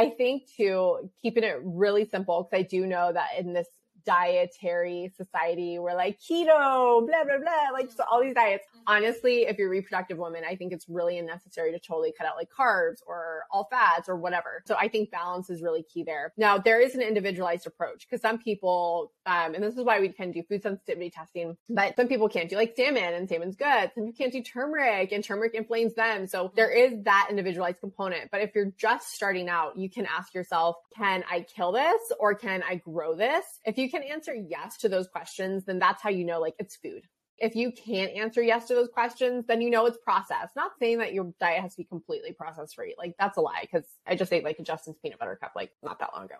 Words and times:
I 0.00 0.10
think 0.10 0.48
too, 0.56 1.10
keeping 1.20 1.44
it 1.44 1.58
really 1.62 2.06
simple, 2.06 2.48
because 2.50 2.64
I 2.64 2.66
do 2.68 2.86
know 2.86 3.12
that 3.12 3.28
in 3.38 3.52
this 3.52 3.68
dietary 4.04 5.12
society. 5.16 5.78
We're 5.78 5.94
like 5.94 6.18
keto, 6.20 7.06
blah, 7.06 7.24
blah, 7.24 7.38
blah, 7.38 7.72
like 7.72 7.90
so 7.90 8.04
all 8.10 8.20
these 8.20 8.34
diets. 8.34 8.64
Honestly, 8.86 9.42
if 9.42 9.58
you're 9.58 9.68
a 9.68 9.70
reproductive 9.70 10.18
woman, 10.18 10.42
I 10.48 10.56
think 10.56 10.72
it's 10.72 10.88
really 10.88 11.18
unnecessary 11.18 11.72
to 11.72 11.78
totally 11.78 12.12
cut 12.16 12.26
out 12.26 12.36
like 12.36 12.48
carbs 12.50 12.98
or 13.06 13.44
all 13.50 13.68
fats 13.70 14.08
or 14.08 14.16
whatever. 14.16 14.62
So 14.66 14.76
I 14.76 14.88
think 14.88 15.10
balance 15.10 15.50
is 15.50 15.62
really 15.62 15.82
key 15.82 16.02
there. 16.02 16.32
Now, 16.36 16.58
there 16.58 16.80
is 16.80 16.94
an 16.94 17.02
individualized 17.02 17.66
approach 17.66 18.06
because 18.08 18.22
some 18.22 18.38
people, 18.38 19.12
um, 19.26 19.54
and 19.54 19.62
this 19.62 19.76
is 19.76 19.84
why 19.84 20.00
we 20.00 20.08
can 20.10 20.32
do 20.32 20.42
food 20.42 20.62
sensitivity 20.62 21.10
testing, 21.10 21.56
but 21.68 21.96
some 21.96 22.08
people 22.08 22.28
can't 22.28 22.48
do 22.48 22.56
like 22.56 22.74
salmon 22.76 23.14
and 23.14 23.28
salmon's 23.28 23.56
good. 23.56 23.90
Some 23.94 24.04
people 24.06 24.12
can't 24.16 24.32
do 24.32 24.42
turmeric 24.42 25.12
and 25.12 25.22
turmeric 25.22 25.54
inflames 25.54 25.94
them. 25.94 26.26
So 26.26 26.52
there 26.56 26.70
is 26.70 27.02
that 27.04 27.28
individualized 27.30 27.80
component. 27.80 28.30
But 28.30 28.42
if 28.42 28.54
you're 28.54 28.72
just 28.78 29.12
starting 29.12 29.48
out, 29.48 29.78
you 29.78 29.90
can 29.90 30.06
ask 30.06 30.34
yourself, 30.34 30.76
can 30.96 31.24
I 31.30 31.40
kill 31.40 31.72
this 31.72 32.00
or 32.18 32.34
can 32.34 32.62
I 32.62 32.76
grow 32.76 33.14
this? 33.14 33.44
If 33.64 33.78
you 33.78 33.89
can 33.90 34.02
answer 34.02 34.34
yes 34.34 34.78
to 34.78 34.88
those 34.88 35.08
questions, 35.08 35.64
then 35.64 35.78
that's 35.78 36.02
how 36.02 36.10
you 36.10 36.24
know 36.24 36.40
like 36.40 36.54
it's 36.58 36.76
food. 36.76 37.02
If 37.38 37.56
you 37.56 37.72
can't 37.72 38.12
answer 38.12 38.42
yes 38.42 38.68
to 38.68 38.74
those 38.74 38.88
questions, 38.88 39.46
then 39.46 39.62
you 39.62 39.70
know 39.70 39.86
it's 39.86 39.98
processed. 40.04 40.54
Not 40.54 40.72
saying 40.78 40.98
that 40.98 41.14
your 41.14 41.32
diet 41.40 41.62
has 41.62 41.72
to 41.72 41.78
be 41.78 41.84
completely 41.84 42.32
processed 42.32 42.74
free. 42.74 42.94
Like 42.98 43.14
that's 43.18 43.38
a 43.38 43.40
lie 43.40 43.62
because 43.62 43.86
I 44.06 44.14
just 44.14 44.32
ate 44.32 44.44
like 44.44 44.58
a 44.58 44.62
Justin's 44.62 44.98
peanut 45.02 45.18
butter 45.18 45.36
cup 45.40 45.52
like 45.56 45.70
not 45.82 45.98
that 46.00 46.10
long 46.14 46.26
ago. 46.26 46.36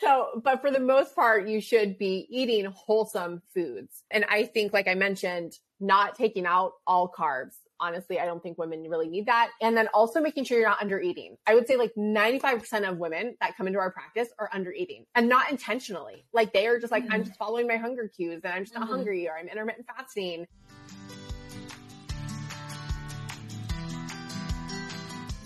So, 0.00 0.40
but 0.42 0.62
for 0.62 0.70
the 0.70 0.80
most 0.80 1.14
part, 1.14 1.46
you 1.46 1.60
should 1.60 1.98
be 1.98 2.26
eating 2.30 2.64
wholesome 2.64 3.42
foods. 3.52 4.02
And 4.10 4.24
I 4.30 4.44
think, 4.44 4.72
like 4.72 4.88
I 4.88 4.94
mentioned, 4.94 5.52
not 5.78 6.14
taking 6.14 6.46
out 6.46 6.72
all 6.86 7.12
carbs, 7.12 7.56
honestly, 7.80 8.20
I 8.20 8.26
don't 8.26 8.42
think 8.42 8.58
women 8.58 8.82
really 8.88 9.08
need 9.08 9.26
that. 9.26 9.50
And 9.60 9.76
then 9.76 9.88
also 9.94 10.20
making 10.20 10.44
sure 10.44 10.58
you're 10.58 10.68
not 10.68 10.80
under 10.80 11.00
eating. 11.00 11.36
I 11.46 11.54
would 11.54 11.66
say 11.66 11.76
like 11.76 11.94
95% 11.96 12.88
of 12.88 12.98
women 12.98 13.36
that 13.40 13.56
come 13.56 13.66
into 13.66 13.78
our 13.78 13.90
practice 13.90 14.28
are 14.38 14.50
under 14.52 14.72
eating 14.72 15.06
and 15.14 15.28
not 15.28 15.50
intentionally. 15.50 16.24
Like 16.32 16.52
they 16.52 16.66
are 16.66 16.78
just 16.78 16.92
like, 16.92 17.04
mm-hmm. 17.04 17.12
I'm 17.12 17.24
just 17.24 17.38
following 17.38 17.66
my 17.66 17.76
hunger 17.76 18.08
cues 18.14 18.42
and 18.44 18.52
I'm 18.52 18.64
just 18.64 18.74
not 18.74 18.84
mm-hmm. 18.84 18.92
hungry 18.92 19.28
or 19.28 19.36
I'm 19.38 19.48
intermittent 19.48 19.86
fasting. 19.86 20.46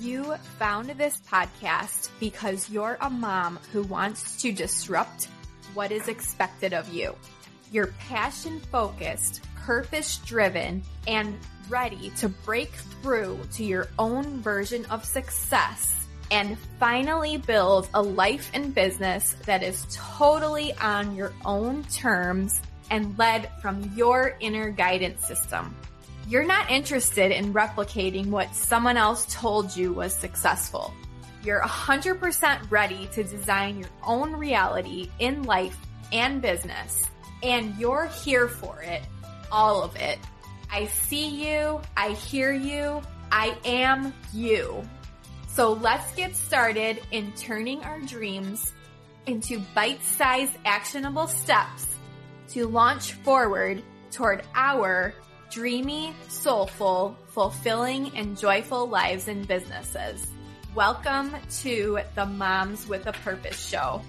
You 0.00 0.34
found 0.59 0.91
this 0.91 1.22
podcast 1.31 2.11
because 2.20 2.69
you're 2.69 2.98
a 3.00 3.09
mom 3.09 3.59
who 3.72 3.84
wants 3.84 4.42
to 4.42 4.53
disrupt 4.53 5.28
what 5.72 5.91
is 5.91 6.09
expected 6.09 6.75
of 6.75 6.92
you. 6.92 7.16
You're 7.72 7.87
passion 7.98 8.61
focused, 8.70 9.41
purpose 9.56 10.19
driven, 10.19 10.83
and 11.06 11.39
ready 11.69 12.11
to 12.19 12.29
break 12.29 12.73
through 13.03 13.41
to 13.53 13.65
your 13.65 13.89
own 13.98 14.41
version 14.41 14.84
of 14.87 15.05
success 15.05 16.06
and 16.31 16.59
finally 16.81 17.37
build 17.37 17.89
a 17.95 18.03
life 18.03 18.51
and 18.55 18.75
business 18.75 19.34
that 19.47 19.62
is 19.62 19.87
totally 19.93 20.73
on 20.75 21.15
your 21.15 21.33
own 21.45 21.84
terms 21.84 22.61
and 22.91 23.17
led 23.19 23.51
from 23.61 23.93
your 23.95 24.37
inner 24.41 24.71
guidance 24.71 25.27
system. 25.27 25.75
You're 26.27 26.45
not 26.45 26.71
interested 26.71 27.31
in 27.33 27.53
replicating 27.53 28.28
what 28.28 28.55
someone 28.55 28.97
else 28.97 29.27
told 29.33 29.77
you 29.77 29.93
was 29.93 30.15
successful. 30.15 30.93
You're 31.45 31.61
100% 31.61 32.71
ready 32.71 33.09
to 33.12 33.23
design 33.23 33.78
your 33.78 33.91
own 34.06 34.33
reality 34.33 35.11
in 35.19 35.43
life 35.43 35.77
and 36.12 36.41
business. 36.41 37.06
And 37.43 37.77
you're 37.78 38.06
here 38.06 38.49
for 38.49 38.81
it, 38.81 39.03
all 39.53 39.83
of 39.83 39.95
it 39.97 40.19
I 40.70 40.87
see 40.87 41.29
you, 41.29 41.81
I 41.97 42.11
hear 42.11 42.53
you, 42.53 43.03
I 43.31 43.57
am 43.65 44.12
you. 44.33 44.83
So 45.48 45.73
let's 45.73 46.15
get 46.15 46.34
started 46.34 47.01
in 47.11 47.33
turning 47.33 47.83
our 47.83 48.01
dreams 48.01 48.73
into 49.27 49.61
bite-sized 49.75 50.53
actionable 50.65 51.29
steps 51.29 51.87
to 52.48 52.67
launch 52.67 53.12
forward 53.12 53.83
toward 54.11 54.43
our 54.55 55.15
dreamy, 55.50 56.12
soulful, 56.28 57.17
fulfilling, 57.28 58.17
and 58.17 58.37
joyful 58.37 58.88
lives 58.88 59.28
and 59.28 59.47
businesses. 59.47 60.27
Welcome 60.75 61.37
to 61.61 62.00
the 62.17 62.27
Moms 62.27 62.88
with 62.88 63.06
a 63.06 63.12
Purpose 63.12 63.69
show. 63.69 64.03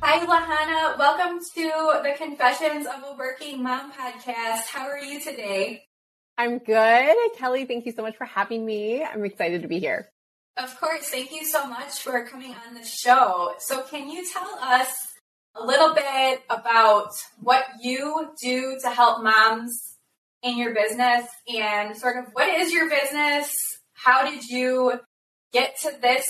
Hi, 0.00 0.24
Lahana. 0.24 0.96
Welcome 0.96 1.40
to 1.54 2.00
the 2.02 2.14
Confessions 2.16 2.86
of 2.86 3.02
a 3.02 3.16
Working 3.18 3.62
Mom 3.62 3.92
podcast. 3.92 4.66
How 4.68 4.86
are 4.86 4.98
you 4.98 5.20
today? 5.20 5.82
I'm 6.36 6.58
good. 6.58 7.16
Kelly, 7.36 7.64
thank 7.64 7.84
you 7.84 7.92
so 7.92 8.02
much 8.02 8.16
for 8.16 8.24
having 8.24 8.64
me. 8.64 9.02
I'm 9.02 9.24
excited 9.24 9.62
to 9.62 9.68
be 9.68 9.80
here. 9.80 10.08
Of 10.56 10.78
course. 10.78 11.08
Thank 11.08 11.32
you 11.32 11.44
so 11.44 11.66
much 11.66 11.98
for 12.00 12.24
coming 12.26 12.54
on 12.66 12.74
the 12.74 12.84
show. 12.84 13.54
So, 13.58 13.82
can 13.82 14.08
you 14.08 14.24
tell 14.32 14.48
us 14.62 14.88
a 15.56 15.64
little 15.66 15.94
bit 15.94 16.42
about 16.48 17.10
what 17.40 17.64
you 17.82 18.30
do 18.40 18.78
to 18.82 18.90
help 18.90 19.22
moms 19.24 19.96
in 20.44 20.56
your 20.56 20.74
business 20.74 21.26
and 21.52 21.96
sort 21.96 22.16
of 22.18 22.32
what 22.34 22.48
is 22.48 22.72
your 22.72 22.88
business? 22.88 23.52
How 23.94 24.30
did 24.30 24.44
you 24.44 25.00
get 25.52 25.76
to 25.82 25.92
this 26.00 26.24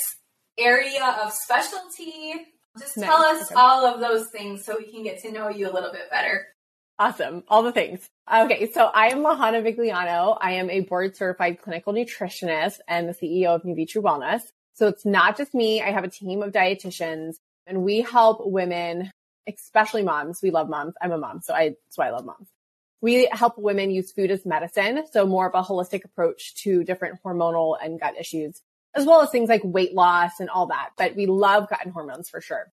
area 0.56 1.18
of 1.22 1.34
specialty? 1.34 2.32
Just 2.78 2.94
tell 2.94 3.22
us 3.22 3.50
okay. 3.50 3.54
all 3.54 3.86
of 3.86 4.00
those 4.00 4.28
things 4.28 4.64
so 4.64 4.76
we 4.78 4.90
can 4.90 5.02
get 5.02 5.20
to 5.22 5.32
know 5.32 5.48
you 5.48 5.70
a 5.70 5.72
little 5.72 5.92
bit 5.92 6.10
better. 6.10 6.46
Awesome. 6.98 7.44
All 7.48 7.62
the 7.62 7.72
things. 7.72 8.08
Okay. 8.32 8.70
So 8.72 8.86
I 8.86 9.08
am 9.08 9.18
Lahana 9.18 9.62
Vigliano. 9.62 10.36
I 10.40 10.52
am 10.52 10.68
a 10.68 10.80
board 10.80 11.16
certified 11.16 11.62
clinical 11.62 11.92
nutritionist 11.92 12.78
and 12.88 13.08
the 13.08 13.14
CEO 13.14 13.54
of 13.54 13.62
Nuvitru 13.62 14.02
Wellness. 14.02 14.42
So 14.74 14.88
it's 14.88 15.06
not 15.06 15.36
just 15.36 15.54
me. 15.54 15.80
I 15.80 15.92
have 15.92 16.04
a 16.04 16.08
team 16.08 16.42
of 16.42 16.52
dietitians 16.52 17.36
and 17.66 17.84
we 17.84 18.00
help 18.00 18.40
women, 18.44 19.12
especially 19.48 20.02
moms. 20.02 20.40
We 20.42 20.50
love 20.50 20.68
moms. 20.68 20.94
I'm 21.00 21.12
a 21.12 21.18
mom. 21.18 21.40
So 21.40 21.54
I, 21.54 21.68
that's 21.68 21.96
why 21.96 22.08
I 22.08 22.10
love 22.10 22.24
moms. 22.24 22.48
We 23.00 23.28
help 23.30 23.56
women 23.58 23.92
use 23.92 24.10
food 24.10 24.32
as 24.32 24.44
medicine. 24.44 25.04
So 25.12 25.24
more 25.24 25.48
of 25.48 25.54
a 25.54 25.62
holistic 25.62 26.04
approach 26.04 26.56
to 26.62 26.82
different 26.82 27.20
hormonal 27.24 27.76
and 27.80 28.00
gut 28.00 28.14
issues 28.18 28.60
as 28.98 29.06
well 29.06 29.22
as 29.22 29.30
things 29.30 29.48
like 29.48 29.62
weight 29.64 29.94
loss 29.94 30.40
and 30.40 30.50
all 30.50 30.66
that. 30.66 30.90
But 30.96 31.16
we 31.16 31.26
love 31.26 31.68
gut 31.68 31.80
and 31.84 31.92
hormones 31.92 32.28
for 32.28 32.40
sure. 32.40 32.70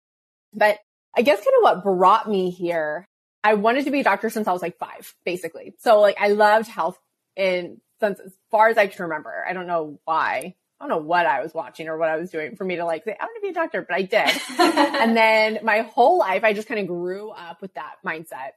But 0.52 0.78
I 1.16 1.22
guess 1.22 1.38
kind 1.38 1.48
of 1.58 1.62
what 1.62 1.84
brought 1.84 2.28
me 2.28 2.50
here, 2.50 3.06
I 3.44 3.54
wanted 3.54 3.84
to 3.84 3.90
be 3.90 4.00
a 4.00 4.04
doctor 4.04 4.30
since 4.30 4.48
I 4.48 4.52
was 4.52 4.62
like 4.62 4.78
five, 4.78 5.14
basically. 5.24 5.74
So 5.78 6.00
like 6.00 6.16
I 6.20 6.28
loved 6.28 6.68
health 6.68 6.98
in 7.36 7.80
since 8.00 8.20
as 8.20 8.32
far 8.50 8.68
as 8.68 8.78
I 8.78 8.86
can 8.86 9.04
remember. 9.04 9.44
I 9.48 9.52
don't 9.52 9.66
know 9.66 10.00
why. 10.04 10.54
I 10.80 10.86
don't 10.86 10.88
know 10.90 11.06
what 11.06 11.26
I 11.26 11.42
was 11.42 11.52
watching 11.54 11.88
or 11.88 11.98
what 11.98 12.08
I 12.08 12.16
was 12.16 12.30
doing 12.30 12.54
for 12.54 12.64
me 12.64 12.76
to 12.76 12.84
like 12.84 13.04
say, 13.04 13.16
I 13.18 13.24
want 13.24 13.36
to 13.36 13.42
be 13.42 13.48
a 13.48 13.54
doctor, 13.54 13.82
but 13.82 13.96
I 13.96 14.02
did. 14.02 14.30
and 14.58 15.16
then 15.16 15.58
my 15.62 15.80
whole 15.80 16.18
life, 16.18 16.44
I 16.44 16.52
just 16.52 16.68
kind 16.68 16.80
of 16.80 16.86
grew 16.86 17.30
up 17.30 17.60
with 17.60 17.74
that 17.74 17.96
mindset. 18.06 18.50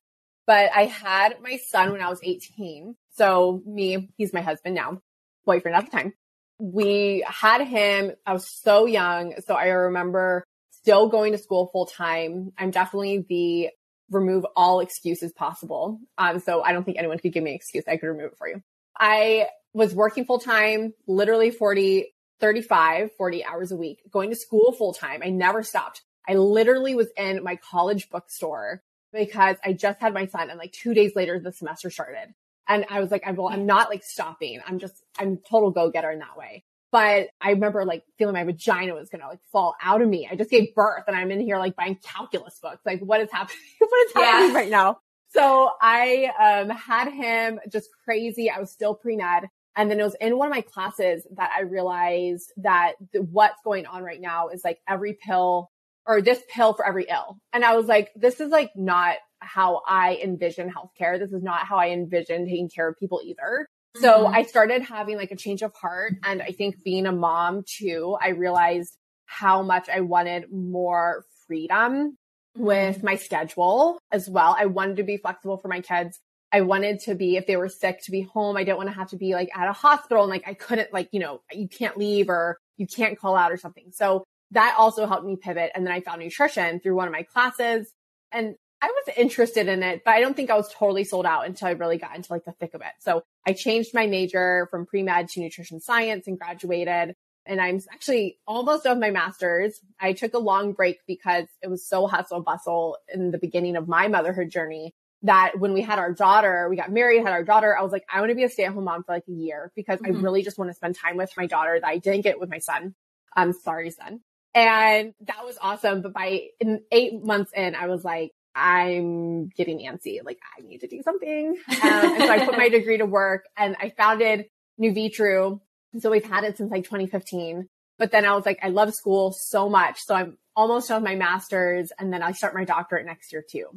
But 0.45 0.71
I 0.75 0.85
had 0.85 1.41
my 1.41 1.57
son 1.57 1.91
when 1.91 2.01
I 2.01 2.09
was 2.09 2.19
18. 2.23 2.95
So 3.15 3.61
me, 3.65 4.09
he's 4.17 4.33
my 4.33 4.41
husband 4.41 4.75
now, 4.75 5.01
boyfriend 5.45 5.75
at 5.75 5.85
the 5.85 5.91
time 5.91 6.13
we 6.61 7.25
had 7.27 7.65
him. 7.65 8.11
I 8.23 8.33
was 8.33 8.47
so 8.61 8.85
young. 8.85 9.33
So 9.47 9.55
I 9.55 9.65
remember 9.65 10.43
still 10.69 11.09
going 11.09 11.31
to 11.31 11.39
school 11.39 11.69
full 11.73 11.87
time. 11.87 12.51
I'm 12.55 12.69
definitely 12.69 13.25
the 13.27 13.69
remove 14.11 14.45
all 14.55 14.79
excuses 14.79 15.31
possible. 15.31 15.99
Um, 16.19 16.39
so 16.39 16.61
I 16.61 16.71
don't 16.71 16.83
think 16.83 16.99
anyone 16.99 17.17
could 17.17 17.33
give 17.33 17.43
me 17.43 17.51
an 17.51 17.55
excuse. 17.55 17.83
I 17.87 17.97
could 17.97 18.07
remove 18.07 18.33
it 18.33 18.37
for 18.37 18.47
you. 18.47 18.61
I 18.99 19.47
was 19.73 19.95
working 19.95 20.25
full 20.25 20.37
time, 20.37 20.93
literally 21.07 21.49
40, 21.49 22.13
35, 22.39 23.11
40 23.17 23.45
hours 23.45 23.71
a 23.71 23.75
week, 23.75 24.01
going 24.11 24.29
to 24.29 24.35
school 24.35 24.71
full 24.71 24.93
time. 24.93 25.21
I 25.23 25.29
never 25.29 25.63
stopped. 25.63 26.03
I 26.27 26.35
literally 26.35 26.93
was 26.93 27.07
in 27.17 27.43
my 27.43 27.55
college 27.55 28.09
bookstore 28.11 28.83
because 29.11 29.55
I 29.65 29.73
just 29.73 29.99
had 29.99 30.13
my 30.13 30.27
son 30.27 30.51
and 30.51 30.59
like 30.59 30.73
two 30.73 30.93
days 30.93 31.13
later 31.15 31.39
the 31.39 31.51
semester 31.51 31.89
started. 31.89 32.35
And 32.71 32.85
I 32.89 33.01
was 33.01 33.11
like, 33.11 33.23
I'm, 33.25 33.35
well, 33.35 33.49
I'm 33.49 33.65
not 33.65 33.89
like 33.89 34.01
stopping. 34.01 34.61
I'm 34.65 34.79
just, 34.79 34.93
I'm 35.19 35.37
total 35.37 35.71
go 35.71 35.91
getter 35.91 36.09
in 36.09 36.19
that 36.19 36.37
way. 36.37 36.63
But 36.89 37.27
I 37.41 37.49
remember 37.51 37.83
like 37.83 38.03
feeling 38.17 38.33
my 38.33 38.45
vagina 38.45 38.93
was 38.93 39.09
going 39.09 39.21
to 39.21 39.27
like 39.27 39.41
fall 39.51 39.75
out 39.81 40.01
of 40.01 40.07
me. 40.07 40.27
I 40.31 40.35
just 40.35 40.49
gave 40.49 40.73
birth 40.73 41.03
and 41.07 41.15
I'm 41.15 41.31
in 41.31 41.41
here 41.41 41.57
like 41.57 41.75
buying 41.75 41.97
calculus 42.01 42.57
books. 42.61 42.79
Like 42.85 43.01
what 43.01 43.19
is 43.19 43.29
happening? 43.29 43.57
what 43.79 44.07
is 44.07 44.13
happening 44.13 44.53
yeah. 44.53 44.57
right 44.57 44.69
now? 44.69 44.99
So 45.33 45.71
I, 45.81 46.31
um, 46.39 46.69
had 46.69 47.11
him 47.11 47.59
just 47.69 47.89
crazy. 48.05 48.49
I 48.49 48.59
was 48.59 48.71
still 48.71 48.95
pre-med. 48.95 49.49
And 49.75 49.91
then 49.91 49.99
it 49.99 50.03
was 50.03 50.15
in 50.21 50.37
one 50.37 50.47
of 50.47 50.53
my 50.53 50.61
classes 50.61 51.27
that 51.35 51.51
I 51.53 51.61
realized 51.61 52.53
that 52.57 52.93
the, 53.11 53.21
what's 53.21 53.61
going 53.65 53.85
on 53.85 54.01
right 54.01 54.19
now 54.19 54.47
is 54.49 54.63
like 54.63 54.79
every 54.87 55.17
pill 55.21 55.71
or 56.05 56.21
this 56.21 56.41
pill 56.49 56.73
for 56.73 56.85
every 56.85 57.07
ill. 57.09 57.37
And 57.51 57.65
I 57.65 57.75
was 57.75 57.87
like, 57.87 58.11
this 58.15 58.39
is 58.39 58.49
like 58.49 58.71
not 58.75 59.17
how 59.41 59.81
I 59.87 60.19
envision 60.23 60.71
healthcare. 60.71 61.19
This 61.19 61.31
is 61.31 61.43
not 61.43 61.65
how 61.65 61.77
I 61.77 61.89
envision 61.89 62.45
taking 62.45 62.69
care 62.69 62.87
of 62.87 62.97
people 62.97 63.21
either. 63.23 63.67
So 63.97 64.25
mm-hmm. 64.25 64.35
I 64.35 64.43
started 64.43 64.83
having 64.83 65.17
like 65.17 65.31
a 65.31 65.35
change 65.35 65.61
of 65.61 65.73
heart. 65.73 66.13
And 66.23 66.41
I 66.41 66.51
think 66.51 66.83
being 66.83 67.05
a 67.05 67.11
mom 67.11 67.63
too, 67.65 68.17
I 68.21 68.29
realized 68.29 68.95
how 69.25 69.63
much 69.63 69.89
I 69.89 70.01
wanted 70.01 70.51
more 70.51 71.25
freedom 71.47 72.11
mm-hmm. 72.11 72.63
with 72.63 73.03
my 73.03 73.15
schedule 73.15 73.99
as 74.11 74.29
well. 74.29 74.55
I 74.57 74.67
wanted 74.67 74.97
to 74.97 75.03
be 75.03 75.17
flexible 75.17 75.57
for 75.57 75.67
my 75.67 75.81
kids. 75.81 76.19
I 76.53 76.61
wanted 76.61 76.99
to 77.01 77.15
be, 77.15 77.37
if 77.37 77.47
they 77.47 77.55
were 77.55 77.69
sick, 77.69 78.01
to 78.03 78.11
be 78.11 78.21
home. 78.21 78.57
I 78.57 78.63
didn't 78.63 78.77
want 78.77 78.89
to 78.89 78.95
have 78.95 79.09
to 79.11 79.17
be 79.17 79.33
like 79.33 79.49
at 79.55 79.69
a 79.69 79.73
hospital 79.73 80.23
and 80.23 80.29
like 80.29 80.43
I 80.47 80.53
couldn't 80.53 80.93
like, 80.93 81.09
you 81.11 81.19
know, 81.19 81.41
you 81.51 81.67
can't 81.67 81.97
leave 81.97 82.29
or 82.29 82.57
you 82.77 82.87
can't 82.87 83.17
call 83.17 83.35
out 83.35 83.51
or 83.51 83.57
something. 83.57 83.91
So 83.91 84.25
that 84.51 84.75
also 84.77 85.05
helped 85.07 85.25
me 85.25 85.37
pivot. 85.37 85.71
And 85.73 85.85
then 85.85 85.93
I 85.93 86.01
found 86.01 86.21
nutrition 86.21 86.81
through 86.81 86.95
one 86.95 87.07
of 87.07 87.13
my 87.13 87.23
classes 87.23 87.91
and 88.31 88.55
I 88.81 88.87
was 88.87 89.15
interested 89.15 89.67
in 89.67 89.83
it, 89.83 90.03
but 90.03 90.11
I 90.11 90.21
don't 90.21 90.35
think 90.35 90.49
I 90.49 90.55
was 90.55 90.73
totally 90.73 91.03
sold 91.03 91.25
out 91.25 91.45
until 91.45 91.67
I 91.67 91.71
really 91.71 91.97
got 91.97 92.15
into 92.15 92.31
like 92.31 92.45
the 92.45 92.51
thick 92.53 92.73
of 92.73 92.81
it. 92.81 92.93
So 92.99 93.23
I 93.45 93.53
changed 93.53 93.93
my 93.93 94.07
major 94.07 94.67
from 94.71 94.85
pre-med 94.85 95.29
to 95.29 95.39
nutrition 95.39 95.79
science 95.79 96.27
and 96.27 96.39
graduated. 96.39 97.15
And 97.45 97.61
I'm 97.61 97.79
actually 97.91 98.39
almost 98.47 98.83
done 98.83 98.97
with 98.97 99.01
my 99.01 99.11
master's. 99.11 99.79
I 99.99 100.13
took 100.13 100.33
a 100.33 100.39
long 100.39 100.73
break 100.73 100.99
because 101.07 101.45
it 101.61 101.69
was 101.69 101.87
so 101.87 102.07
hustle 102.07 102.41
bustle 102.41 102.97
in 103.13 103.31
the 103.31 103.37
beginning 103.37 103.75
of 103.75 103.87
my 103.87 104.07
motherhood 104.07 104.49
journey 104.49 104.93
that 105.23 105.59
when 105.59 105.73
we 105.73 105.81
had 105.81 105.99
our 105.99 106.11
daughter, 106.11 106.67
we 106.69 106.75
got 106.75 106.91
married, 106.91 107.21
had 107.21 107.31
our 107.31 107.43
daughter, 107.43 107.77
I 107.77 107.83
was 107.83 107.91
like, 107.91 108.05
I 108.11 108.19
want 108.19 108.31
to 108.31 108.35
be 108.35 108.43
a 108.43 108.49
stay 108.49 108.63
at 108.63 108.73
home 108.73 108.85
mom 108.85 109.03
for 109.03 109.13
like 109.13 109.27
a 109.27 109.31
year 109.31 109.71
because 109.75 109.99
mm-hmm. 109.99 110.17
I 110.17 110.19
really 110.21 110.41
just 110.41 110.57
want 110.57 110.71
to 110.71 110.75
spend 110.75 110.95
time 110.95 111.17
with 111.17 111.31
my 111.37 111.45
daughter 111.45 111.79
that 111.79 111.87
I 111.87 111.97
didn't 111.99 112.21
get 112.21 112.39
with 112.39 112.49
my 112.49 112.57
son. 112.57 112.95
I'm 113.35 113.53
sorry, 113.53 113.91
son. 113.91 114.21
And 114.53 115.13
that 115.21 115.45
was 115.45 115.57
awesome. 115.61 116.01
But 116.01 116.13
by 116.13 116.47
in 116.59 116.81
eight 116.91 117.23
months 117.23 117.51
in, 117.55 117.75
I 117.75 117.87
was 117.87 118.03
like, 118.03 118.31
I'm 118.55 119.49
getting 119.49 119.79
antsy. 119.79 120.19
Like 120.23 120.39
I 120.57 120.61
need 120.61 120.79
to 120.79 120.87
do 120.87 121.01
something. 121.03 121.57
Um, 121.81 122.13
and 122.13 122.23
so 122.23 122.29
I 122.29 122.45
put 122.45 122.57
my 122.57 122.69
degree 122.69 122.97
to 122.97 123.05
work 123.05 123.45
and 123.57 123.75
I 123.79 123.89
founded 123.89 124.45
Nuvitru. 124.79 125.59
So 125.99 126.11
we've 126.11 126.23
had 126.23 126.43
it 126.43 126.57
since 126.57 126.71
like 126.71 126.83
2015. 126.83 127.67
But 127.97 128.11
then 128.11 128.25
I 128.25 128.35
was 128.35 128.45
like, 128.45 128.59
I 128.61 128.69
love 128.69 128.93
school 128.93 129.31
so 129.31 129.67
much. 129.67 129.99
So 130.01 130.13
I'm 130.13 130.37
almost 130.55 130.89
done 130.89 131.01
with 131.01 131.09
my 131.09 131.15
master's 131.15 131.91
and 131.97 132.13
then 132.13 132.21
I 132.21 132.33
start 132.33 132.53
my 132.53 132.65
doctorate 132.65 133.05
next 133.05 133.31
year 133.31 133.43
too. 133.47 133.67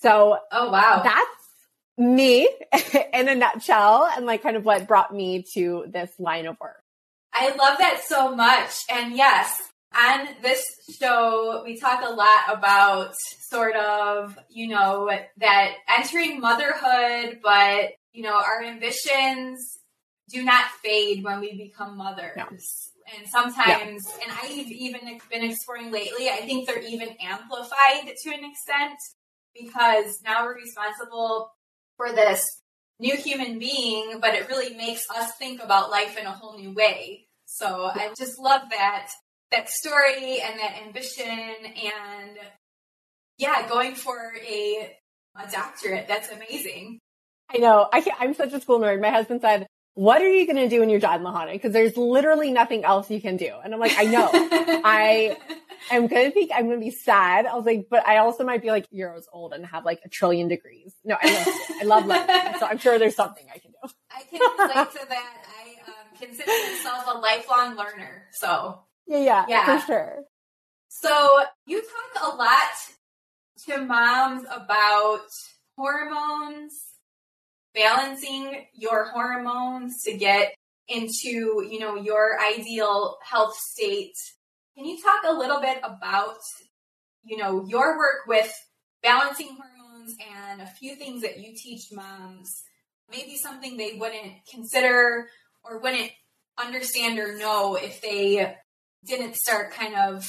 So, 0.00 0.38
oh 0.52 0.70
wow, 0.70 1.02
that's 1.02 1.98
me 1.98 2.48
in 3.12 3.28
a 3.28 3.34
nutshell 3.34 4.08
and 4.16 4.26
like 4.26 4.42
kind 4.42 4.56
of 4.56 4.64
what 4.64 4.86
brought 4.86 5.12
me 5.14 5.44
to 5.54 5.86
this 5.88 6.10
line 6.18 6.46
of 6.46 6.56
work. 6.60 6.82
I 7.32 7.48
love 7.48 7.78
that 7.78 8.02
so 8.04 8.34
much. 8.34 8.70
And 8.90 9.16
yes, 9.16 9.69
on 9.96 10.28
this 10.42 10.64
show, 10.98 11.62
we 11.64 11.78
talk 11.78 12.02
a 12.06 12.12
lot 12.12 12.40
about 12.48 13.14
sort 13.48 13.74
of, 13.76 14.38
you 14.48 14.68
know, 14.68 15.10
that 15.38 15.74
entering 15.88 16.40
motherhood, 16.40 17.40
but, 17.42 17.90
you 18.12 18.22
know, 18.22 18.34
our 18.34 18.62
ambitions 18.62 19.78
do 20.32 20.44
not 20.44 20.66
fade 20.82 21.24
when 21.24 21.40
we 21.40 21.56
become 21.56 21.96
mothers. 21.96 22.36
No. 22.36 22.44
And 23.18 23.26
sometimes, 23.28 24.02
yeah. 24.06 24.24
and 24.24 24.32
I've 24.40 24.70
even 24.70 25.00
been 25.30 25.42
exploring 25.42 25.90
lately, 25.90 26.28
I 26.28 26.42
think 26.46 26.68
they're 26.68 26.82
even 26.82 27.08
amplified 27.20 28.14
to 28.22 28.30
an 28.30 28.44
extent 28.44 28.98
because 29.60 30.20
now 30.24 30.44
we're 30.44 30.54
responsible 30.54 31.50
for 31.96 32.12
this 32.12 32.44
new 33.00 33.16
human 33.16 33.58
being, 33.58 34.20
but 34.20 34.34
it 34.34 34.48
really 34.48 34.76
makes 34.76 35.04
us 35.10 35.32
think 35.38 35.60
about 35.60 35.90
life 35.90 36.16
in 36.16 36.26
a 36.26 36.30
whole 36.30 36.56
new 36.56 36.72
way. 36.72 37.26
So 37.46 37.90
I 37.92 38.12
just 38.16 38.38
love 38.38 38.62
that 38.70 39.08
that 39.52 39.68
story 39.68 40.40
and 40.40 40.58
that 40.58 40.82
ambition 40.86 41.28
and 41.28 42.38
yeah, 43.38 43.68
going 43.68 43.94
for 43.94 44.32
a 44.36 44.96
a 45.36 45.50
doctorate. 45.50 46.08
That's 46.08 46.30
amazing. 46.30 46.98
I 47.52 47.58
know. 47.58 47.88
I 47.92 48.04
I'm 48.18 48.34
such 48.34 48.52
a 48.52 48.60
school 48.60 48.80
nerd. 48.80 49.00
My 49.00 49.10
husband 49.10 49.40
said, 49.40 49.66
"What 49.94 50.22
are 50.22 50.28
you 50.28 50.46
going 50.46 50.56
to 50.56 50.68
do 50.68 50.80
when 50.80 50.90
you're 50.90 51.00
done, 51.00 51.22
Lahana? 51.22 51.52
Because 51.52 51.72
there's 51.72 51.96
literally 51.96 52.52
nothing 52.52 52.84
else 52.84 53.10
you 53.10 53.20
can 53.20 53.36
do." 53.36 53.52
And 53.64 53.72
I'm 53.72 53.80
like, 53.80 53.96
"I 53.96 54.04
know. 54.04 54.28
I 54.32 55.36
I'm 55.90 56.06
gonna 56.06 56.30
be 56.30 56.52
I'm 56.52 56.68
gonna 56.68 56.80
be 56.80 56.90
sad. 56.90 57.46
I 57.46 57.54
was 57.54 57.64
like, 57.64 57.86
but 57.90 58.06
I 58.06 58.18
also 58.18 58.44
might 58.44 58.62
be 58.62 58.68
like 58.68 58.86
years 58.90 59.26
old 59.32 59.52
and 59.52 59.64
have 59.66 59.84
like 59.84 60.00
a 60.04 60.08
trillion 60.08 60.48
degrees. 60.48 60.94
No, 61.04 61.16
I 61.20 61.32
love 61.32 61.46
I 61.80 61.84
love 61.84 62.06
learning. 62.06 62.54
So 62.60 62.66
I'm 62.66 62.78
sure 62.78 62.98
there's 62.98 63.16
something 63.16 63.46
I 63.52 63.58
can 63.58 63.70
do. 63.70 63.90
I 64.10 64.22
can 64.24 64.38
relate 64.40 64.92
to 64.92 65.06
that. 65.08 65.46
I 65.48 65.90
um, 65.90 66.18
consider 66.18 66.50
myself 66.50 67.04
a 67.14 67.18
lifelong 67.18 67.74
learner. 67.76 68.26
So 68.32 68.80
yeah, 69.10 69.18
yeah, 69.18 69.44
yeah, 69.48 69.78
for 69.78 69.86
sure. 69.86 70.24
So 70.88 71.44
you 71.66 71.82
talk 71.82 72.32
a 72.32 72.36
lot 72.36 72.74
to 73.66 73.84
moms 73.84 74.44
about 74.50 75.26
hormones, 75.76 76.72
balancing 77.74 78.66
your 78.74 79.10
hormones 79.10 80.02
to 80.04 80.16
get 80.16 80.54
into, 80.88 81.64
you 81.68 81.78
know, 81.78 81.96
your 81.96 82.38
ideal 82.40 83.18
health 83.22 83.54
state 83.54 84.16
can 84.80 84.88
you 84.88 84.96
talk 84.96 85.24
a 85.26 85.38
little 85.38 85.60
bit 85.60 85.78
about, 85.82 86.38
you 87.22 87.36
know, 87.36 87.66
your 87.68 87.98
work 87.98 88.26
with 88.26 88.50
balancing 89.02 89.48
hormones 89.48 90.16
and 90.34 90.62
a 90.62 90.66
few 90.66 90.96
things 90.96 91.20
that 91.20 91.38
you 91.38 91.54
teach 91.54 91.92
moms? 91.92 92.62
Maybe 93.10 93.36
something 93.36 93.76
they 93.76 93.98
wouldn't 93.98 94.32
consider 94.50 95.28
or 95.62 95.80
wouldn't 95.80 96.10
understand 96.58 97.18
or 97.18 97.36
know 97.36 97.74
if 97.74 98.00
they 98.00 98.56
didn't 99.06 99.36
start 99.36 99.72
kind 99.72 99.94
of 99.94 100.28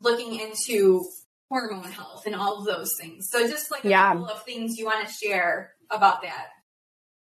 looking 0.00 0.38
into 0.40 1.04
hormone 1.50 1.90
health 1.90 2.24
and 2.26 2.34
all 2.34 2.58
of 2.58 2.64
those 2.64 2.96
things. 2.98 3.28
So 3.30 3.46
just 3.46 3.70
like 3.70 3.84
a 3.84 3.88
yeah. 3.88 4.12
couple 4.12 4.28
of 4.28 4.42
things 4.44 4.76
you 4.78 4.86
want 4.86 5.06
to 5.06 5.12
share 5.12 5.72
about 5.90 6.22
that. 6.22 6.48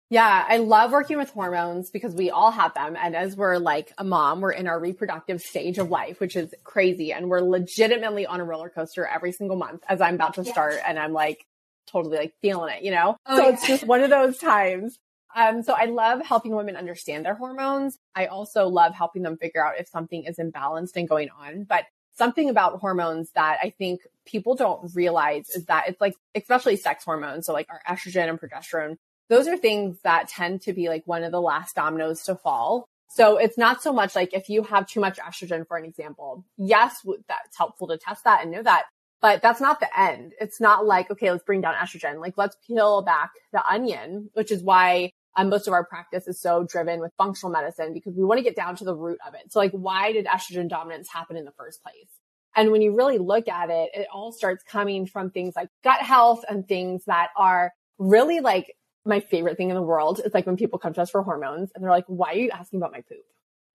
Yeah, 0.08 0.44
I 0.48 0.58
love 0.58 0.92
working 0.92 1.18
with 1.18 1.30
hormones 1.30 1.90
because 1.90 2.14
we 2.14 2.30
all 2.30 2.52
have 2.52 2.74
them. 2.74 2.96
And 2.96 3.16
as 3.16 3.36
we're 3.36 3.58
like 3.58 3.92
a 3.98 4.04
mom, 4.04 4.40
we're 4.40 4.52
in 4.52 4.68
our 4.68 4.78
reproductive 4.78 5.40
stage 5.40 5.78
of 5.78 5.90
life, 5.90 6.20
which 6.20 6.36
is 6.36 6.54
crazy. 6.62 7.12
And 7.12 7.28
we're 7.28 7.40
legitimately 7.40 8.24
on 8.24 8.40
a 8.40 8.44
roller 8.44 8.68
coaster 8.68 9.04
every 9.04 9.32
single 9.32 9.56
month 9.56 9.82
as 9.88 10.00
I'm 10.00 10.14
about 10.14 10.34
to 10.34 10.44
yeah. 10.44 10.52
start. 10.52 10.74
And 10.86 10.96
I'm 10.96 11.12
like 11.12 11.44
totally 11.88 12.18
like 12.18 12.34
feeling 12.40 12.72
it, 12.74 12.84
you 12.84 12.92
know? 12.92 13.16
Oh, 13.26 13.36
so 13.36 13.42
yeah. 13.42 13.52
it's 13.54 13.66
just 13.66 13.84
one 13.84 14.02
of 14.02 14.10
those 14.10 14.38
times. 14.38 14.96
Um, 15.36 15.62
so 15.62 15.74
I 15.74 15.84
love 15.84 16.24
helping 16.24 16.56
women 16.56 16.76
understand 16.76 17.24
their 17.24 17.34
hormones. 17.34 17.98
I 18.14 18.26
also 18.26 18.66
love 18.66 18.94
helping 18.94 19.22
them 19.22 19.36
figure 19.36 19.64
out 19.64 19.78
if 19.78 19.88
something 19.88 20.24
is 20.24 20.38
imbalanced 20.38 20.96
and 20.96 21.08
going 21.08 21.28
on. 21.38 21.64
But 21.64 21.84
something 22.16 22.48
about 22.48 22.80
hormones 22.80 23.30
that 23.34 23.58
I 23.62 23.70
think 23.70 24.00
people 24.24 24.56
don't 24.56 24.92
realize 24.94 25.50
is 25.50 25.66
that 25.66 25.84
it's 25.88 26.00
like, 26.00 26.16
especially 26.34 26.76
sex 26.76 27.04
hormones. 27.04 27.46
So 27.46 27.52
like 27.52 27.68
our 27.70 27.82
estrogen 27.86 28.28
and 28.28 28.40
progesterone 28.40 28.96
those 29.28 29.48
are 29.48 29.56
things 29.56 29.98
that 30.02 30.28
tend 30.28 30.62
to 30.62 30.72
be 30.72 30.88
like 30.88 31.02
one 31.06 31.24
of 31.24 31.32
the 31.32 31.40
last 31.40 31.74
dominoes 31.74 32.22
to 32.24 32.36
fall. 32.36 32.88
So 33.08 33.38
it's 33.38 33.58
not 33.58 33.82
so 33.82 33.92
much 33.92 34.14
like 34.14 34.34
if 34.34 34.48
you 34.48 34.62
have 34.64 34.86
too 34.86 35.00
much 35.00 35.18
estrogen, 35.18 35.66
for 35.66 35.76
an 35.76 35.84
example, 35.84 36.44
yes, 36.56 37.04
that's 37.28 37.56
helpful 37.56 37.88
to 37.88 37.98
test 37.98 38.24
that 38.24 38.42
and 38.42 38.50
know 38.50 38.62
that, 38.62 38.84
but 39.20 39.42
that's 39.42 39.60
not 39.60 39.80
the 39.80 39.98
end. 39.98 40.32
It's 40.40 40.60
not 40.60 40.86
like, 40.86 41.10
okay, 41.10 41.30
let's 41.30 41.44
bring 41.44 41.60
down 41.60 41.74
estrogen. 41.74 42.20
Like 42.20 42.34
let's 42.36 42.56
peel 42.66 43.02
back 43.02 43.30
the 43.52 43.66
onion, 43.68 44.30
which 44.34 44.50
is 44.50 44.62
why 44.62 45.12
um, 45.36 45.48
most 45.48 45.66
of 45.66 45.72
our 45.72 45.84
practice 45.84 46.26
is 46.26 46.40
so 46.40 46.64
driven 46.64 47.00
with 47.00 47.12
functional 47.18 47.52
medicine 47.52 47.92
because 47.92 48.14
we 48.16 48.24
want 48.24 48.38
to 48.38 48.44
get 48.44 48.56
down 48.56 48.76
to 48.76 48.84
the 48.84 48.94
root 48.94 49.18
of 49.26 49.34
it. 49.34 49.52
So 49.52 49.58
like, 49.58 49.72
why 49.72 50.12
did 50.12 50.26
estrogen 50.26 50.68
dominance 50.68 51.08
happen 51.12 51.36
in 51.36 51.44
the 51.44 51.52
first 51.52 51.82
place? 51.82 52.08
And 52.56 52.72
when 52.72 52.80
you 52.80 52.96
really 52.96 53.18
look 53.18 53.48
at 53.48 53.68
it, 53.68 53.90
it 53.94 54.06
all 54.12 54.32
starts 54.32 54.64
coming 54.64 55.06
from 55.06 55.30
things 55.30 55.54
like 55.54 55.68
gut 55.84 56.00
health 56.00 56.44
and 56.48 56.66
things 56.66 57.04
that 57.04 57.28
are 57.36 57.72
really 57.98 58.40
like 58.40 58.74
my 59.04 59.20
favorite 59.20 59.56
thing 59.56 59.68
in 59.68 59.76
the 59.76 59.82
world 59.82 60.20
It's 60.24 60.34
like 60.34 60.46
when 60.46 60.56
people 60.56 60.78
come 60.78 60.92
to 60.94 61.02
us 61.02 61.10
for 61.10 61.22
hormones 61.22 61.70
and 61.74 61.84
they're 61.84 61.90
like, 61.90 62.06
why 62.08 62.32
are 62.32 62.36
you 62.36 62.50
asking 62.50 62.80
about 62.80 62.92
my 62.92 63.02
poop? 63.02 63.22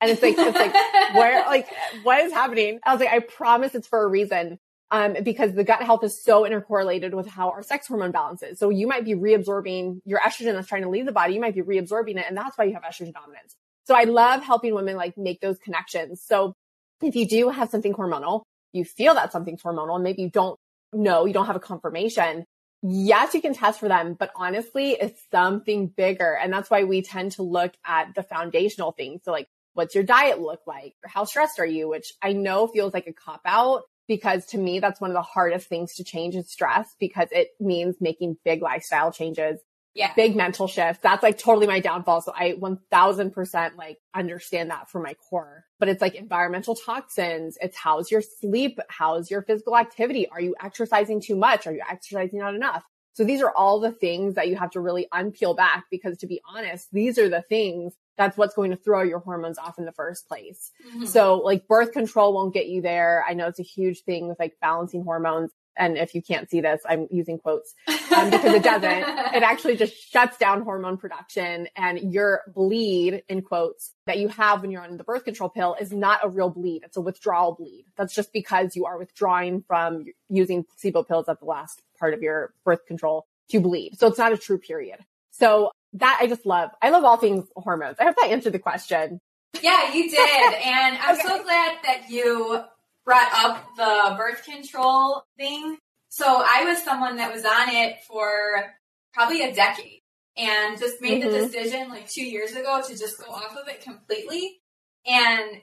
And 0.02 0.10
it's 0.10 0.22
like, 0.22 0.36
it's 0.38 0.58
like, 0.58 0.74
where, 1.14 1.46
like, 1.46 1.68
what 2.02 2.22
is 2.22 2.34
happening? 2.34 2.80
I 2.84 2.92
was 2.92 3.00
like, 3.00 3.12
I 3.12 3.20
promise 3.20 3.76
it's 3.76 3.88
for 3.88 4.04
a 4.04 4.08
reason. 4.08 4.58
Um, 4.94 5.16
because 5.24 5.54
the 5.54 5.64
gut 5.64 5.82
health 5.82 6.04
is 6.04 6.22
so 6.22 6.44
intercorrelated 6.44 7.14
with 7.14 7.26
how 7.26 7.52
our 7.52 7.64
sex 7.64 7.88
hormone 7.88 8.12
balances. 8.12 8.60
So 8.60 8.70
you 8.70 8.88
might 8.88 9.06
be 9.06 9.14
reabsorbing 9.16 10.02
your 10.04 10.20
estrogen 10.20 10.54
that's 10.54 10.68
trying 10.68 10.82
to 10.82 10.90
leave 10.90 11.06
the 11.06 11.14
body. 11.14 11.34
You 11.34 11.40
might 11.40 11.56
be 11.56 11.62
reabsorbing 11.62 12.18
it. 12.18 12.26
And 12.28 12.36
that's 12.36 12.58
why 12.58 12.66
you 12.66 12.74
have 12.74 12.84
estrogen 12.84 13.14
dominance. 13.14 13.56
So 13.86 13.96
I 13.96 14.04
love 14.04 14.44
helping 14.44 14.76
women 14.76 14.98
like 14.98 15.18
make 15.18 15.40
those 15.40 15.58
connections. 15.60 16.22
So 16.22 16.54
if 17.02 17.16
you 17.16 17.26
do 17.26 17.50
have 17.50 17.70
something 17.70 17.94
hormonal, 17.94 18.44
you 18.74 18.86
feel 18.86 19.16
that 19.16 19.32
something's 19.32 19.62
hormonal 19.62 19.96
and 19.96 20.04
maybe 20.04 20.24
you 20.24 20.30
don't 20.30 20.60
know, 20.94 21.26
you 21.26 21.34
don't 21.34 21.48
have 21.48 21.56
a 21.56 21.62
confirmation, 21.62 22.46
yes, 22.84 23.34
you 23.34 23.42
can 23.42 23.54
test 23.54 23.80
for 23.80 23.88
them, 23.88 24.16
but 24.18 24.32
honestly, 24.36 24.92
it's 24.92 25.22
something 25.32 25.88
bigger. 25.88 26.34
And 26.34 26.52
that's 26.52 26.70
why 26.70 26.84
we 26.84 27.02
tend 27.02 27.34
to 27.34 27.44
look 27.44 27.74
at 27.86 28.14
the 28.16 28.24
foundational 28.24 28.92
things. 28.92 29.22
So 29.24 29.32
like, 29.32 29.48
what's 29.74 29.96
your 29.96 30.04
diet 30.04 30.42
look 30.42 30.62
like? 30.68 30.96
How 31.06 31.26
stressed 31.26 31.60
are 31.60 31.66
you? 31.66 31.88
Which 31.88 32.14
I 32.22 32.34
know 32.34 32.68
feels 32.68 32.94
like 32.94 33.08
a 33.08 33.14
cop 33.14 33.42
out 33.46 33.84
because 34.12 34.46
to 34.48 34.58
me, 34.58 34.82
that's 34.82 35.00
one 35.00 35.10
of 35.10 35.16
the 35.16 35.22
hardest 35.22 35.70
things 35.70 35.96
to 35.96 36.04
change 36.04 36.36
is 36.36 36.52
stress 36.52 36.98
because 37.00 37.30
it 37.32 37.52
means 37.62 37.96
making 38.02 38.36
big 38.44 38.62
lifestyle 38.62 39.10
changes. 39.10 39.62
Yeah. 39.94 40.12
Big 40.18 40.36
mental 40.36 40.68
shifts. 40.68 41.00
That's 41.02 41.24
like 41.24 41.38
totally 41.38 41.66
my 41.66 41.80
downfall. 41.80 42.20
So 42.20 42.34
I 42.36 42.58
1000% 42.60 43.78
like 43.78 44.00
understand 44.14 44.70
that 44.70 44.90
for 44.90 45.02
my 45.02 45.14
core, 45.14 45.64
but 45.80 45.88
it's 45.88 46.02
like 46.02 46.16
environmental 46.16 46.76
toxins. 46.76 47.58
It's 47.62 47.78
how's 47.78 48.12
your 48.12 48.22
sleep? 48.22 48.80
How's 48.90 49.32
your 49.32 49.44
physical 49.44 49.78
activity? 49.78 50.28
Are 50.28 50.42
you 50.42 50.56
exercising 50.62 51.22
too 51.22 51.38
much? 51.38 51.66
Are 51.66 51.74
you 51.74 51.82
exercising 51.90 52.40
not 52.40 52.54
enough? 52.54 52.84
So 53.14 53.24
these 53.24 53.42
are 53.42 53.52
all 53.56 53.80
the 53.80 53.92
things 53.92 54.36
that 54.36 54.48
you 54.48 54.56
have 54.56 54.72
to 54.72 54.80
really 54.80 55.08
unpeel 55.14 55.56
back 55.56 55.86
because 55.92 56.18
to 56.20 56.28
be 56.28 56.42
honest, 56.48 56.88
these 56.92 57.18
are 57.18 57.30
the 57.30 57.42
things 57.42 57.94
that's 58.18 58.38
what's 58.38 58.56
going 58.56 58.72
to 58.72 58.78
throw 58.78 59.02
your 59.02 59.20
hormones 59.20 59.58
off 59.58 59.78
in 59.80 59.86
the 59.86 59.92
first 59.92 60.28
place. 60.28 60.72
Mm-hmm. 60.88 61.06
So 61.06 61.38
like 61.40 61.68
birth 61.68 61.92
control 61.92 62.34
won't 62.34 62.54
get 62.54 62.68
you 62.68 62.82
there. 62.82 63.26
I 63.28 63.34
know 63.34 63.48
it's 63.48 63.60
a 63.60 63.64
huge 63.64 64.02
thing 64.02 64.28
with 64.28 64.40
like 64.40 64.56
balancing 64.62 65.04
hormones. 65.04 65.52
And 65.78 65.98
if 65.98 66.14
you 66.14 66.22
can't 66.22 66.50
see 66.50 66.62
this, 66.62 66.82
I'm 66.88 67.08
using 67.10 67.40
quotes 67.40 67.74
um, 68.16 68.30
because 68.30 68.54
it 68.54 68.64
doesn't. 68.64 68.84
it 69.36 69.44
actually 69.44 69.78
just 69.78 70.12
shuts 70.12 70.38
down 70.38 70.62
hormone 70.62 70.98
production 70.98 71.68
and 71.76 72.14
your 72.14 72.42
bleed 72.54 73.24
in 73.30 73.42
quotes 73.42 73.94
that 74.06 74.20
you 74.20 74.28
have 74.28 74.62
when 74.62 74.72
you're 74.72 74.84
on 74.84 74.98
the 74.98 75.04
birth 75.04 75.24
control 75.24 75.50
pill 75.50 75.76
is 75.80 75.92
not 75.92 76.20
a 76.24 76.30
real 76.30 76.50
bleed. 76.50 76.84
It's 76.84 76.98
a 76.98 77.02
withdrawal 77.02 77.54
bleed. 77.54 77.86
That's 77.98 78.14
just 78.14 78.34
because 78.34 78.76
you 78.76 78.86
are 78.86 78.98
withdrawing 78.98 79.64
from 79.68 80.06
using 80.30 80.64
placebo 80.64 81.04
pills 81.04 81.30
at 81.30 81.40
the 81.40 81.46
last 81.46 81.82
part 82.00 82.14
of 82.14 82.22
your 82.22 82.54
birth 82.66 82.86
control 82.86 83.26
to 83.50 83.60
bleed. 83.60 83.98
So 83.98 84.08
it's 84.08 84.18
not 84.18 84.34
a 84.34 84.38
true 84.38 84.58
period. 84.58 85.00
So 85.32 85.72
that 85.94 86.20
I 86.22 86.28
just 86.28 86.46
love. 86.46 86.72
I 86.82 86.90
love 86.90 87.04
all 87.04 87.18
things 87.18 87.48
hormones. 87.56 87.98
I 88.00 88.06
hope 88.06 88.16
that 88.22 88.30
answered 88.30 88.54
the 88.54 88.60
question. 88.60 89.20
Yeah, 89.62 89.94
you 89.94 90.10
did. 90.10 90.54
And 90.54 90.98
I'm 90.98 91.16
okay. 91.20 91.28
so 91.28 91.44
glad 91.44 91.78
that 91.84 92.10
you 92.10 92.64
brought 93.06 93.32
up 93.34 93.68
the 93.76 94.16
birth 94.18 94.46
control 94.46 95.24
thing. 95.38 95.78
So 96.10 96.26
I 96.26 96.66
was 96.66 96.84
someone 96.84 97.18
that 97.18 97.34
was 97.34 97.46
on 97.46 97.70
it 97.70 97.98
for 98.08 98.66
probably 99.14 99.42
a 99.44 99.54
decade 99.54 100.02
and 100.38 100.80
just 100.80 101.02
made 101.02 101.22
mm-hmm. 101.22 101.32
the 101.32 101.40
decision 101.40 101.90
like 101.90 102.10
two 102.10 102.26
years 102.26 102.52
ago 102.52 102.82
to 102.86 102.98
just 102.98 103.18
go 103.18 103.32
off 103.32 103.56
of 103.56 103.68
it 103.68 103.82
completely. 103.82 104.62
And 105.06 105.62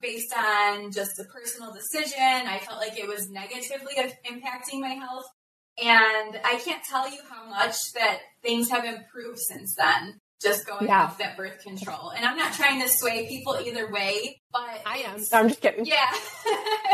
based 0.00 0.32
on 0.36 0.92
just 0.92 1.18
a 1.18 1.24
personal 1.24 1.72
decision, 1.72 2.18
I 2.18 2.58
felt 2.58 2.78
like 2.78 2.98
it 2.98 3.08
was 3.08 3.28
negatively 3.30 3.94
impacting 3.96 4.80
my 4.80 4.94
health. 4.94 5.26
And 5.82 6.40
I 6.44 6.60
can't 6.64 6.82
tell 6.84 7.10
you 7.10 7.20
how 7.30 7.48
much 7.48 7.92
that 7.94 8.18
things 8.42 8.70
have 8.70 8.84
improved 8.84 9.38
since 9.38 9.74
then 9.76 10.20
just 10.40 10.66
going 10.66 10.86
yeah. 10.86 11.04
off 11.04 11.18
that 11.18 11.36
birth 11.36 11.62
control. 11.62 12.10
And 12.10 12.24
I'm 12.24 12.36
not 12.36 12.52
trying 12.52 12.80
to 12.82 12.88
sway 12.88 13.26
people 13.28 13.58
either 13.60 13.90
way, 13.90 14.40
but 14.52 14.82
I 14.86 14.98
am. 15.06 15.20
No, 15.32 15.38
I'm 15.38 15.48
just 15.48 15.60
kidding. 15.60 15.84
Yeah. 15.84 16.06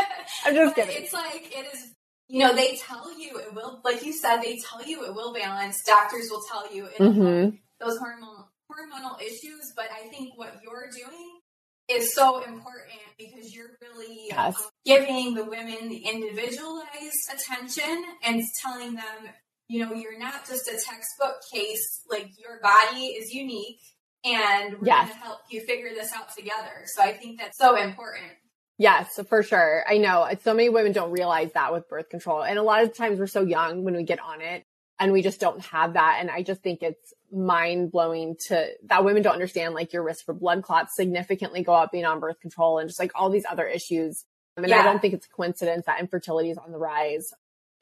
I'm 0.45 0.55
just 0.55 0.75
kidding. 0.75 0.95
It's 0.97 1.13
like 1.13 1.51
it 1.55 1.73
is 1.73 1.91
you 2.27 2.39
know, 2.39 2.55
they 2.55 2.75
tell 2.77 3.17
you 3.19 3.37
it 3.37 3.53
will 3.53 3.81
like 3.83 4.03
you 4.03 4.11
said, 4.11 4.41
they 4.41 4.57
tell 4.57 4.85
you 4.85 5.05
it 5.05 5.13
will 5.13 5.33
balance. 5.33 5.83
Doctors 5.85 6.27
will 6.29 6.41
tell 6.49 6.73
you 6.73 6.87
mm-hmm. 6.97 7.55
those 7.79 7.99
hormonal 7.99 8.47
hormonal 8.71 9.21
issues, 9.21 9.73
but 9.75 9.85
I 9.91 10.07
think 10.07 10.37
what 10.37 10.55
you're 10.63 10.89
doing 10.95 11.39
is 11.87 12.15
so 12.15 12.43
important 12.43 12.99
because 13.17 13.53
you're 13.53 13.77
really 13.79 14.25
yes. 14.29 14.55
giving 14.85 15.35
the 15.35 15.45
women 15.45 15.89
the 15.89 15.97
individualized 15.97 17.29
attention 17.31 18.03
and 18.23 18.41
telling 18.61 18.95
them 18.95 19.29
you 19.67 19.83
know, 19.83 19.93
you're 19.93 20.19
not 20.19 20.47
just 20.47 20.67
a 20.67 20.73
textbook 20.73 21.37
case, 21.51 22.01
like 22.09 22.29
your 22.37 22.59
body 22.61 23.05
is 23.05 23.33
unique 23.33 23.79
and 24.23 24.79
we're 24.79 24.87
yes. 24.87 25.07
going 25.07 25.19
to 25.19 25.25
help 25.25 25.39
you 25.49 25.61
figure 25.61 25.89
this 25.89 26.11
out 26.13 26.35
together. 26.35 26.83
So 26.85 27.01
I 27.01 27.13
think 27.13 27.39
that's 27.39 27.57
so 27.57 27.75
important. 27.75 28.31
Yes, 28.77 29.19
for 29.29 29.41
sure. 29.41 29.85
I 29.87 29.97
know 29.97 30.27
so 30.43 30.53
many 30.53 30.69
women 30.69 30.91
don't 30.91 31.11
realize 31.11 31.53
that 31.53 31.71
with 31.71 31.87
birth 31.87 32.09
control. 32.09 32.43
And 32.43 32.59
a 32.59 32.63
lot 32.63 32.83
of 32.83 32.95
times 32.95 33.19
we're 33.19 33.27
so 33.27 33.43
young 33.43 33.83
when 33.83 33.95
we 33.95 34.03
get 34.03 34.19
on 34.19 34.41
it 34.41 34.63
and 34.99 35.13
we 35.13 35.21
just 35.21 35.39
don't 35.39 35.61
have 35.61 35.93
that. 35.93 36.17
And 36.19 36.29
I 36.29 36.43
just 36.43 36.61
think 36.61 36.81
it's 36.81 37.13
mind 37.31 37.91
blowing 37.91 38.35
to 38.47 38.67
that 38.85 39.05
women 39.05 39.23
don't 39.23 39.33
understand 39.33 39.73
like 39.73 39.93
your 39.93 40.03
risk 40.03 40.25
for 40.25 40.33
blood 40.33 40.63
clots 40.63 40.95
significantly 40.95 41.63
go 41.63 41.73
up 41.73 41.91
being 41.91 42.05
on 42.05 42.19
birth 42.19 42.39
control 42.39 42.79
and 42.79 42.89
just 42.89 42.99
like 42.99 43.11
all 43.15 43.29
these 43.29 43.45
other 43.49 43.65
issues. 43.65 44.25
I 44.57 44.61
mean, 44.61 44.69
yeah. 44.69 44.79
I 44.79 44.83
don't 44.83 45.01
think 45.01 45.13
it's 45.13 45.25
a 45.25 45.29
coincidence 45.29 45.85
that 45.85 45.99
infertility 45.99 46.49
is 46.49 46.57
on 46.57 46.71
the 46.71 46.77
rise 46.77 47.33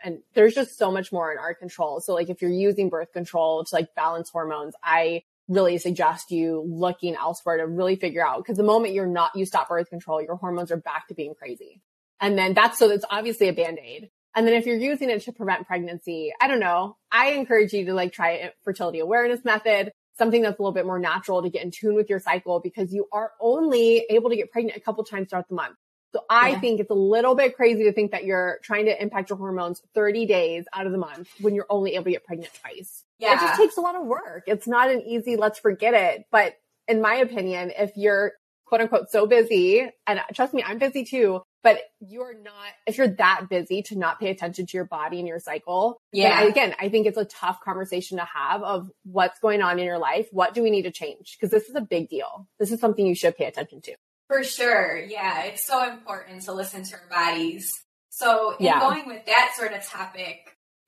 and 0.03 0.19
there's 0.33 0.53
just 0.53 0.77
so 0.77 0.91
much 0.91 1.11
more 1.11 1.31
in 1.31 1.37
our 1.37 1.53
control. 1.53 2.01
So 2.01 2.13
like 2.13 2.29
if 2.29 2.41
you're 2.41 2.51
using 2.51 2.89
birth 2.89 3.13
control 3.13 3.63
to 3.63 3.75
like 3.75 3.95
balance 3.95 4.29
hormones, 4.29 4.75
I 4.83 5.23
really 5.47 5.77
suggest 5.77 6.31
you 6.31 6.63
looking 6.67 7.15
elsewhere 7.15 7.57
to 7.57 7.67
really 7.67 7.95
figure 7.95 8.25
out 8.25 8.37
because 8.37 8.57
the 8.57 8.63
moment 8.63 8.93
you're 8.93 9.07
not, 9.07 9.31
you 9.35 9.45
stop 9.45 9.69
birth 9.69 9.89
control, 9.89 10.21
your 10.21 10.35
hormones 10.35 10.71
are 10.71 10.77
back 10.77 11.07
to 11.07 11.13
being 11.13 11.33
crazy. 11.33 11.81
And 12.19 12.37
then 12.37 12.53
that's 12.53 12.77
so 12.77 12.87
that's 12.87 13.05
obviously 13.09 13.47
a 13.47 13.53
band 13.53 13.79
aid. 13.83 14.09
And 14.35 14.47
then 14.47 14.55
if 14.55 14.65
you're 14.65 14.77
using 14.77 15.09
it 15.09 15.21
to 15.23 15.31
prevent 15.31 15.67
pregnancy, 15.67 16.33
I 16.41 16.47
don't 16.47 16.59
know. 16.59 16.97
I 17.11 17.31
encourage 17.31 17.73
you 17.73 17.85
to 17.85 17.93
like 17.93 18.13
try 18.13 18.31
a 18.31 18.51
fertility 18.63 18.99
awareness 18.99 19.45
method, 19.45 19.91
something 20.17 20.41
that's 20.41 20.57
a 20.57 20.61
little 20.61 20.73
bit 20.73 20.85
more 20.85 20.99
natural 20.99 21.43
to 21.43 21.49
get 21.49 21.63
in 21.63 21.71
tune 21.71 21.95
with 21.95 22.09
your 22.09 22.19
cycle 22.19 22.59
because 22.59 22.93
you 22.93 23.07
are 23.11 23.31
only 23.39 24.05
able 24.09 24.29
to 24.29 24.35
get 24.35 24.51
pregnant 24.51 24.77
a 24.77 24.81
couple 24.81 25.03
times 25.03 25.29
throughout 25.29 25.49
the 25.49 25.55
month. 25.55 25.75
So 26.13 26.23
I 26.29 26.49
yeah. 26.49 26.59
think 26.59 26.79
it's 26.79 26.91
a 26.91 26.95
little 26.95 27.33
bit 27.33 27.55
crazy 27.55 27.85
to 27.85 27.91
think 27.91 28.11
that 28.11 28.23
you're 28.23 28.59
trying 28.61 28.85
to 28.85 29.01
impact 29.01 29.29
your 29.29 29.37
hormones 29.37 29.81
30 29.95 30.27
days 30.27 30.65
out 30.71 30.85
of 30.85 30.91
the 30.91 30.97
month 30.99 31.27
when 31.41 31.55
you're 31.55 31.65
only 31.69 31.95
able 31.95 32.05
to 32.05 32.11
get 32.11 32.23
pregnant 32.23 32.51
twice. 32.61 33.03
Yeah. 33.17 33.33
It 33.33 33.39
just 33.39 33.59
takes 33.59 33.77
a 33.77 33.81
lot 33.81 33.95
of 33.95 34.05
work. 34.05 34.43
It's 34.45 34.67
not 34.67 34.91
an 34.91 35.01
easy, 35.01 35.37
let's 35.37 35.57
forget 35.57 35.95
it. 35.95 36.25
But 36.31 36.53
in 36.87 37.01
my 37.01 37.15
opinion, 37.15 37.71
if 37.77 37.97
you're 37.97 38.33
quote 38.65 38.81
unquote 38.81 39.09
so 39.09 39.25
busy, 39.25 39.89
and 40.05 40.21
trust 40.33 40.53
me, 40.53 40.63
I'm 40.65 40.77
busy 40.77 41.03
too, 41.03 41.41
but 41.63 41.79
you're 41.99 42.33
not, 42.33 42.53
if 42.85 42.97
you're 42.97 43.07
that 43.07 43.47
busy 43.49 43.81
to 43.83 43.97
not 43.97 44.19
pay 44.19 44.29
attention 44.29 44.67
to 44.67 44.77
your 44.77 44.85
body 44.85 45.19
and 45.19 45.27
your 45.27 45.39
cycle. 45.39 45.99
Yeah. 46.11 46.39
I, 46.39 46.43
again, 46.43 46.75
I 46.79 46.89
think 46.89 47.07
it's 47.07 47.17
a 47.17 47.25
tough 47.25 47.59
conversation 47.61 48.17
to 48.17 48.25
have 48.25 48.61
of 48.61 48.91
what's 49.03 49.39
going 49.39 49.61
on 49.61 49.79
in 49.79 49.85
your 49.85 49.99
life. 49.99 50.27
What 50.31 50.53
do 50.53 50.61
we 50.61 50.69
need 50.69 50.83
to 50.83 50.91
change? 50.91 51.37
Because 51.39 51.51
this 51.51 51.69
is 51.69 51.75
a 51.75 51.81
big 51.81 52.09
deal. 52.09 52.47
This 52.59 52.71
is 52.71 52.79
something 52.79 53.05
you 53.05 53.15
should 53.15 53.37
pay 53.37 53.45
attention 53.45 53.81
to. 53.81 53.95
For 54.27 54.43
sure. 54.43 54.97
Yeah. 54.97 55.43
It's 55.43 55.65
so 55.65 55.87
important 55.89 56.43
to 56.43 56.53
listen 56.53 56.83
to 56.83 56.95
our 56.95 57.09
bodies. 57.09 57.69
So, 58.09 58.55
in 58.57 58.65
yeah. 58.65 58.79
going 58.79 59.07
with 59.07 59.25
that 59.25 59.53
sort 59.57 59.73
of 59.73 59.83
topic, 59.83 60.37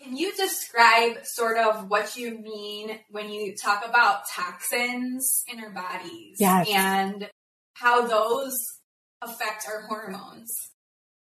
can 0.02 0.16
you 0.16 0.34
describe 0.36 1.26
sort 1.26 1.58
of 1.58 1.90
what 1.90 2.16
you 2.16 2.38
mean 2.38 3.00
when 3.10 3.32
you 3.32 3.56
talk 3.56 3.84
about 3.88 4.22
toxins 4.34 5.44
in 5.52 5.60
our 5.60 5.72
bodies 5.72 6.38
yes. 6.40 6.68
and 6.70 7.30
how 7.74 8.06
those 8.06 8.56
affect 9.22 9.66
our 9.68 9.82
hormones? 9.88 10.54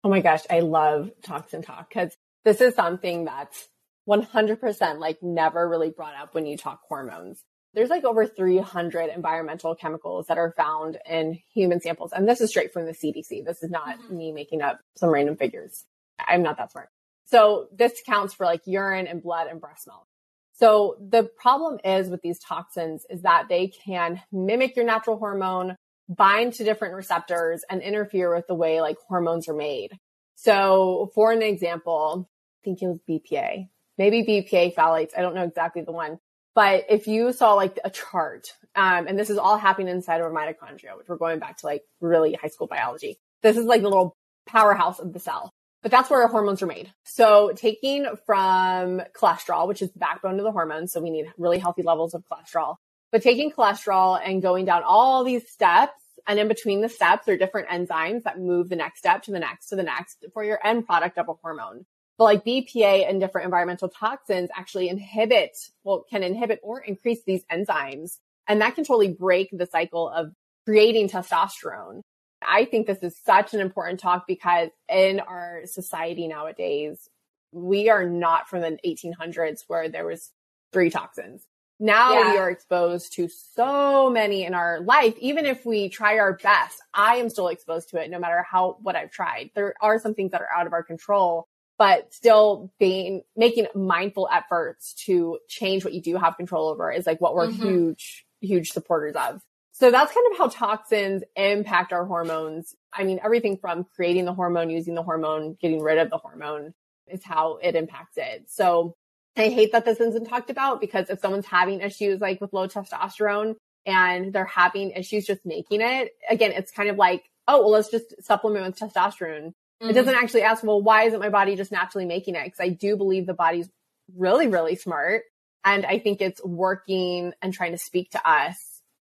Oh 0.03 0.09
my 0.09 0.21
gosh, 0.21 0.43
I 0.49 0.61
love 0.61 1.11
toxin 1.23 1.63
talk 1.63 1.89
because 1.89 2.17
this 2.45 2.61
is 2.61 2.75
something 2.75 3.27
that's 3.27 3.69
100% 4.09 4.99
like 4.99 5.23
never 5.23 5.69
really 5.69 5.91
brought 5.91 6.15
up 6.15 6.35
when 6.35 6.47
you 6.47 6.57
talk 6.57 6.81
hormones 6.89 7.45
there's 7.75 7.91
like 7.91 8.05
over 8.05 8.27
300 8.27 9.11
environmental 9.15 9.75
chemicals 9.75 10.27
that 10.27 10.39
are 10.39 10.53
found 10.57 10.99
in 11.09 11.39
human 11.55 11.81
samples. 11.81 12.13
And 12.13 12.29
this 12.29 12.41
is 12.41 12.51
straight 12.51 12.73
from 12.73 12.87
the 12.87 12.93
CDC. 12.93 13.45
This 13.45 13.63
is 13.63 13.71
not 13.71 13.99
mm-hmm. 13.99 14.17
me 14.17 14.33
making 14.33 14.63
up 14.63 14.81
some 14.97 15.11
random 15.11 15.37
figures. 15.37 15.85
I'm 16.19 16.43
not 16.43 16.57
that 16.59 16.73
smart. 16.73 16.89
So 17.27 17.69
this 17.73 18.03
counts 18.05 18.35
for 18.35 18.45
like 18.45 18.63
urine 18.67 19.07
and 19.07 19.23
blood 19.23 19.47
and 19.47 19.61
breast 19.61 19.87
milk. 19.87 20.07
So 20.55 20.97
the 21.01 21.25
problem 21.25 21.79
is 21.85 22.09
with 22.09 22.23
these 22.23 22.39
toxins 22.39 23.07
is 23.09 23.23
that 23.23 23.47
they 23.49 23.69
can 23.69 24.21
mimic 24.31 24.77
your 24.77 24.85
natural 24.85 25.17
hormone, 25.17 25.77
bind 26.09 26.55
to 26.55 26.65
different 26.65 26.95
receptors 26.95 27.65
and 27.71 27.81
interfere 27.81 28.35
with 28.35 28.47
the 28.47 28.55
way 28.55 28.81
like 28.81 28.97
hormones 29.09 29.49
are 29.49 29.55
made. 29.55 29.99
So 30.35 31.13
for 31.15 31.33
an 31.33 31.43
example, 31.43 32.29
I 32.29 32.65
think 32.65 32.83
it 32.83 32.89
was 32.89 32.99
BPA, 33.09 33.69
maybe 33.97 34.23
BPA 34.25 34.75
phthalates. 34.75 35.13
I 35.17 35.23
don't 35.23 35.35
know 35.35 35.45
exactly 35.45 35.83
the 35.83 35.93
one, 35.93 36.19
but 36.55 36.85
if 36.89 37.07
you 37.07 37.33
saw 37.33 37.55
like 37.55 37.79
a 37.85 37.91
chart, 37.91 38.53
um, 38.75 39.07
and 39.07 39.19
this 39.19 39.31
is 39.31 39.39
all 39.39 39.57
happening 39.57 39.89
inside 39.89 40.21
of 40.21 40.27
our 40.27 40.33
mitochondria, 40.33 40.97
which 40.97 41.09
we're 41.09 41.17
going 41.17 41.39
back 41.39 41.59
to 41.59 41.67
like 41.67 41.83
really 42.01 42.35
high 42.35 42.49
school 42.49 42.67
biology. 42.67 43.19
This 43.43 43.57
is 43.57 43.65
like 43.65 43.83
the 43.83 43.89
little 43.89 44.17
powerhouse 44.47 44.99
of 44.99 45.13
the 45.13 45.21
cell. 45.21 45.53
But 45.83 45.91
that's 45.91 46.11
where 46.11 46.21
our 46.23 46.29
hormones 46.29 46.63
are 46.63 46.67
made. 46.67 46.93
So 47.05 47.53
taking 47.57 48.07
from 48.27 49.01
cholesterol, 49.19 49.67
which 49.67 49.81
is 49.81 49.91
the 49.93 49.99
backbone 49.99 50.39
of 50.39 50.45
the 50.45 50.53
hormones. 50.53 50.93
So 50.93 51.01
we 51.01 51.09
need 51.09 51.33
really 51.39 51.59
healthy 51.59 51.83
levels 51.83 52.13
of 52.13 52.23
cholesterol, 52.31 52.77
but 53.11 53.23
taking 53.23 53.51
cholesterol 53.51 54.21
and 54.23 54.43
going 54.43 54.67
down 54.67 54.83
all 54.83 55.25
these 55.25 55.49
steps 55.49 55.95
and 56.27 56.39
in 56.39 56.49
between 56.49 56.83
the 56.83 56.89
steps 56.89 57.29
are 57.29 57.37
different 57.37 57.69
enzymes 57.69 58.25
that 58.25 58.39
move 58.39 58.69
the 58.69 58.77
next 58.77 58.99
step 58.99 59.23
to 59.23 59.31
the 59.31 59.39
next 59.39 59.69
to 59.69 59.77
the 59.77 59.83
next 59.83 60.27
for 60.35 60.45
your 60.45 60.65
end 60.65 60.87
product 60.87 61.17
of 61.19 61.29
a 61.29 61.33
hormone. 61.33 61.87
But 62.21 62.25
like 62.25 62.45
BPA 62.45 63.09
and 63.09 63.19
different 63.19 63.47
environmental 63.47 63.89
toxins 63.89 64.51
actually 64.55 64.91
inhibit, 64.91 65.57
well, 65.85 66.05
can 66.11 66.23
inhibit 66.23 66.61
or 66.63 66.79
increase 66.79 67.23
these 67.25 67.43
enzymes. 67.51 68.19
And 68.47 68.61
that 68.61 68.75
can 68.75 68.85
totally 68.85 69.09
break 69.09 69.49
the 69.51 69.65
cycle 69.65 70.07
of 70.07 70.35
creating 70.67 71.09
testosterone. 71.09 72.03
I 72.47 72.67
think 72.67 72.87
this 72.87 72.99
is 73.03 73.17
such 73.25 73.55
an 73.55 73.61
important 73.61 74.01
talk 74.01 74.27
because 74.29 74.69
in 74.87 75.21
our 75.21 75.63
society 75.65 76.29
nowadays, 76.29 77.09
we 77.53 77.89
are 77.89 78.05
not 78.05 78.51
from 78.51 78.61
the 78.61 78.79
1800s 78.87 79.61
where 79.67 79.89
there 79.89 80.05
was 80.05 80.31
three 80.75 80.91
toxins. 80.91 81.47
Now 81.79 82.13
yeah. 82.13 82.33
we 82.33 82.39
are 82.39 82.51
exposed 82.51 83.15
to 83.15 83.31
so 83.55 84.11
many 84.11 84.45
in 84.45 84.53
our 84.53 84.81
life. 84.81 85.15
Even 85.21 85.47
if 85.47 85.65
we 85.65 85.89
try 85.89 86.19
our 86.19 86.35
best, 86.35 86.83
I 86.93 87.17
am 87.17 87.31
still 87.31 87.49
exposed 87.49 87.89
to 87.89 87.97
it 87.97 88.11
no 88.11 88.19
matter 88.19 88.45
how, 88.47 88.77
what 88.83 88.95
I've 88.95 89.11
tried. 89.11 89.53
There 89.55 89.73
are 89.81 89.99
some 89.99 90.13
things 90.13 90.33
that 90.33 90.43
are 90.43 90.53
out 90.55 90.67
of 90.67 90.75
our 90.75 90.83
control 90.83 91.49
but 91.81 92.13
still 92.13 92.71
being 92.79 93.23
making 93.35 93.67
mindful 93.75 94.29
efforts 94.31 94.93
to 94.93 95.39
change 95.49 95.83
what 95.83 95.95
you 95.95 96.03
do 96.03 96.19
have 96.19 96.37
control 96.37 96.69
over 96.69 96.93
is 96.93 97.07
like 97.07 97.23
what 97.23 97.35
we're 97.35 97.47
mm-hmm. 97.47 97.63
huge 97.63 98.27
huge 98.43 98.71
supporters 98.71 99.17
of. 99.17 99.41
So 99.73 99.91
that's 99.91 100.13
kind 100.13 100.27
of 100.31 100.37
how 100.37 100.49
toxins 100.49 101.23
impact 101.37 101.95
our 101.95 102.05
hormones. 102.05 102.75
I 102.93 103.05
mean 103.05 103.19
everything 103.25 103.57
from 103.57 103.87
creating 103.97 104.27
the 104.27 104.35
hormone 104.35 104.69
using 104.69 104.95
the 104.95 105.03
hormone 105.03 105.57
getting 105.59 105.81
rid 105.81 105.97
of 105.97 106.11
the 106.11 106.19
hormone 106.19 106.75
is 107.07 107.25
how 107.25 107.57
it 107.63 107.75
impacts 107.75 108.19
it. 108.19 108.51
So 108.51 108.95
i 109.37 109.49
hate 109.49 109.73
that 109.73 109.87
this 109.87 110.01
isn't 110.01 110.27
talked 110.27 110.51
about 110.51 110.83
because 110.83 111.09
if 111.09 111.21
someone's 111.21 111.47
having 111.47 111.81
issues 111.81 112.21
like 112.21 112.41
with 112.41 112.53
low 112.53 112.67
testosterone 112.67 113.55
and 113.87 114.33
they're 114.33 114.45
having 114.45 114.91
issues 114.91 115.25
just 115.25 115.47
making 115.47 115.81
it 115.81 116.11
again 116.29 116.51
it's 116.51 116.73
kind 116.73 116.91
of 116.91 116.97
like 116.97 117.23
oh 117.47 117.61
well 117.61 117.71
let's 117.71 117.89
just 117.89 118.23
supplement 118.23 118.67
with 118.67 118.77
testosterone 118.77 119.53
Mm-hmm. 119.81 119.91
It 119.91 119.95
doesn't 119.95 120.15
actually 120.15 120.43
ask, 120.43 120.63
well, 120.63 120.83
why 120.83 121.05
isn't 121.05 121.21
my 121.21 121.31
body 121.31 121.57
just 121.57 121.73
naturally 121.73 122.07
making 122.07 122.35
it? 122.35 122.45
Because 122.45 122.61
I 122.61 122.69
do 122.69 122.97
believe 122.97 123.27
the 123.27 123.35
body's 123.35 123.69
really, 124.17 124.47
really 124.47 124.77
smart. 124.77 125.23
And 125.65 125.87
I 125.87 125.99
think 125.99 126.21
it's 126.21 126.43
working 126.45 127.33
and 127.41 127.53
trying 127.53 127.73
to 127.73 127.79
speak 127.79 128.11
to 128.11 128.29
us 128.29 128.57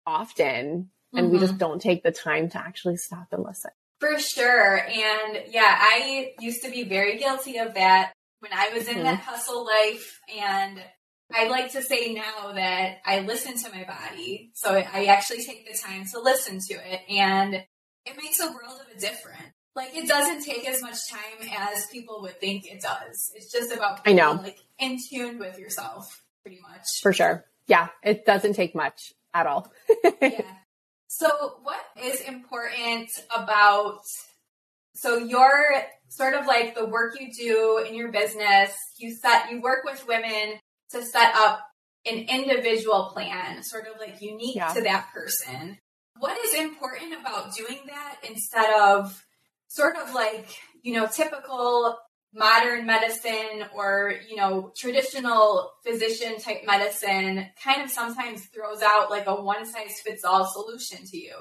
often. 0.06 0.90
And 1.14 1.26
mm-hmm. 1.26 1.32
we 1.32 1.38
just 1.38 1.52
mm-hmm. 1.52 1.58
don't 1.58 1.82
take 1.82 2.02
the 2.02 2.12
time 2.12 2.48
to 2.50 2.58
actually 2.58 2.96
stop 2.96 3.28
and 3.32 3.44
listen. 3.44 3.70
For 4.00 4.18
sure. 4.18 4.78
And 4.78 5.42
yeah, 5.48 5.76
I 5.78 6.32
used 6.40 6.64
to 6.64 6.70
be 6.70 6.84
very 6.84 7.18
guilty 7.18 7.58
of 7.58 7.74
that 7.74 8.12
when 8.40 8.52
I 8.52 8.70
was 8.74 8.88
in 8.88 8.94
mm-hmm. 8.94 9.04
that 9.04 9.20
hustle 9.20 9.64
life. 9.64 10.20
And 10.36 10.82
I 11.32 11.48
like 11.48 11.72
to 11.72 11.82
say 11.82 12.12
now 12.12 12.52
that 12.52 12.98
I 13.06 13.20
listen 13.20 13.56
to 13.58 13.70
my 13.70 13.84
body. 13.84 14.50
So 14.54 14.74
I 14.74 15.06
actually 15.06 15.44
take 15.44 15.66
the 15.70 15.78
time 15.78 16.04
to 16.12 16.20
listen 16.20 16.58
to 16.68 16.74
it. 16.74 17.00
And 17.08 17.54
it 17.54 18.16
makes 18.16 18.40
a 18.40 18.46
world 18.46 18.80
of 18.80 18.96
a 18.96 19.00
difference. 19.00 19.54
Like 19.74 19.96
it 19.96 20.06
doesn't 20.06 20.44
take 20.44 20.68
as 20.68 20.82
much 20.82 20.98
time 21.10 21.48
as 21.56 21.86
people 21.86 22.20
would 22.22 22.38
think 22.38 22.66
it 22.66 22.82
does. 22.82 23.32
It's 23.34 23.50
just 23.50 23.72
about 23.72 24.00
I 24.04 24.12
know 24.12 24.32
like 24.32 24.58
in 24.78 24.98
tune 25.10 25.38
with 25.38 25.58
yourself, 25.58 26.22
pretty 26.42 26.60
much. 26.60 26.82
For 27.02 27.12
sure. 27.12 27.44
Yeah, 27.66 27.88
it 28.02 28.26
doesn't 28.26 28.54
take 28.54 28.74
much 28.74 29.12
at 29.32 29.46
all. 29.46 29.72
yeah. 30.20 30.42
So, 31.08 31.28
what 31.62 31.80
is 32.02 32.20
important 32.20 33.10
about 33.34 34.00
so 34.94 35.18
your 35.18 35.50
sort 36.08 36.34
of 36.34 36.46
like 36.46 36.74
the 36.74 36.86
work 36.86 37.14
you 37.18 37.28
do 37.32 37.84
in 37.86 37.94
your 37.94 38.10
business? 38.10 38.74
You 38.98 39.14
set 39.14 39.50
you 39.50 39.60
work 39.60 39.84
with 39.84 40.06
women 40.06 40.58
to 40.90 41.02
set 41.02 41.34
up 41.34 41.60
an 42.04 42.26
individual 42.28 43.10
plan, 43.12 43.62
sort 43.62 43.86
of 43.86 44.00
like 44.00 44.20
unique 44.20 44.56
yeah. 44.56 44.72
to 44.72 44.82
that 44.82 45.08
person. 45.14 45.78
What 46.18 46.36
is 46.44 46.54
important 46.54 47.14
about 47.20 47.54
doing 47.54 47.80
that 47.86 48.16
instead 48.28 48.72
of 48.80 49.22
sort 49.72 49.96
of 49.96 50.12
like, 50.14 50.48
you 50.82 50.92
know, 50.92 51.06
typical 51.06 51.96
modern 52.34 52.84
medicine 52.84 53.64
or, 53.74 54.14
you 54.28 54.36
know, 54.36 54.70
traditional 54.76 55.72
physician 55.82 56.38
type 56.38 56.60
medicine 56.66 57.46
kind 57.62 57.80
of 57.82 57.90
sometimes 57.90 58.44
throws 58.46 58.82
out 58.82 59.10
like 59.10 59.26
a 59.26 59.34
one 59.34 59.64
size 59.64 59.98
fits 60.04 60.24
all 60.24 60.46
solution 60.46 61.06
to 61.06 61.16
you. 61.16 61.34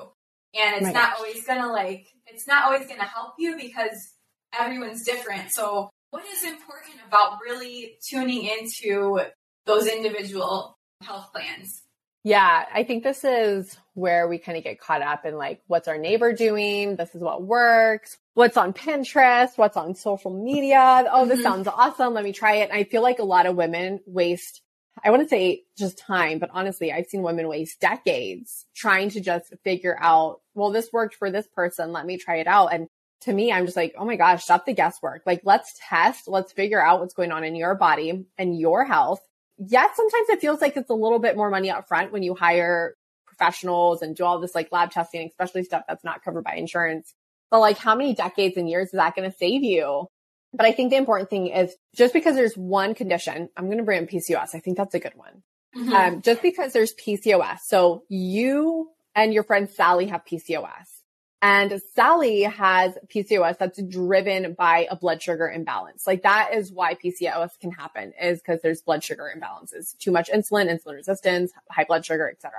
And 0.54 0.76
it's 0.76 0.86
right. 0.86 0.94
not 0.94 1.18
always 1.18 1.46
gonna 1.46 1.72
like, 1.72 2.08
it's 2.26 2.48
not 2.48 2.66
always 2.66 2.88
gonna 2.88 3.04
help 3.04 3.34
you 3.38 3.58
because 3.58 4.14
everyone's 4.58 5.06
different. 5.06 5.52
So 5.52 5.90
what 6.12 6.24
is 6.26 6.44
important 6.44 6.96
about 7.06 7.40
really 7.44 7.98
tuning 8.10 8.46
into 8.46 9.20
those 9.66 9.88
individual 9.88 10.78
health 11.04 11.34
plans? 11.34 11.84
Yeah, 12.24 12.66
I 12.72 12.84
think 12.84 13.04
this 13.04 13.24
is 13.24 13.76
where 13.96 14.28
we 14.28 14.38
kind 14.38 14.58
of 14.58 14.64
get 14.64 14.80
caught 14.80 15.02
up 15.02 15.26
in 15.26 15.36
like, 15.36 15.62
what's 15.66 15.88
our 15.88 15.98
neighbor 15.98 16.34
doing? 16.34 16.96
This 16.96 17.16
is 17.16 17.22
what 17.22 17.42
works. 17.42 18.18
What's 18.36 18.58
on 18.58 18.74
Pinterest? 18.74 19.58
What's 19.58 19.76
on 19.76 19.96
social 19.96 20.32
media? 20.32 21.06
Oh, 21.12 21.26
this 21.26 21.40
mm-hmm. 21.40 21.44
sounds 21.44 21.68
awesome. 21.68 22.14
Let 22.14 22.24
me 22.24 22.32
try 22.32 22.58
it. 22.58 22.70
And 22.70 22.78
I 22.78 22.84
feel 22.84 23.02
like 23.02 23.18
a 23.20 23.24
lot 23.24 23.48
of 23.48 23.56
women 23.56 24.02
waste, 24.06 24.62
I 25.04 25.10
wouldn't 25.10 25.32
say 25.32 25.64
just 25.78 25.98
time, 25.98 26.38
but 26.38 26.52
honestly, 26.54 26.92
I've 26.92 27.08
seen 27.08 27.24
women 27.24 27.48
waste 27.48 27.82
decades 27.82 28.68
trying 28.76 29.10
to 29.12 29.20
just 29.20 29.52
figure 29.64 29.98
out, 30.00 30.42
well, 30.54 30.72
this 30.72 30.94
worked 30.94 31.16
for 31.16 31.32
this 31.32 31.48
person. 31.56 31.92
Let 31.92 32.06
me 32.06 32.18
try 32.18 32.38
it 32.38 32.48
out. 32.48 32.68
And 32.68 32.88
to 33.22 33.34
me, 33.34 33.52
I'm 33.52 33.66
just 33.66 33.78
like, 33.78 33.96
oh 33.98 34.06
my 34.06 34.16
gosh, 34.16 34.44
stop 34.44 34.68
the 34.68 34.74
guesswork. 34.74 35.24
Like, 35.26 35.42
let's 35.44 35.80
test. 35.90 36.28
Let's 36.28 36.54
figure 36.54 36.84
out 36.84 37.00
what's 37.00 37.16
going 37.16 37.32
on 37.32 37.44
in 37.44 37.56
your 37.56 37.74
body 37.74 38.26
and 38.38 38.60
your 38.60 38.86
health 38.86 39.22
yes, 39.68 39.96
sometimes 39.96 40.30
it 40.30 40.42
feels 40.42 40.62
like 40.62 40.76
it's 40.76 40.90
a 40.90 40.96
little 40.96 41.20
bit 41.20 41.36
more 41.36 41.50
money 41.50 41.70
up 41.70 41.88
front 41.88 42.12
when 42.12 42.24
you 42.24 42.36
hire 42.36 42.96
professionals 43.28 44.02
and 44.02 44.16
do 44.16 44.24
all 44.24 44.40
this 44.40 44.56
like 44.56 44.72
lab 44.72 44.92
testing, 44.92 45.28
especially 45.28 45.64
stuff 45.64 45.84
that's 45.88 46.04
not 46.04 46.24
covered 46.24 46.44
by 46.44 46.56
insurance. 46.56 47.14
But 47.50 47.60
like 47.60 47.78
how 47.78 47.96
many 47.96 48.14
decades 48.14 48.58
and 48.58 48.70
years 48.70 48.88
is 48.88 48.94
that 48.94 49.16
going 49.16 49.30
to 49.30 49.38
save 49.38 49.64
you? 49.64 50.08
But 50.54 50.66
I 50.66 50.74
think 50.74 50.90
the 50.90 50.98
important 50.98 51.30
thing 51.30 51.48
is 51.48 51.74
just 51.96 52.14
because 52.14 52.36
there's 52.36 52.56
one 52.56 52.94
condition, 52.94 53.50
I'm 53.56 53.66
going 53.66 53.78
to 53.78 53.84
bring 53.84 54.00
in 54.00 54.08
PCOS. 54.08 54.54
I 54.54 54.60
think 54.60 54.78
that's 54.78 54.96
a 54.96 55.00
good 55.00 55.16
one. 55.16 55.44
Mm-hmm. 55.76 55.94
Um, 55.94 56.22
just 56.22 56.42
because 56.42 56.74
there's 56.74 56.94
PCOS. 56.94 57.60
So 57.66 58.04
you 58.10 58.90
and 59.16 59.34
your 59.34 59.44
friend 59.44 59.70
Sally 59.70 60.08
have 60.08 60.26
PCOS. 60.26 60.91
And 61.42 61.82
Sally 61.96 62.44
has 62.44 62.96
PCOS 63.14 63.58
that's 63.58 63.82
driven 63.82 64.54
by 64.54 64.88
a 64.92 64.96
blood 64.96 65.24
sugar 65.24 65.50
imbalance. 65.50 66.06
Like 66.06 66.22
that 66.22 66.54
is 66.54 66.72
why 66.72 66.94
PCOS 66.94 67.58
can 67.60 67.72
happen 67.72 68.14
is 68.22 68.40
because 68.40 68.62
there's 68.62 68.82
blood 68.82 69.04
sugar 69.04 69.32
imbalances, 69.36 69.98
too 69.98 70.12
much 70.12 70.30
insulin, 70.30 70.70
insulin 70.70 70.96
resistance, 70.96 71.52
high 71.72 71.86
blood 71.86 72.06
sugar, 72.06 72.30
etc. 72.30 72.52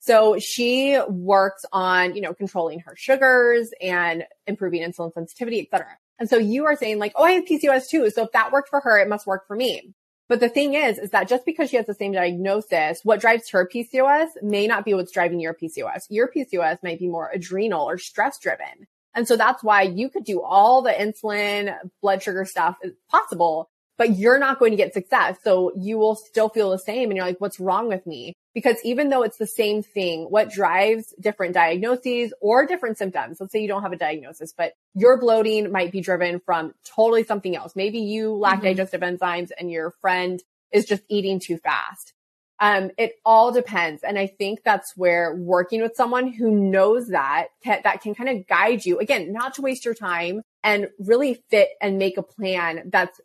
So 0.00 0.38
she 0.38 0.98
works 1.08 1.66
on, 1.70 2.14
you 2.14 2.22
know, 2.22 2.32
controlling 2.32 2.80
her 2.80 2.94
sugars 2.96 3.72
and 3.80 4.24
improving 4.46 4.82
insulin 4.82 5.12
sensitivity, 5.12 5.60
etc. 5.60 5.86
And 6.18 6.28
so 6.28 6.38
you 6.38 6.64
are 6.64 6.76
saying 6.76 6.98
like, 6.98 7.12
oh, 7.16 7.24
I 7.24 7.32
have 7.32 7.44
PCOS 7.44 7.88
too. 7.88 8.08
So 8.10 8.24
if 8.24 8.32
that 8.32 8.52
worked 8.52 8.70
for 8.70 8.80
her, 8.80 8.98
it 8.98 9.08
must 9.08 9.26
work 9.26 9.46
for 9.46 9.56
me. 9.56 9.94
But 10.28 10.40
the 10.40 10.48
thing 10.48 10.74
is, 10.74 10.98
is 10.98 11.10
that 11.10 11.28
just 11.28 11.44
because 11.44 11.70
she 11.70 11.76
has 11.76 11.86
the 11.86 11.94
same 11.94 12.12
diagnosis, 12.12 13.00
what 13.02 13.20
drives 13.20 13.50
her 13.50 13.68
PCOS 13.72 14.28
may 14.42 14.66
not 14.66 14.84
be 14.84 14.94
what's 14.94 15.12
driving 15.12 15.38
your 15.38 15.54
PCOS. 15.54 16.06
Your 16.08 16.30
PCOS 16.34 16.78
might 16.82 16.98
be 16.98 17.08
more 17.08 17.30
adrenal 17.32 17.88
or 17.88 17.98
stress 17.98 18.38
driven. 18.38 18.86
And 19.14 19.28
so 19.28 19.36
that's 19.36 19.62
why 19.62 19.82
you 19.82 20.08
could 20.08 20.24
do 20.24 20.42
all 20.42 20.82
the 20.82 20.90
insulin, 20.90 21.76
blood 22.02 22.22
sugar 22.22 22.44
stuff 22.44 22.78
possible, 23.10 23.70
but 23.96 24.16
you're 24.16 24.38
not 24.38 24.58
going 24.58 24.72
to 24.72 24.76
get 24.76 24.94
success. 24.94 25.36
So 25.44 25.72
you 25.76 25.98
will 25.98 26.16
still 26.16 26.48
feel 26.48 26.70
the 26.70 26.78
same. 26.78 27.10
And 27.10 27.16
you're 27.16 27.26
like, 27.26 27.40
what's 27.40 27.60
wrong 27.60 27.88
with 27.88 28.06
me? 28.06 28.34
Because 28.54 28.76
even 28.84 29.08
though 29.08 29.22
it's 29.22 29.36
the 29.36 29.46
same 29.46 29.82
thing, 29.82 30.24
what 30.24 30.50
drives 30.50 31.14
different 31.20 31.54
diagnoses 31.54 32.32
or 32.40 32.66
different 32.66 32.98
symptoms? 32.98 33.38
Let's 33.40 33.52
say 33.52 33.60
you 33.60 33.68
don't 33.68 33.82
have 33.82 33.92
a 33.92 33.96
diagnosis, 33.96 34.52
but 34.56 34.74
your 34.94 35.18
bloating 35.18 35.72
might 35.72 35.92
be 35.92 36.00
driven 36.00 36.40
from 36.40 36.74
totally 36.84 37.24
something 37.24 37.56
else. 37.56 37.74
Maybe 37.74 37.98
you 37.98 38.34
lack 38.34 38.56
mm-hmm. 38.56 38.66
digestive 38.66 39.00
enzymes 39.00 39.50
and 39.58 39.70
your 39.70 39.92
friend 40.00 40.40
is 40.72 40.84
just 40.84 41.02
eating 41.08 41.40
too 41.40 41.58
fast. 41.58 42.12
Um, 42.60 42.92
it 42.96 43.14
all 43.24 43.50
depends. 43.52 44.04
And 44.04 44.18
I 44.18 44.28
think 44.28 44.62
that's 44.64 44.96
where 44.96 45.34
working 45.34 45.82
with 45.82 45.96
someone 45.96 46.28
who 46.28 46.50
knows 46.50 47.08
that, 47.08 47.48
can, 47.62 47.80
that 47.82 48.00
can 48.00 48.14
kind 48.14 48.30
of 48.30 48.46
guide 48.46 48.86
you 48.86 48.98
again, 48.98 49.32
not 49.32 49.54
to 49.54 49.62
waste 49.62 49.84
your 49.84 49.94
time 49.94 50.42
and 50.62 50.88
really 50.98 51.42
fit 51.50 51.70
and 51.80 51.98
make 51.98 52.16
a 52.16 52.22
plan 52.22 52.90
that's 52.92 53.20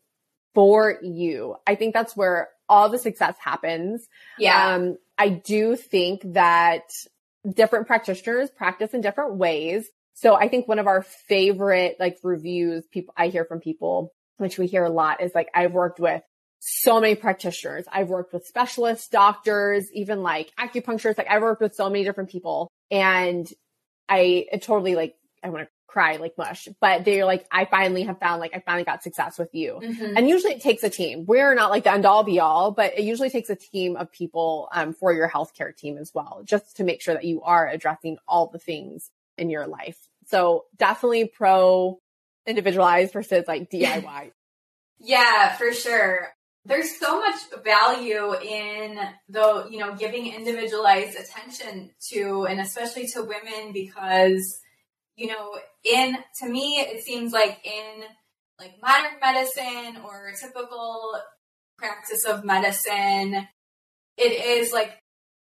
for 0.54 0.98
you. 1.02 1.56
I 1.68 1.76
think 1.76 1.94
that's 1.94 2.16
where 2.16 2.50
all 2.68 2.90
the 2.90 3.00
success 3.00 3.36
happens. 3.40 4.08
Yeah. 4.38 4.76
Um, 4.76 4.98
I 5.18 5.30
do 5.30 5.76
think 5.76 6.22
that 6.34 6.84
different 7.48 7.88
practitioners 7.88 8.50
practice 8.50 8.94
in 8.94 9.02
different 9.02 9.36
ways. 9.36 9.88
So 10.14 10.36
I 10.36 10.50
think 10.50 10.68
one 10.68 10.80
of 10.80 10.88
our 10.88 11.02
favorite 11.02 11.98
like 12.00 12.18
reviews 12.24 12.86
people 12.92 13.14
I 13.18 13.28
hear 13.28 13.46
from 13.46 13.60
people, 13.60 14.14
which 14.38 14.58
we 14.58 14.68
hear 14.68 14.84
a 14.84 14.90
lot 14.90 15.22
is 15.22 15.34
like, 15.34 15.50
I've 15.54 15.74
worked 15.74 16.00
with 16.00 16.22
so 16.60 17.00
many 17.00 17.16
practitioners. 17.16 17.86
I've 17.92 18.10
worked 18.10 18.34
with 18.34 18.46
specialists, 18.46 19.08
doctors, 19.08 19.92
even 19.94 20.22
like 20.22 20.52
acupuncturists. 20.60 21.18
Like 21.18 21.30
I've 21.30 21.42
worked 21.42 21.62
with 21.62 21.74
so 21.74 21.90
many 21.90 22.04
different 22.04 22.30
people 22.30 22.70
and 22.92 23.50
I 24.10 24.48
totally 24.62 24.96
like, 24.96 25.16
I 25.42 25.50
want 25.50 25.68
to 25.68 25.70
cry 25.90 26.18
like 26.18 26.38
mush, 26.38 26.68
but 26.80 27.04
they're 27.04 27.26
like, 27.26 27.46
I 27.52 27.66
finally 27.66 28.04
have 28.04 28.20
found 28.20 28.40
like, 28.40 28.56
I 28.56 28.60
finally 28.60 28.84
got 28.84 29.04
success 29.04 29.38
with 29.38 29.54
you. 29.54 29.80
Mm-hmm. 29.84 30.18
And 30.18 30.30
usually 30.30 30.54
it 30.54 30.62
takes 30.62 30.84
a 30.84 30.90
team. 30.90 31.26
We're 31.26 31.56
not 31.56 31.72
like 31.72 31.84
the 31.84 31.92
end 31.92 32.06
all 32.06 32.24
be 32.24 32.40
all, 32.40 32.72
but 32.72 32.98
it 32.98 33.04
usually 33.04 33.30
takes 33.30 33.50
a 33.50 33.56
team 33.56 33.96
of 33.96 34.12
people, 34.12 34.70
um, 34.72 34.94
for 34.94 35.12
your 35.14 35.30
healthcare 35.30 35.76
team 35.76 35.98
as 35.98 36.14
well, 36.14 36.42
just 36.46 36.78
to 36.78 36.84
make 36.84 37.02
sure 37.02 37.14
that 37.16 37.26
you 37.26 37.42
are 37.42 37.68
addressing 37.68 38.18
all 38.28 38.48
the 38.48 38.60
things 38.60 39.10
in 39.38 39.50
your 39.50 39.68
life. 39.68 39.98
So 40.28 40.66
definitely 40.78 41.26
pro 41.26 42.00
individualized 42.46 43.14
versus 43.14 43.46
like 43.48 43.70
DIY. 43.72 44.32
yeah, 45.00 45.56
for 45.56 45.74
sure. 45.74 46.30
There's 46.66 47.00
so 47.00 47.20
much 47.20 47.36
value 47.64 48.36
in 48.36 49.00
though, 49.28 49.68
you 49.68 49.80
know, 49.80 49.96
giving 49.96 50.28
individualized 50.28 51.18
attention 51.18 51.92
to, 52.12 52.46
and 52.46 52.60
especially 52.60 53.08
to 53.08 53.24
women 53.24 53.74
because 53.74 54.60
you 55.20 55.28
know, 55.28 55.58
in 55.84 56.18
to 56.40 56.50
me, 56.50 56.78
it 56.80 57.04
seems 57.04 57.34
like 57.34 57.60
in 57.66 58.04
like 58.58 58.76
modern 58.82 59.20
medicine 59.20 60.02
or 60.06 60.32
typical 60.40 61.20
practice 61.78 62.24
of 62.26 62.46
medicine, 62.46 63.46
it 64.18 64.32
is 64.32 64.72
like 64.72 64.98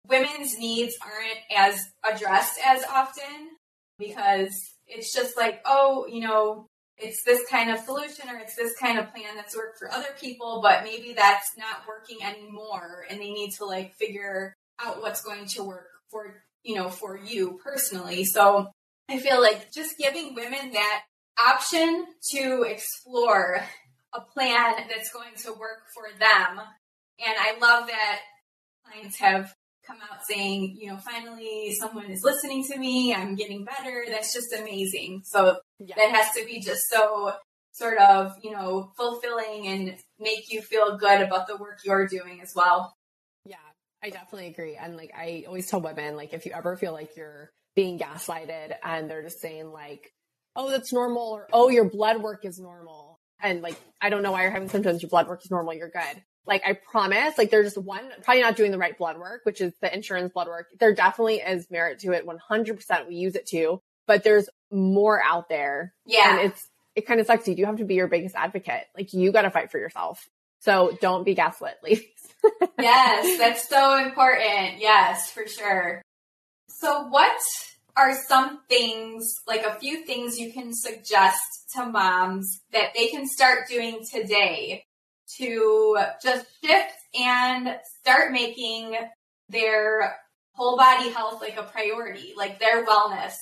women's 0.08 0.60
needs 0.60 0.96
aren't 1.02 1.40
as 1.58 1.80
addressed 2.08 2.60
as 2.64 2.84
often 2.84 3.50
because 3.98 4.54
it's 4.86 5.12
just 5.12 5.36
like, 5.36 5.62
oh, 5.66 6.06
you 6.08 6.22
know, 6.22 6.68
it's 7.00 7.24
this 7.24 7.42
kind 7.50 7.72
of 7.72 7.80
solution 7.80 8.30
or 8.30 8.38
it's 8.38 8.56
this 8.56 8.76
kind 8.80 9.00
of 9.00 9.12
plan 9.12 9.36
that's 9.36 9.58
worked 9.58 9.80
for 9.80 9.92
other 9.92 10.10
people, 10.22 10.60
but 10.62 10.84
maybe 10.84 11.14
that's 11.16 11.50
not 11.58 11.88
working 11.88 12.24
anymore 12.24 13.06
and 13.10 13.20
they 13.20 13.32
need 13.32 13.50
to 13.58 13.66
like 13.66 13.96
figure 13.96 14.54
out 14.80 15.02
what's 15.02 15.24
going 15.24 15.48
to 15.48 15.64
work 15.64 15.88
for, 16.12 16.44
you 16.62 16.76
know, 16.76 16.90
for 16.90 17.18
you 17.18 17.60
personally. 17.64 18.24
So 18.24 18.70
I 19.10 19.20
feel 19.20 19.42
like 19.42 19.72
just 19.72 19.98
giving 19.98 20.34
women 20.34 20.72
that 20.74 21.04
option 21.46 22.06
to 22.32 22.64
explore 22.64 23.64
a 24.14 24.22
plan 24.22 24.76
that's 24.90 25.12
going 25.12 25.36
to 25.44 25.52
work 25.52 25.84
for 25.94 26.06
them. 26.18 26.60
And 27.20 27.36
I 27.38 27.58
love 27.60 27.88
that 27.88 28.20
clients 28.86 29.20
have 29.20 29.54
come 29.86 29.98
out 29.98 30.20
saying, 30.28 30.78
you 30.80 30.90
know, 30.90 30.98
finally 30.98 31.76
someone 31.80 32.10
is 32.10 32.24
listening 32.24 32.64
to 32.72 32.78
me, 32.78 33.14
I'm 33.14 33.36
getting 33.36 33.66
better. 33.66 34.06
That's 34.08 34.34
just 34.34 34.54
amazing. 34.54 35.24
So 35.26 35.58
yeah. 35.80 35.96
that 35.98 36.12
has 36.12 36.32
to 36.38 36.46
be 36.46 36.62
just 36.62 36.84
so 36.90 37.34
sort 37.74 37.98
of, 37.98 38.34
you 38.42 38.52
know, 38.52 38.92
fulfilling 38.96 39.68
and 39.68 39.96
make 40.20 40.52
you 40.52 40.62
feel 40.62 40.98
good 40.98 41.22
about 41.22 41.48
the 41.48 41.58
work 41.58 41.80
you're 41.84 42.08
doing 42.08 42.40
as 42.42 42.54
well. 42.56 42.96
Yeah, 43.46 43.56
I 44.02 44.10
definitely 44.10 44.48
agree. 44.48 44.76
And 44.76 44.96
like, 44.96 45.12
I 45.18 45.44
always 45.48 45.68
tell 45.68 45.82
women, 45.82 46.16
like, 46.16 46.34
if 46.34 46.46
you 46.46 46.54
ever 46.54 46.78
feel 46.78 46.94
like 46.94 47.18
you're 47.18 47.50
being 47.76 48.00
gaslighted 48.00 48.74
and 48.84 49.10
they're 49.10 49.24
just 49.24 49.42
saying, 49.42 49.72
like, 49.72 50.12
oh, 50.56 50.70
that's 50.70 50.94
normal, 50.94 51.32
or 51.32 51.48
oh, 51.52 51.70
your 51.70 51.90
blood 51.90 52.22
work 52.22 52.46
is 52.46 52.60
normal. 52.60 53.20
And 53.42 53.62
like, 53.62 53.76
I 54.02 54.10
don't 54.10 54.24
know 54.24 54.32
why 54.32 54.44
you're 54.44 54.52
having 54.52 54.70
symptoms. 54.70 55.02
Your 55.02 55.10
blood 55.10 55.28
work 55.28 55.42
is 55.44 55.52
normal. 55.52 55.74
You're 55.74 55.90
good. 55.90 56.24
Like, 56.46 56.64
I 56.66 56.74
promise, 56.74 57.38
like, 57.38 57.52
they're 57.52 57.64
just 57.64 57.78
one, 57.78 58.10
probably 58.22 58.42
not 58.42 58.58
doing 58.58 58.72
the 58.72 58.78
right 58.78 58.98
blood 58.98 59.18
work, 59.18 59.42
which 59.44 59.62
is 59.62 59.74
the 59.82 59.94
insurance 59.94 60.34
blood 60.34 60.48
work. 60.48 60.68
There 60.78 60.94
definitely 60.94 61.38
is 61.38 61.68
merit 61.72 62.00
to 62.00 62.12
it. 62.12 62.26
100% 62.28 63.08
we 63.08 63.16
use 63.16 63.36
it 63.36 63.48
too, 63.48 63.82
but 64.08 64.24
there's 64.24 64.50
more 64.70 65.22
out 65.24 65.48
there. 65.48 65.94
Yeah. 66.06 66.32
And 66.38 66.52
it's, 66.52 66.68
it 66.96 67.08
kind 67.08 67.22
of 67.22 67.28
sucks. 67.28 67.48
You 67.48 67.56
do 67.56 67.66
have 67.66 67.78
to 67.78 67.86
be 67.86 67.96
your 67.96 68.08
biggest 68.08 68.36
advocate. 68.36 68.84
Like, 68.96 69.14
you 69.14 69.32
got 69.32 69.44
to 69.44 69.52
fight 69.52 69.72
for 69.72 69.80
yourself. 69.80 70.28
So 70.60 70.98
don't 71.02 71.26
be 71.26 71.34
gaslit, 71.34 71.76
ladies. 71.84 72.08
yes, 72.80 73.38
that's 73.38 73.68
so 73.68 73.98
important. 73.98 74.80
Yes, 74.80 75.32
for 75.32 75.48
sure. 75.48 76.02
So 76.84 77.04
what 77.04 77.40
are 77.96 78.14
some 78.28 78.60
things, 78.68 79.40
like 79.48 79.64
a 79.64 79.76
few 79.76 80.06
things 80.06 80.38
you 80.38 80.52
can 80.52 80.74
suggest 80.74 81.40
to 81.74 81.86
moms 81.86 82.60
that 82.74 82.90
they 82.94 83.08
can 83.08 83.26
start 83.26 83.70
doing 83.70 84.04
today 84.12 84.84
to 85.38 85.98
just 86.22 86.46
shift 86.62 86.94
and 87.18 87.78
start 88.02 88.34
making 88.34 88.98
their 89.48 90.14
whole 90.56 90.76
body 90.76 91.10
health 91.10 91.40
like 91.40 91.56
a 91.56 91.64
priority, 91.64 92.34
like 92.36 92.60
their 92.60 92.86
wellness, 92.86 93.36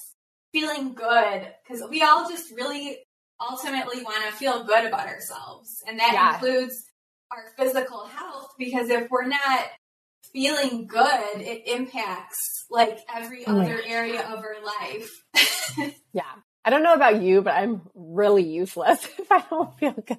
feeling 0.52 0.94
good? 0.94 1.48
Because 1.64 1.84
we 1.90 2.04
all 2.04 2.30
just 2.30 2.52
really 2.56 3.00
ultimately 3.40 4.04
want 4.04 4.24
to 4.24 4.34
feel 4.34 4.66
good 4.66 4.86
about 4.86 5.08
ourselves. 5.08 5.82
And 5.88 6.00
that 6.00 6.12
yeah. 6.14 6.36
includes 6.36 6.76
our 7.32 7.46
physical 7.58 8.06
health 8.06 8.50
because 8.60 8.92
if 8.92 9.10
we're 9.10 9.26
not 9.26 9.66
feeling 10.34 10.88
good, 10.88 11.36
it 11.36 11.68
impacts 11.68 12.66
like 12.70 13.00
every 13.14 13.46
oh 13.46 13.60
other 13.60 13.82
area 13.86 14.22
of 14.22 14.40
our 14.40 14.64
life. 14.64 15.24
yeah. 16.14 16.24
I 16.64 16.70
don't 16.70 16.84
know 16.84 16.94
about 16.94 17.22
you, 17.22 17.42
but 17.42 17.56
I'm 17.56 17.82
really 17.96 18.44
useless 18.44 19.04
if 19.20 19.32
I 19.32 19.44
don't 19.50 19.78
feel 19.80 19.94
good. 19.94 20.18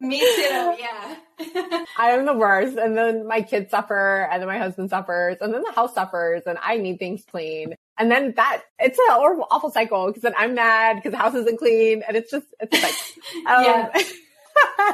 Me 0.00 0.18
too, 0.18 0.76
yeah. 0.78 1.16
I'm 1.96 2.26
the 2.26 2.34
worst. 2.34 2.76
And 2.76 2.96
then 2.96 3.26
my 3.26 3.42
kids 3.42 3.70
suffer, 3.70 4.28
and 4.30 4.42
then 4.42 4.48
my 4.48 4.58
husband 4.58 4.90
suffers, 4.90 5.38
and 5.40 5.54
then 5.54 5.62
the 5.62 5.72
house 5.72 5.94
suffers, 5.94 6.42
and 6.46 6.58
I 6.60 6.76
need 6.76 6.98
things 6.98 7.24
clean. 7.30 7.74
And 7.96 8.10
then 8.10 8.34
that, 8.36 8.62
it's 8.78 8.98
an 8.98 9.04
awful 9.04 9.70
cycle 9.70 10.08
because 10.08 10.22
then 10.22 10.34
I'm 10.36 10.54
mad 10.54 10.96
because 10.96 11.12
the 11.12 11.18
house 11.18 11.34
isn't 11.34 11.58
clean, 11.58 12.02
and 12.06 12.16
it's 12.16 12.30
just, 12.30 12.46
it's 12.60 12.82
like, 12.82 13.46
um, 13.46 13.64
yeah. 13.64 14.92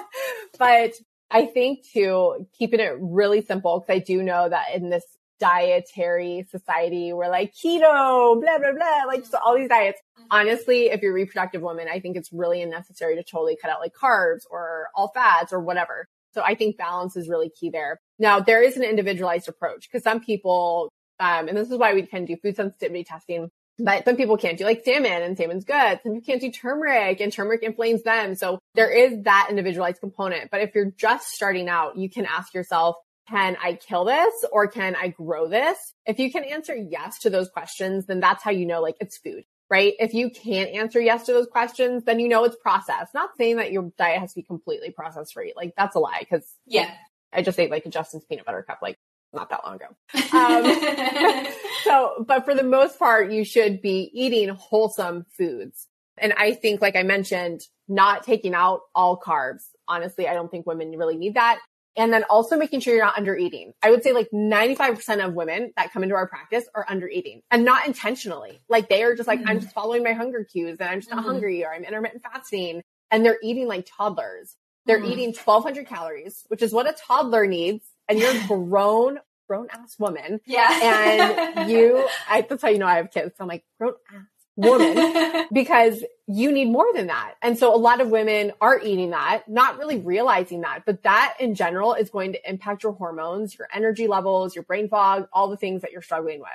but 0.58 0.92
I 1.30 1.46
think 1.46 1.86
too, 1.92 2.46
keeping 2.58 2.80
it 2.80 2.94
really 3.00 3.42
simple, 3.42 3.80
because 3.80 4.00
I 4.00 4.04
do 4.04 4.22
know 4.22 4.48
that 4.48 4.74
in 4.74 4.90
this 4.90 5.04
dietary 5.38 6.46
society, 6.50 7.12
we're 7.12 7.30
like 7.30 7.54
keto, 7.54 8.40
blah, 8.40 8.58
blah, 8.58 8.72
blah, 8.72 9.04
like 9.06 9.24
so 9.24 9.38
all 9.44 9.56
these 9.56 9.68
diets. 9.68 10.00
Mm-hmm. 10.18 10.26
Honestly, 10.30 10.86
if 10.90 11.00
you're 11.00 11.12
a 11.12 11.14
reproductive 11.14 11.62
woman, 11.62 11.88
I 11.90 12.00
think 12.00 12.16
it's 12.16 12.32
really 12.32 12.60
unnecessary 12.62 13.16
to 13.16 13.22
totally 13.22 13.56
cut 13.60 13.70
out 13.70 13.80
like 13.80 13.94
carbs 13.94 14.42
or 14.50 14.88
all 14.94 15.12
fats 15.14 15.52
or 15.52 15.60
whatever. 15.60 16.06
So 16.32 16.42
I 16.42 16.54
think 16.54 16.76
balance 16.76 17.16
is 17.16 17.28
really 17.28 17.50
key 17.50 17.70
there. 17.70 18.00
Now 18.18 18.40
there 18.40 18.62
is 18.62 18.76
an 18.76 18.84
individualized 18.84 19.48
approach 19.48 19.88
because 19.88 20.02
some 20.02 20.20
people, 20.20 20.92
um, 21.18 21.48
and 21.48 21.56
this 21.56 21.70
is 21.70 21.78
why 21.78 21.94
we 21.94 22.02
can 22.02 22.24
do 22.24 22.36
food 22.36 22.56
sensitivity 22.56 23.04
testing 23.04 23.50
but 23.80 24.04
some 24.04 24.16
people 24.16 24.36
can't 24.36 24.58
do 24.58 24.64
like 24.64 24.84
salmon 24.84 25.22
and 25.22 25.36
salmon's 25.36 25.64
good. 25.64 26.00
Some 26.02 26.14
people 26.14 26.26
can't 26.26 26.40
do 26.40 26.50
turmeric 26.50 27.20
and 27.20 27.32
turmeric 27.32 27.62
inflames 27.62 28.02
them. 28.02 28.34
So 28.34 28.58
there 28.74 28.90
is 28.90 29.22
that 29.24 29.48
individualized 29.50 30.00
component. 30.00 30.50
But 30.50 30.60
if 30.60 30.74
you're 30.74 30.92
just 30.96 31.28
starting 31.28 31.68
out, 31.68 31.96
you 31.96 32.10
can 32.10 32.26
ask 32.26 32.54
yourself, 32.54 32.96
can 33.28 33.56
I 33.62 33.74
kill 33.74 34.04
this 34.04 34.32
or 34.52 34.66
can 34.66 34.96
I 34.96 35.08
grow 35.08 35.48
this? 35.48 35.76
If 36.06 36.18
you 36.18 36.32
can 36.32 36.44
answer 36.44 36.74
yes 36.74 37.20
to 37.20 37.30
those 37.30 37.48
questions, 37.48 38.06
then 38.06 38.20
that's 38.20 38.42
how 38.42 38.50
you 38.50 38.66
know 38.66 38.80
like 38.80 38.96
it's 39.00 39.18
food, 39.18 39.44
right? 39.70 39.94
If 39.98 40.14
you 40.14 40.30
can't 40.30 40.70
answer 40.70 41.00
yes 41.00 41.26
to 41.26 41.32
those 41.32 41.46
questions, 41.46 42.04
then 42.04 42.18
you 42.18 42.28
know 42.28 42.44
it's 42.44 42.56
processed. 42.56 43.14
Not 43.14 43.30
saying 43.36 43.56
that 43.56 43.72
your 43.72 43.92
diet 43.96 44.18
has 44.18 44.32
to 44.32 44.40
be 44.40 44.42
completely 44.42 44.90
processed 44.90 45.32
free. 45.32 45.52
Like 45.54 45.74
that's 45.76 45.94
a 45.94 46.00
lie 46.00 46.20
because 46.20 46.44
yeah, 46.66 46.90
I 47.32 47.42
just 47.42 47.58
ate 47.58 47.70
like 47.70 47.86
a 47.86 47.90
Justin's 47.90 48.24
peanut 48.24 48.46
butter 48.46 48.64
cup. 48.64 48.80
Like 48.82 48.98
not 49.32 49.50
that 49.50 49.64
long 49.64 49.76
ago. 49.76 49.86
Um, 50.32 51.46
so, 51.84 52.24
but 52.26 52.44
for 52.44 52.54
the 52.54 52.62
most 52.62 52.98
part, 52.98 53.32
you 53.32 53.44
should 53.44 53.82
be 53.82 54.10
eating 54.14 54.48
wholesome 54.50 55.26
foods. 55.36 55.88
And 56.18 56.32
I 56.34 56.52
think, 56.52 56.80
like 56.80 56.94
I 56.94 57.02
mentioned, 57.02 57.62
not 57.88 58.22
taking 58.22 58.54
out 58.54 58.82
all 58.94 59.18
carbs. 59.18 59.64
Honestly, 59.88 60.28
I 60.28 60.34
don't 60.34 60.50
think 60.50 60.66
women 60.66 60.92
really 60.92 61.16
need 61.16 61.34
that. 61.34 61.58
And 61.96 62.12
then 62.12 62.22
also 62.30 62.56
making 62.56 62.80
sure 62.80 62.94
you're 62.94 63.04
not 63.04 63.18
under 63.18 63.36
eating. 63.36 63.72
I 63.82 63.90
would 63.90 64.04
say 64.04 64.12
like 64.12 64.30
95% 64.32 65.26
of 65.26 65.34
women 65.34 65.72
that 65.76 65.92
come 65.92 66.04
into 66.04 66.14
our 66.14 66.28
practice 66.28 66.64
are 66.74 66.86
under 66.88 67.08
eating 67.08 67.42
and 67.50 67.64
not 67.64 67.86
intentionally. 67.86 68.62
Like 68.68 68.88
they 68.88 69.02
are 69.02 69.16
just 69.16 69.26
like, 69.26 69.40
mm-hmm. 69.40 69.48
I'm 69.48 69.60
just 69.60 69.74
following 69.74 70.04
my 70.04 70.12
hunger 70.12 70.44
cues 70.44 70.78
and 70.78 70.88
I'm 70.88 71.00
just 71.00 71.10
not 71.10 71.20
mm-hmm. 71.20 71.28
hungry 71.28 71.64
or 71.64 71.74
I'm 71.74 71.84
intermittent 71.84 72.22
fasting 72.22 72.82
and 73.10 73.24
they're 73.24 73.38
eating 73.42 73.66
like 73.66 73.88
toddlers. 73.90 74.54
They're 74.86 75.00
mm-hmm. 75.00 75.12
eating 75.12 75.34
1200 75.34 75.86
calories, 75.88 76.44
which 76.46 76.62
is 76.62 76.72
what 76.72 76.88
a 76.88 76.94
toddler 77.06 77.46
needs 77.46 77.84
and 78.10 78.18
you're 78.18 78.46
grown, 78.46 79.18
grown 79.48 79.68
ass 79.70 79.96
woman. 79.98 80.40
Yeah. 80.44 81.56
And 81.56 81.70
you, 81.70 82.06
I, 82.28 82.42
that's 82.42 82.62
how 82.62 82.68
you 82.68 82.78
know 82.78 82.86
I 82.86 82.96
have 82.96 83.10
kids. 83.10 83.34
So 83.38 83.44
I'm 83.44 83.48
like, 83.48 83.64
grown 83.78 83.94
ass 84.14 84.26
woman 84.56 85.46
because 85.52 86.04
you 86.26 86.52
need 86.52 86.66
more 86.66 86.86
than 86.94 87.06
that. 87.06 87.34
And 87.42 87.58
so 87.58 87.74
a 87.74 87.78
lot 87.78 88.00
of 88.00 88.08
women 88.08 88.52
are 88.60 88.78
eating 88.78 89.10
that, 89.10 89.48
not 89.48 89.78
really 89.78 89.98
realizing 89.98 90.62
that, 90.62 90.82
but 90.84 91.02
that 91.04 91.36
in 91.40 91.54
general 91.54 91.94
is 91.94 92.10
going 92.10 92.32
to 92.32 92.48
impact 92.50 92.82
your 92.82 92.92
hormones, 92.92 93.56
your 93.58 93.68
energy 93.72 94.06
levels, 94.06 94.54
your 94.54 94.64
brain 94.64 94.88
fog, 94.88 95.28
all 95.32 95.48
the 95.48 95.56
things 95.56 95.82
that 95.82 95.92
you're 95.92 96.02
struggling 96.02 96.40
with. 96.40 96.48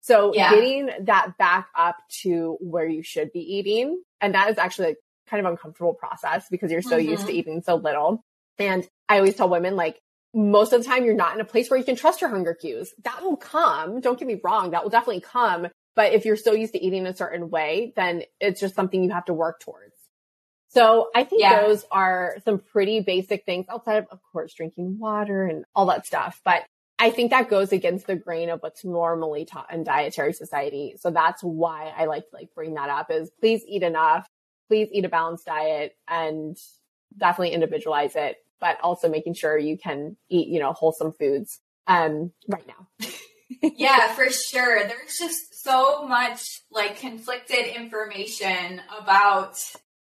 So 0.00 0.34
yeah. 0.34 0.50
getting 0.50 0.90
that 1.06 1.38
back 1.38 1.68
up 1.74 1.96
to 2.22 2.58
where 2.60 2.86
you 2.86 3.02
should 3.02 3.32
be 3.32 3.40
eating. 3.40 4.02
And 4.20 4.34
that 4.34 4.50
is 4.50 4.58
actually 4.58 4.92
a 4.92 4.96
kind 5.30 5.44
of 5.44 5.50
uncomfortable 5.50 5.94
process 5.94 6.46
because 6.50 6.70
you're 6.70 6.82
so 6.82 6.98
mm-hmm. 6.98 7.10
used 7.10 7.22
to 7.22 7.28
mm-hmm. 7.28 7.38
eating 7.38 7.62
so 7.62 7.76
little. 7.76 8.22
And 8.58 8.86
I 9.08 9.16
always 9.16 9.34
tell 9.34 9.48
women 9.48 9.76
like, 9.76 10.00
most 10.34 10.72
of 10.72 10.82
the 10.82 10.88
time 10.88 11.04
you're 11.04 11.14
not 11.14 11.34
in 11.34 11.40
a 11.40 11.44
place 11.44 11.70
where 11.70 11.78
you 11.78 11.84
can 11.84 11.96
trust 11.96 12.20
your 12.20 12.30
hunger 12.30 12.54
cues. 12.54 12.92
That 13.04 13.22
will 13.22 13.36
come. 13.36 14.00
Don't 14.00 14.18
get 14.18 14.26
me 14.26 14.40
wrong. 14.42 14.72
That 14.72 14.82
will 14.82 14.90
definitely 14.90 15.20
come. 15.20 15.68
But 15.94 16.12
if 16.12 16.24
you're 16.24 16.36
so 16.36 16.52
used 16.52 16.72
to 16.72 16.84
eating 16.84 17.06
a 17.06 17.14
certain 17.14 17.50
way, 17.50 17.92
then 17.94 18.22
it's 18.40 18.60
just 18.60 18.74
something 18.74 19.04
you 19.04 19.10
have 19.10 19.26
to 19.26 19.34
work 19.34 19.60
towards. 19.60 19.94
So 20.68 21.08
I 21.14 21.22
think 21.22 21.42
yeah. 21.42 21.62
those 21.62 21.84
are 21.92 22.36
some 22.44 22.58
pretty 22.58 22.98
basic 22.98 23.44
things 23.44 23.66
outside 23.70 23.98
of, 23.98 24.06
of 24.10 24.18
course, 24.32 24.52
drinking 24.54 24.98
water 24.98 25.46
and 25.46 25.64
all 25.74 25.86
that 25.86 26.04
stuff. 26.04 26.40
But 26.44 26.64
I 26.98 27.10
think 27.10 27.30
that 27.30 27.48
goes 27.48 27.72
against 27.72 28.08
the 28.08 28.16
grain 28.16 28.50
of 28.50 28.60
what's 28.60 28.84
normally 28.84 29.44
taught 29.44 29.72
in 29.72 29.84
dietary 29.84 30.32
society. 30.32 30.96
So 30.98 31.10
that's 31.10 31.42
why 31.42 31.92
I 31.96 32.06
like 32.06 32.28
to 32.30 32.34
like 32.34 32.54
bring 32.56 32.74
that 32.74 32.90
up 32.90 33.10
is 33.10 33.30
please 33.40 33.62
eat 33.68 33.84
enough. 33.84 34.26
Please 34.68 34.88
eat 34.90 35.04
a 35.04 35.08
balanced 35.08 35.46
diet 35.46 35.96
and 36.08 36.56
definitely 37.16 37.50
individualize 37.50 38.16
it 38.16 38.36
but 38.64 38.80
also 38.82 39.10
making 39.10 39.34
sure 39.34 39.58
you 39.58 39.76
can 39.76 40.16
eat, 40.30 40.48
you 40.48 40.58
know, 40.58 40.72
wholesome 40.72 41.12
foods 41.12 41.60
um, 41.86 42.32
right 42.48 42.66
now. 42.66 43.06
yeah, 43.76 44.14
for 44.14 44.30
sure. 44.30 44.78
There's 44.84 45.18
just 45.20 45.62
so 45.62 46.08
much 46.08 46.40
like 46.72 46.98
conflicted 46.98 47.66
information 47.66 48.80
about 48.98 49.58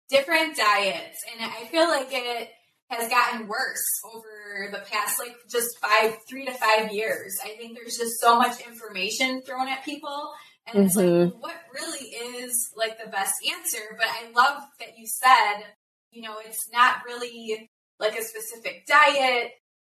different 0.07 0.55
diets. 0.55 1.17
And 1.33 1.51
I 1.51 1.65
feel 1.71 1.87
like 1.87 2.09
it 2.11 2.49
has 2.91 3.09
gotten 3.09 3.47
worse 3.47 3.87
over 4.13 4.69
the 4.71 4.85
past 4.87 5.17
like 5.17 5.35
just 5.49 5.69
five, 5.79 6.15
three 6.29 6.45
to 6.45 6.53
five 6.53 6.91
years. 6.91 7.35
I 7.43 7.55
think 7.57 7.75
there's 7.75 7.97
just 7.97 8.21
so 8.21 8.37
much 8.37 8.61
information 8.67 9.41
thrown 9.41 9.67
at 9.67 9.83
people. 9.83 10.31
And 10.67 10.85
it's 10.85 10.95
mm-hmm. 10.95 11.23
like, 11.23 11.41
what 11.41 11.55
really 11.73 12.07
is 12.07 12.69
like 12.77 13.03
the 13.03 13.09
best 13.09 13.33
answer? 13.51 13.97
But 13.97 14.09
I 14.09 14.29
love 14.29 14.61
that 14.79 14.99
you 14.99 15.07
said, 15.07 15.63
you 16.11 16.21
know, 16.21 16.35
it's 16.45 16.69
not 16.71 16.97
really 17.07 17.71
like 18.03 18.19
a 18.19 18.23
specific 18.23 18.85
diet. 18.85 19.51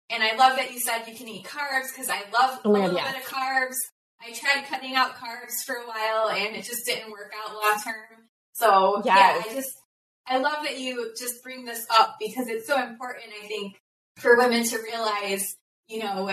And 0.10 0.22
I 0.22 0.36
love 0.36 0.58
that 0.58 0.74
you 0.74 0.80
said 0.80 1.08
you 1.08 1.16
can 1.16 1.28
eat 1.28 1.46
carbs 1.46 1.94
because 1.94 2.10
I 2.10 2.20
love 2.34 2.60
oh, 2.66 2.70
a 2.70 2.72
little 2.72 2.96
yeah. 2.96 3.12
bit 3.12 3.22
of 3.22 3.28
carbs. 3.28 3.76
I 4.22 4.34
tried 4.34 4.68
cutting 4.68 4.96
out 4.96 5.16
carbs 5.16 5.64
for 5.66 5.76
a 5.76 5.88
while 5.88 6.30
and 6.30 6.56
it 6.56 6.64
just 6.64 6.86
didn't 6.86 7.12
work 7.12 7.34
out 7.44 7.54
long 7.54 7.82
term. 7.84 8.28
So 8.54 9.02
yes. 9.04 9.06
yeah, 9.46 9.52
I 9.52 9.56
just 9.56 9.72
I 10.28 10.38
love 10.38 10.64
that 10.64 10.80
you 10.80 11.14
just 11.18 11.42
bring 11.44 11.66
this 11.66 11.86
up 11.98 12.18
because 12.20 12.48
it's 12.48 12.68
so 12.68 12.82
important, 12.82 13.34
I 13.42 13.48
think, 13.48 13.76
for 14.18 14.38
women 14.38 14.64
to 14.66 14.78
realize, 14.78 15.56
you 15.88 16.00
know, 16.00 16.30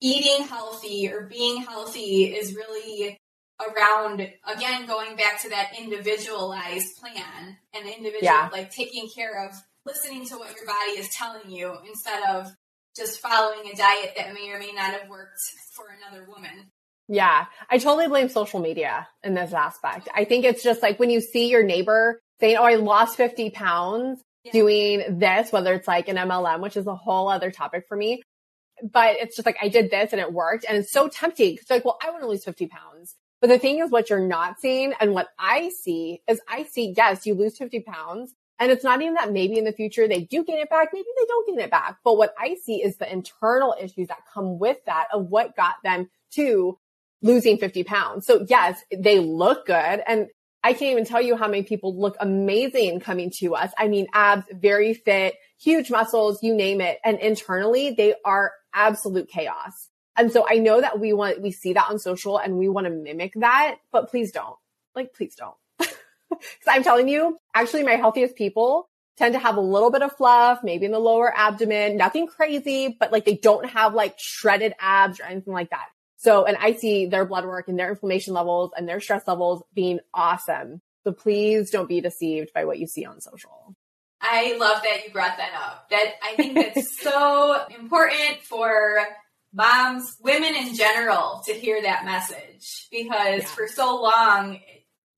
eating 0.00 0.46
healthy 0.46 1.10
or 1.12 1.26
being 1.26 1.62
healthy 1.62 2.24
is 2.24 2.54
really 2.54 3.18
around 3.60 4.20
again 4.46 4.86
going 4.86 5.16
back 5.16 5.40
to 5.40 5.48
that 5.50 5.72
individualized 5.78 6.96
plan 6.98 7.56
and 7.72 7.86
individual 7.88 8.22
yeah. 8.22 8.48
like 8.52 8.70
taking 8.70 9.08
care 9.08 9.46
of 9.46 9.54
listening 9.86 10.26
to 10.26 10.36
what 10.36 10.54
your 10.54 10.66
body 10.66 10.98
is 10.98 11.08
telling 11.10 11.50
you 11.50 11.74
instead 11.88 12.28
of 12.28 12.52
just 12.96 13.20
following 13.20 13.70
a 13.72 13.76
diet 13.76 14.14
that 14.16 14.34
may 14.34 14.50
or 14.50 14.58
may 14.58 14.72
not 14.72 14.92
have 14.92 15.08
worked 15.08 15.38
for 15.74 15.84
another 15.96 16.26
woman. 16.28 16.70
Yeah. 17.08 17.46
I 17.70 17.78
totally 17.78 18.08
blame 18.08 18.28
social 18.28 18.60
media 18.60 19.06
in 19.22 19.34
this 19.34 19.52
aspect. 19.52 20.08
I 20.14 20.24
think 20.24 20.44
it's 20.44 20.62
just 20.62 20.82
like 20.82 20.98
when 20.98 21.10
you 21.10 21.20
see 21.20 21.48
your 21.48 21.62
neighbor 21.62 22.20
saying, 22.40 22.56
Oh, 22.56 22.64
I 22.64 22.74
lost 22.74 23.16
50 23.16 23.50
pounds 23.50 24.20
yeah. 24.42 24.52
doing 24.52 25.18
this, 25.18 25.52
whether 25.52 25.72
it's 25.74 25.86
like 25.86 26.08
an 26.08 26.16
MLM, 26.16 26.60
which 26.60 26.76
is 26.76 26.86
a 26.86 26.96
whole 26.96 27.28
other 27.28 27.50
topic 27.50 27.84
for 27.88 27.96
me. 27.96 28.22
But 28.82 29.16
it's 29.16 29.36
just 29.36 29.46
like, 29.46 29.56
I 29.62 29.68
did 29.68 29.90
this 29.90 30.12
and 30.12 30.20
it 30.20 30.32
worked. 30.32 30.66
And 30.68 30.76
it's 30.78 30.92
so 30.92 31.08
tempting. 31.08 31.54
It's 31.54 31.70
like, 31.70 31.84
well, 31.84 31.98
I 32.04 32.10
want 32.10 32.22
to 32.22 32.28
lose 32.28 32.44
50 32.44 32.66
pounds. 32.66 33.14
But 33.40 33.48
the 33.48 33.58
thing 33.58 33.78
is, 33.78 33.90
what 33.90 34.10
you're 34.10 34.26
not 34.26 34.60
seeing 34.60 34.94
and 34.98 35.12
what 35.12 35.28
I 35.38 35.68
see 35.68 36.22
is 36.26 36.40
I 36.48 36.64
see, 36.64 36.92
yes, 36.96 37.26
you 37.26 37.34
lose 37.34 37.56
50 37.56 37.80
pounds. 37.80 38.34
And 38.58 38.72
it's 38.72 38.84
not 38.84 39.02
even 39.02 39.14
that 39.14 39.32
maybe 39.32 39.58
in 39.58 39.64
the 39.64 39.72
future 39.72 40.08
they 40.08 40.22
do 40.22 40.42
gain 40.44 40.58
it 40.58 40.70
back. 40.70 40.88
Maybe 40.92 41.06
they 41.16 41.26
don't 41.26 41.46
gain 41.46 41.60
it 41.60 41.70
back. 41.70 41.98
But 42.04 42.16
what 42.16 42.34
I 42.38 42.56
see 42.62 42.82
is 42.82 42.96
the 42.96 43.10
internal 43.10 43.74
issues 43.80 44.08
that 44.08 44.20
come 44.32 44.58
with 44.58 44.78
that 44.86 45.08
of 45.12 45.26
what 45.26 45.56
got 45.56 45.74
them 45.82 46.08
to 46.32 46.78
losing 47.22 47.58
50 47.58 47.84
pounds. 47.84 48.26
So 48.26 48.46
yes, 48.48 48.80
they 48.90 49.18
look 49.18 49.66
good. 49.66 50.02
And 50.06 50.28
I 50.64 50.72
can't 50.72 50.92
even 50.92 51.04
tell 51.04 51.22
you 51.22 51.36
how 51.36 51.48
many 51.48 51.62
people 51.62 51.96
look 51.96 52.16
amazing 52.18 53.00
coming 53.00 53.30
to 53.38 53.54
us. 53.54 53.70
I 53.78 53.88
mean, 53.88 54.06
abs, 54.12 54.46
very 54.50 54.94
fit, 54.94 55.34
huge 55.60 55.90
muscles, 55.90 56.42
you 56.42 56.54
name 56.54 56.80
it. 56.80 56.98
And 57.04 57.20
internally, 57.20 57.90
they 57.90 58.14
are 58.24 58.52
absolute 58.74 59.28
chaos. 59.28 59.88
And 60.16 60.32
so 60.32 60.46
I 60.48 60.54
know 60.54 60.80
that 60.80 60.98
we 60.98 61.12
want, 61.12 61.42
we 61.42 61.52
see 61.52 61.74
that 61.74 61.88
on 61.90 61.98
social 61.98 62.38
and 62.38 62.56
we 62.56 62.68
want 62.68 62.86
to 62.86 62.90
mimic 62.90 63.34
that, 63.36 63.76
but 63.92 64.08
please 64.08 64.32
don't. 64.32 64.56
Like, 64.94 65.12
please 65.12 65.34
don't. 65.36 65.54
Cause 66.64 66.68
I'm 66.68 66.82
telling 66.82 67.08
you, 67.08 67.38
actually 67.54 67.82
my 67.82 67.92
healthiest 67.92 68.36
people 68.36 68.88
tend 69.16 69.34
to 69.34 69.38
have 69.38 69.56
a 69.56 69.60
little 69.60 69.90
bit 69.90 70.02
of 70.02 70.12
fluff, 70.16 70.60
maybe 70.62 70.86
in 70.86 70.92
the 70.92 70.98
lower 70.98 71.32
abdomen, 71.36 71.96
nothing 71.96 72.26
crazy, 72.26 72.94
but 72.98 73.12
like 73.12 73.24
they 73.24 73.36
don't 73.36 73.68
have 73.70 73.94
like 73.94 74.18
shredded 74.18 74.74
abs 74.78 75.20
or 75.20 75.24
anything 75.24 75.54
like 75.54 75.70
that. 75.70 75.86
So, 76.18 76.44
and 76.44 76.56
I 76.56 76.72
see 76.72 77.06
their 77.06 77.24
blood 77.24 77.44
work 77.44 77.68
and 77.68 77.78
their 77.78 77.90
inflammation 77.90 78.34
levels 78.34 78.72
and 78.76 78.88
their 78.88 79.00
stress 79.00 79.26
levels 79.26 79.62
being 79.74 80.00
awesome. 80.12 80.80
So 81.04 81.12
please 81.12 81.70
don't 81.70 81.88
be 81.88 82.00
deceived 82.00 82.52
by 82.52 82.64
what 82.64 82.78
you 82.78 82.86
see 82.86 83.04
on 83.04 83.20
social. 83.20 83.74
I 84.20 84.56
love 84.58 84.82
that 84.82 85.04
you 85.06 85.12
brought 85.12 85.36
that 85.36 85.52
up. 85.54 85.88
That 85.90 86.14
I 86.22 86.34
think 86.34 86.54
that's 86.74 87.00
so 87.00 87.64
important 87.78 88.42
for 88.42 89.06
moms, 89.52 90.16
women 90.20 90.54
in 90.54 90.74
general 90.74 91.42
to 91.46 91.52
hear 91.52 91.80
that 91.82 92.04
message 92.04 92.88
because 92.90 93.42
yeah. 93.42 93.46
for 93.46 93.68
so 93.68 94.02
long 94.02 94.60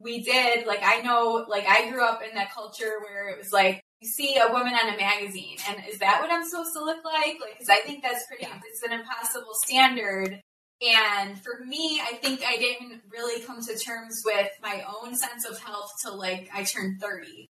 we 0.01 0.23
did 0.23 0.67
like 0.67 0.81
I 0.83 1.01
know 1.01 1.45
like 1.49 1.67
I 1.67 1.91
grew 1.91 2.05
up 2.05 2.23
in 2.23 2.35
that 2.37 2.55
culture 2.55 2.99
where 3.03 3.29
it 3.29 3.39
was 3.39 3.53
like 3.53 3.83
you 4.01 4.09
see 4.09 4.39
a 4.39 4.53
woman 4.53 4.75
on 4.75 4.95
a 4.95 4.97
magazine 4.97 5.57
and 5.69 5.83
is 5.89 5.99
that 5.99 6.21
what 6.21 6.31
I'm 6.31 6.49
supposed 6.49 6.73
to 6.75 6.85
look 6.85 7.05
like? 7.05 7.39
Like 7.41 7.59
cuz 7.59 7.69
I 7.69 7.81
think 7.81 8.03
that's 8.03 8.27
pretty 8.27 8.45
yeah. 8.45 8.61
it's 8.65 8.83
an 8.83 8.93
impossible 8.93 9.55
standard 9.65 10.41
and 10.81 11.43
for 11.43 11.65
me, 11.65 12.01
I 12.01 12.15
think 12.15 12.43
I 12.47 12.57
didn't 12.57 13.03
really 13.11 13.43
come 13.45 13.61
to 13.61 13.79
terms 13.79 14.23
with 14.25 14.51
my 14.63 14.85
own 15.03 15.17
sense 15.17 15.45
of 15.45 15.59
health 15.59 15.91
till 16.03 16.17
like 16.17 16.49
I 16.55 16.63
turned 16.63 17.01
30. 17.01 17.49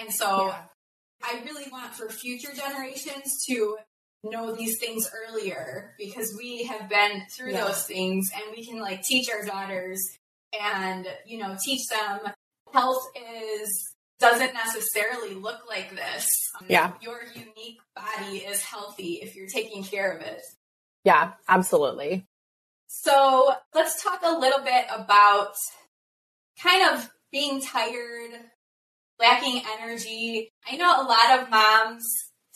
And 0.00 0.12
so 0.12 0.48
yeah. 0.48 0.62
I 1.22 1.42
really 1.44 1.68
want 1.72 1.94
for 1.94 2.08
future 2.08 2.52
generations 2.54 3.44
to 3.48 3.78
know 4.22 4.54
these 4.54 4.78
things 4.78 5.10
earlier 5.12 5.94
because 5.98 6.36
we 6.38 6.64
have 6.64 6.88
been 6.88 7.22
through 7.36 7.52
yeah. 7.52 7.64
those 7.64 7.84
things 7.84 8.30
and 8.34 8.44
we 8.56 8.64
can 8.64 8.80
like 8.80 9.02
teach 9.02 9.28
our 9.28 9.44
daughters 9.44 10.00
and, 10.58 11.06
you 11.26 11.38
know, 11.38 11.56
teach 11.64 11.86
them 11.88 12.32
health 12.72 13.02
is 13.16 13.94
doesn't 14.18 14.52
necessarily 14.52 15.34
look 15.34 15.60
like 15.68 15.94
this. 15.94 16.28
Yeah. 16.68 16.92
Your 17.00 17.20
unique 17.34 17.78
body 17.94 18.38
is 18.38 18.62
healthy 18.62 19.20
if 19.22 19.36
you're 19.36 19.48
taking 19.48 19.84
care 19.84 20.10
of 20.10 20.22
it. 20.22 20.42
Yeah, 21.04 21.32
absolutely. 21.48 22.26
So 22.88 23.52
let's 23.74 24.02
talk 24.02 24.20
a 24.24 24.38
little 24.38 24.64
bit 24.64 24.86
about 24.92 25.54
kind 26.60 26.92
of 26.92 27.08
being 27.30 27.60
tired, 27.60 28.32
lacking 29.20 29.62
energy. 29.78 30.50
I 30.68 30.76
know 30.76 31.00
a 31.00 31.06
lot 31.06 31.38
of 31.38 31.50
moms 31.50 32.04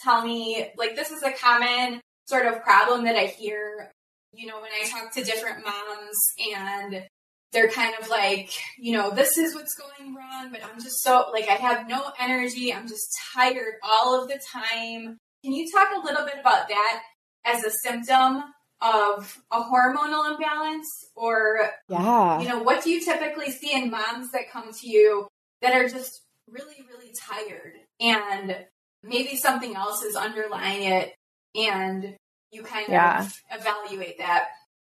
tell 0.03 0.25
me, 0.25 0.67
like, 0.77 0.97
this 0.97 1.11
is 1.11 1.23
a 1.23 1.33
common 1.33 2.01
sort 2.27 2.47
of 2.47 2.63
problem 2.63 3.05
that 3.05 3.15
I 3.15 3.27
hear, 3.27 3.93
you 4.33 4.47
know, 4.47 4.61
when 4.61 4.71
I 4.73 4.89
talk 4.89 5.13
to 5.15 5.23
different 5.23 5.65
moms 5.65 6.19
and 6.57 7.07
they're 7.53 7.69
kind 7.69 7.95
of 8.01 8.09
like, 8.09 8.51
you 8.79 8.93
know, 8.93 9.11
this 9.11 9.37
is 9.37 9.55
what's 9.55 9.75
going 9.75 10.15
wrong, 10.15 10.51
but 10.51 10.63
I'm 10.65 10.81
just 10.81 11.03
so, 11.03 11.27
like, 11.33 11.49
I 11.49 11.55
have 11.55 11.89
no 11.89 12.11
energy. 12.19 12.73
I'm 12.73 12.89
just 12.89 13.15
tired 13.35 13.75
all 13.83 14.21
of 14.21 14.29
the 14.29 14.41
time. 14.53 15.19
Can 15.45 15.53
you 15.53 15.71
talk 15.71 15.89
a 15.95 16.05
little 16.05 16.25
bit 16.25 16.39
about 16.41 16.69
that 16.69 17.03
as 17.45 17.65
a 17.65 17.71
symptom 17.71 18.45
of 18.83 19.41
a 19.53 19.61
hormonal 19.61 20.33
imbalance 20.33 20.89
or 21.15 21.71
yeah 21.89 22.41
you 22.41 22.49
know 22.49 22.63
what 22.63 22.83
do 22.83 22.91
you 22.91 23.01
typically 23.01 23.51
see 23.51 23.73
in 23.73 23.91
moms 23.91 24.33
that 24.33 24.51
come 24.51 24.73
to 24.73 24.89
you 24.89 25.29
that 25.61 25.73
are 25.73 25.89
just 25.89 26.23
really 26.49 26.85
really 26.91 27.13
tired 27.17 27.75
and 28.01 28.57
maybe 29.05 29.37
something 29.37 29.77
else 29.77 30.03
is 30.03 30.17
underlying 30.17 30.83
it 30.83 31.15
and 31.55 32.17
you 32.51 32.63
kind 32.63 32.87
yeah. 32.89 33.25
of 33.25 33.41
evaluate 33.53 34.19
that 34.19 34.49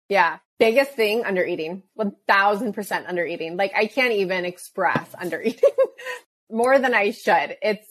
yeah 0.09 0.39
biggest 0.59 0.93
thing 0.93 1.25
under 1.25 1.45
eating 1.45 1.83
1000% 1.99 3.09
under 3.09 3.25
eating 3.25 3.57
like 3.57 3.73
i 3.77 3.87
can't 3.87 4.13
even 4.13 4.45
express 4.45 5.09
under 5.21 5.41
eating 5.41 5.71
more 6.51 6.79
than 6.79 6.95
i 6.95 7.11
should 7.11 7.57
it's 7.63 7.87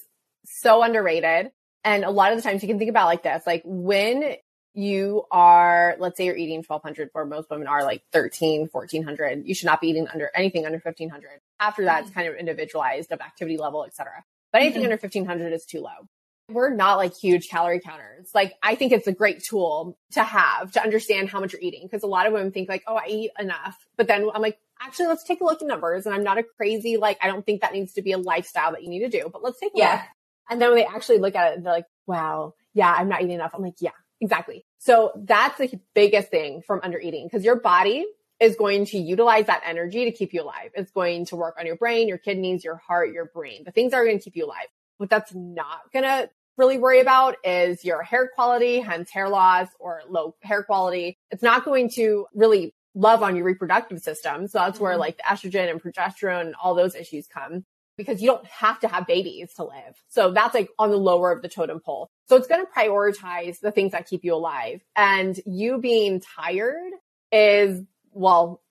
so 0.46 0.84
underrated 0.84 1.52
and 1.84 2.04
a 2.04 2.12
lot 2.12 2.32
of 2.32 2.38
the 2.38 2.42
times 2.42 2.62
you 2.62 2.68
can 2.68 2.80
think 2.80 2.90
about 2.90 3.06
like 3.08 3.24
this 3.24 3.44
like 3.46 3.62
when 3.66 4.36
you 4.78 5.24
are, 5.32 5.96
let's 5.98 6.18
say 6.18 6.26
you're 6.26 6.38
eating 6.38 6.58
1200 6.58 7.10
where 7.12 7.26
most 7.26 7.50
women 7.50 7.66
are 7.66 7.84
like 7.84 8.04
13, 8.14 8.70
1400. 8.72 9.42
You 9.44 9.56
should 9.56 9.66
not 9.66 9.82
be 9.82 9.88
eating 9.88 10.08
under 10.08 10.30
anything 10.36 10.68
under 10.68 10.78
1500. 10.78 11.30
After 11.60 11.86
that, 11.86 12.02
it's 12.02 12.10
mm-hmm. 12.12 12.20
kind 12.20 12.30
of 12.30 12.36
individualized 12.36 13.12
of 13.12 13.20
activity 13.20 13.58
level, 13.58 13.86
etc. 13.86 14.24
But 14.54 14.62
anything 14.62 14.84
mm-hmm. 14.84 14.92
under 14.92 15.02
1500 15.02 15.52
is 15.52 15.66
too 15.66 15.82
low. 15.82 16.08
We're 16.50 16.74
not 16.74 16.98
like 16.98 17.16
huge 17.16 17.50
calorie 17.50 17.82
counters. 17.82 18.30
Like 18.34 18.54
I 18.64 18.76
think 18.76 18.94
it's 18.94 19.08
a 19.08 19.12
great 19.12 19.44
tool 19.44 19.98
to 20.12 20.24
have 20.24 20.72
to 20.74 20.82
understand 20.82 21.30
how 21.30 21.40
much 21.40 21.54
you're 21.54 21.62
eating. 21.62 21.88
Cause 21.90 22.04
a 22.04 22.08
lot 22.08 22.26
of 22.26 22.34
women 22.34 22.52
think 22.52 22.70
like, 22.70 22.84
oh, 22.88 22.96
I 22.96 23.08
eat 23.08 23.32
enough. 23.38 23.78
But 23.98 24.08
then 24.08 24.30
I'm 24.34 24.42
like, 24.42 24.58
actually, 24.82 25.08
let's 25.08 25.24
take 25.24 25.42
a 25.42 25.44
look 25.44 25.62
at 25.62 25.68
numbers. 25.68 26.06
And 26.06 26.16
I'm 26.16 26.24
not 26.24 26.38
a 26.38 26.44
crazy, 26.44 26.98
like, 26.98 27.18
I 27.22 27.28
don't 27.28 27.46
think 27.46 27.62
that 27.62 27.74
needs 27.74 27.94
to 27.94 28.02
be 28.02 28.12
a 28.14 28.18
lifestyle 28.18 28.72
that 28.72 28.84
you 28.84 28.90
need 28.90 29.00
to 29.00 29.10
do, 29.10 29.30
but 29.32 29.44
let's 29.44 29.60
take 29.60 29.74
a 29.76 29.78
yeah. 29.78 29.92
look. 29.92 30.02
And 30.50 30.62
then 30.62 30.70
when 30.70 30.78
they 30.78 30.86
actually 30.86 31.18
look 31.18 31.36
at 31.36 31.54
it, 31.54 31.64
they're 31.64 31.74
like, 31.74 31.88
wow, 32.06 32.54
yeah, 32.74 32.94
I'm 32.94 33.10
not 33.10 33.22
eating 33.22 33.36
enough. 33.36 33.52
I'm 33.54 33.62
like, 33.62 33.76
yeah, 33.80 33.92
exactly. 34.22 34.66
So 34.78 35.12
that's 35.16 35.58
the 35.58 35.80
biggest 35.94 36.30
thing 36.30 36.62
from 36.66 36.80
under 36.84 37.00
eating 37.00 37.26
because 37.26 37.44
your 37.44 37.60
body 37.60 38.06
is 38.40 38.56
going 38.56 38.86
to 38.86 38.98
utilize 38.98 39.48
that 39.48 39.64
energy 39.66 40.06
to 40.06 40.12
keep 40.12 40.34
you 40.34 40.44
alive. 40.44 40.70
It's 40.76 40.92
going 40.92 41.26
to 41.26 41.36
work 41.36 41.56
on 41.60 41.66
your 41.66 41.76
brain, 41.76 42.08
your 42.08 42.20
kidneys, 42.20 42.64
your 42.64 42.78
heart, 42.78 43.12
your 43.12 43.26
brain, 43.26 43.64
the 43.66 43.72
things 43.72 43.92
that 43.92 43.98
are 43.98 44.06
going 44.06 44.20
to 44.20 44.24
keep 44.24 44.36
you 44.36 44.46
alive. 44.46 44.68
What 44.98 45.10
that's 45.10 45.34
not 45.34 45.92
going 45.92 46.06
to 46.06 46.30
really 46.58 46.78
worry 46.78 47.00
about 47.00 47.36
is 47.44 47.86
your 47.86 48.02
hair 48.02 48.30
quality, 48.34 48.80
hence 48.80 49.10
hair 49.12 49.30
loss 49.30 49.68
or 49.80 50.02
low 50.10 50.36
hair 50.42 50.64
quality. 50.64 51.18
It's 51.32 51.44
not 51.44 51.64
going 51.64 51.90
to 51.92 52.26
really 52.34 52.74
love 52.96 53.22
on 53.22 53.36
your 53.36 53.46
reproductive 53.46 54.00
system. 54.00 54.48
So 54.48 54.60
that's 54.60 54.76
mm-hmm. 54.76 54.84
where 54.84 54.98
like 54.98 55.18
the 55.18 55.24
estrogen 55.24 55.70
and 55.70 55.82
progesterone 55.82 56.54
all 56.62 56.74
those 56.74 56.96
issues 56.96 57.28
come 57.28 57.64
because 57.98 58.22
you 58.22 58.28
don't 58.28 58.46
have 58.48 58.80
to 58.80 58.88
have 58.88 59.08
babies 59.08 59.54
to 59.56 59.64
live. 59.64 59.96
So 60.08 60.32
that's 60.32 60.54
like 60.54 60.70
on 60.78 60.92
the 60.92 60.98
lower 60.98 61.32
of 61.32 61.42
the 61.42 61.50
totem 61.50 61.80
pole. 61.80 62.10
So 62.30 62.36
it's 62.36 62.48
going 62.48 62.66
to 62.66 62.72
prioritize 62.72 63.60
the 63.60 63.72
things 63.72 63.92
that 63.92 64.08
keep 64.08 64.24
you 64.24 64.36
alive. 64.36 64.82
And 64.96 65.40
you 65.46 65.80
being 65.80 66.22
tired 66.22 66.92
is, 67.32 67.84
well, 68.12 68.62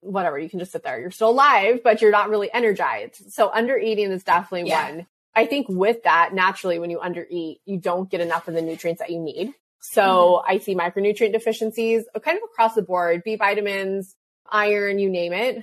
whatever. 0.00 0.38
You 0.38 0.48
can 0.48 0.60
just 0.60 0.72
sit 0.72 0.84
there. 0.84 1.00
You're 1.00 1.10
still 1.10 1.30
alive, 1.30 1.80
but 1.82 2.00
you're 2.00 2.12
not 2.12 2.28
really 2.28 2.52
energized. 2.52 3.32
So 3.32 3.50
under 3.52 3.76
eating 3.76 4.12
is 4.12 4.22
definitely 4.22 4.68
yeah. 4.70 4.90
one. 4.90 5.06
I 5.36 5.44
think 5.44 5.66
with 5.68 6.02
that, 6.04 6.30
naturally, 6.32 6.78
when 6.78 6.90
you 6.90 6.98
undereat, 6.98 7.58
you 7.66 7.78
don't 7.78 8.10
get 8.10 8.22
enough 8.22 8.48
of 8.48 8.54
the 8.54 8.62
nutrients 8.62 9.00
that 9.00 9.10
you 9.10 9.20
need. 9.20 9.52
So 9.80 10.02
mm-hmm. 10.02 10.50
I 10.50 10.58
see 10.58 10.74
micronutrient 10.74 11.32
deficiencies 11.32 12.04
kind 12.24 12.38
of 12.38 12.42
across 12.44 12.74
the 12.74 12.82
board, 12.82 13.22
B 13.22 13.36
vitamins, 13.36 14.16
iron, 14.50 14.98
you 14.98 15.10
name 15.10 15.34
it. 15.34 15.62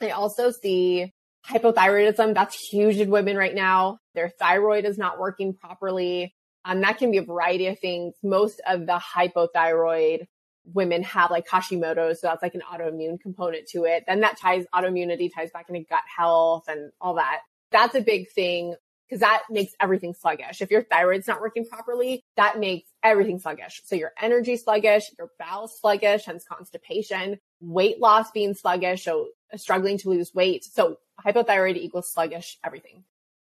I 0.00 0.10
also 0.10 0.50
see 0.50 1.12
hypothyroidism. 1.48 2.34
That's 2.34 2.54
huge 2.54 2.98
in 2.98 3.10
women 3.10 3.36
right 3.36 3.54
now. 3.54 3.98
Their 4.14 4.28
thyroid 4.28 4.84
is 4.84 4.98
not 4.98 5.18
working 5.18 5.54
properly. 5.54 6.34
Um, 6.64 6.82
that 6.82 6.98
can 6.98 7.10
be 7.10 7.18
a 7.18 7.22
variety 7.22 7.68
of 7.68 7.78
things. 7.78 8.14
Most 8.22 8.60
of 8.68 8.86
the 8.86 9.00
hypothyroid 9.00 10.26
women 10.74 11.02
have 11.04 11.30
like 11.30 11.48
Hashimoto's. 11.48 12.20
So 12.20 12.26
that's 12.28 12.42
like 12.42 12.54
an 12.54 12.62
autoimmune 12.70 13.18
component 13.20 13.68
to 13.68 13.84
it. 13.84 14.04
Then 14.06 14.20
that 14.20 14.38
ties 14.38 14.66
autoimmunity 14.74 15.30
ties 15.34 15.50
back 15.50 15.70
into 15.70 15.80
gut 15.88 16.02
health 16.14 16.64
and 16.68 16.92
all 17.00 17.14
that. 17.14 17.40
That's 17.72 17.94
a 17.94 18.02
big 18.02 18.30
thing 18.30 18.74
because 19.08 19.20
that 19.20 19.44
makes 19.50 19.72
everything 19.80 20.14
sluggish. 20.14 20.60
If 20.60 20.70
your 20.70 20.82
thyroid's 20.82 21.26
not 21.26 21.40
working 21.40 21.64
properly, 21.64 22.22
that 22.36 22.58
makes 22.58 22.90
everything 23.02 23.38
sluggish. 23.38 23.80
So 23.84 23.96
your 23.96 24.12
energy 24.20 24.56
sluggish, 24.56 25.10
your 25.18 25.30
bowel 25.38 25.68
sluggish, 25.68 26.26
hence 26.26 26.44
constipation, 26.44 27.38
weight 27.60 28.00
loss 28.00 28.30
being 28.30 28.54
sluggish, 28.54 29.04
so 29.04 29.28
struggling 29.56 29.98
to 29.98 30.10
lose 30.10 30.34
weight. 30.34 30.64
So 30.64 30.98
hypothyroid 31.24 31.76
equals 31.76 32.12
sluggish 32.12 32.58
everything. 32.64 33.04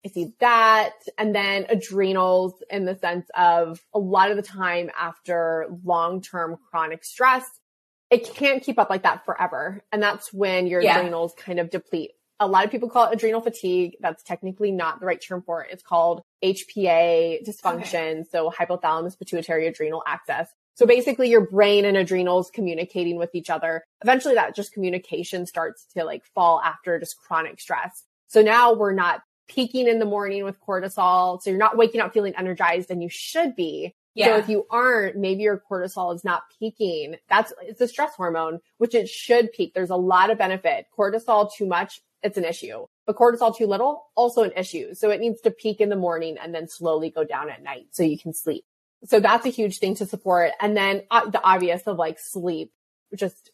I 0.05 0.09
see 0.09 0.33
that. 0.39 0.93
And 1.17 1.35
then 1.35 1.65
adrenals 1.69 2.53
in 2.69 2.85
the 2.85 2.95
sense 2.95 3.27
of 3.35 3.81
a 3.93 3.99
lot 3.99 4.31
of 4.31 4.37
the 4.37 4.43
time 4.43 4.89
after 4.97 5.67
long-term 5.83 6.57
chronic 6.69 7.03
stress, 7.03 7.45
it 8.09 8.33
can't 8.33 8.63
keep 8.63 8.79
up 8.79 8.89
like 8.89 9.03
that 9.03 9.25
forever. 9.25 9.83
And 9.91 10.01
that's 10.01 10.33
when 10.33 10.67
your 10.67 10.81
Yeah. 10.81 10.97
adrenals 10.97 11.33
kind 11.35 11.59
of 11.59 11.69
deplete. 11.69 12.11
A 12.41 12.47
lot 12.47 12.65
of 12.65 12.71
people 12.71 12.89
call 12.89 13.05
it 13.05 13.13
adrenal 13.13 13.39
fatigue. 13.39 13.97
That's 14.01 14.23
technically 14.23 14.71
not 14.71 14.99
the 14.99 15.05
right 15.05 15.21
term 15.21 15.43
for 15.43 15.63
it. 15.63 15.69
It's 15.71 15.83
called 15.83 16.23
HPA 16.43 17.47
dysfunction. 17.47 18.25
So 18.31 18.49
hypothalamus 18.49 19.17
pituitary 19.17 19.67
adrenal 19.67 20.01
axis. 20.07 20.49
So 20.73 20.87
basically 20.87 21.29
your 21.29 21.45
brain 21.45 21.85
and 21.85 21.95
adrenals 21.95 22.49
communicating 22.49 23.17
with 23.17 23.35
each 23.35 23.51
other. 23.51 23.83
Eventually 24.01 24.33
that 24.33 24.55
just 24.55 24.73
communication 24.73 25.45
starts 25.45 25.85
to 25.93 26.03
like 26.03 26.25
fall 26.33 26.59
after 26.59 26.97
just 26.99 27.19
chronic 27.19 27.61
stress. 27.61 28.05
So 28.27 28.41
now 28.41 28.73
we're 28.73 28.93
not 28.93 29.21
peaking 29.47 29.87
in 29.87 29.99
the 29.99 30.05
morning 30.05 30.43
with 30.43 30.59
cortisol. 30.59 31.39
So 31.43 31.51
you're 31.51 31.59
not 31.59 31.77
waking 31.77 32.01
up 32.01 32.11
feeling 32.11 32.33
energized 32.35 32.89
and 32.89 33.03
you 33.03 33.09
should 33.09 33.55
be. 33.55 33.93
So 34.17 34.37
if 34.37 34.49
you 34.49 34.65
aren't, 34.69 35.15
maybe 35.15 35.43
your 35.43 35.61
cortisol 35.69 36.13
is 36.15 36.23
not 36.23 36.43
peaking. 36.59 37.15
That's, 37.29 37.53
it's 37.61 37.79
a 37.79 37.87
stress 37.87 38.13
hormone, 38.15 38.59
which 38.77 38.95
it 38.95 39.07
should 39.07 39.53
peak. 39.53 39.73
There's 39.73 39.89
a 39.89 39.95
lot 39.95 40.31
of 40.31 40.37
benefit. 40.37 40.87
Cortisol 40.97 41.49
too 41.53 41.65
much, 41.65 42.01
it's 42.23 42.37
an 42.37 42.45
issue, 42.45 42.85
but 43.07 43.15
cortisol 43.15 43.55
too 43.55 43.67
little, 43.67 44.05
also 44.15 44.43
an 44.43 44.51
issue. 44.55 44.93
So 44.93 45.09
it 45.09 45.19
needs 45.19 45.41
to 45.41 45.51
peak 45.51 45.81
in 45.81 45.89
the 45.89 45.95
morning 45.95 46.37
and 46.41 46.53
then 46.53 46.67
slowly 46.67 47.09
go 47.09 47.23
down 47.23 47.49
at 47.49 47.63
night 47.63 47.87
so 47.91 48.03
you 48.03 48.17
can 48.17 48.33
sleep. 48.33 48.63
So 49.05 49.19
that's 49.19 49.45
a 49.45 49.49
huge 49.49 49.79
thing 49.79 49.95
to 49.95 50.05
support. 50.05 50.51
And 50.61 50.77
then 50.77 51.03
uh, 51.09 51.29
the 51.29 51.43
obvious 51.43 51.83
of 51.87 51.97
like 51.97 52.19
sleep, 52.19 52.71
just 53.15 53.49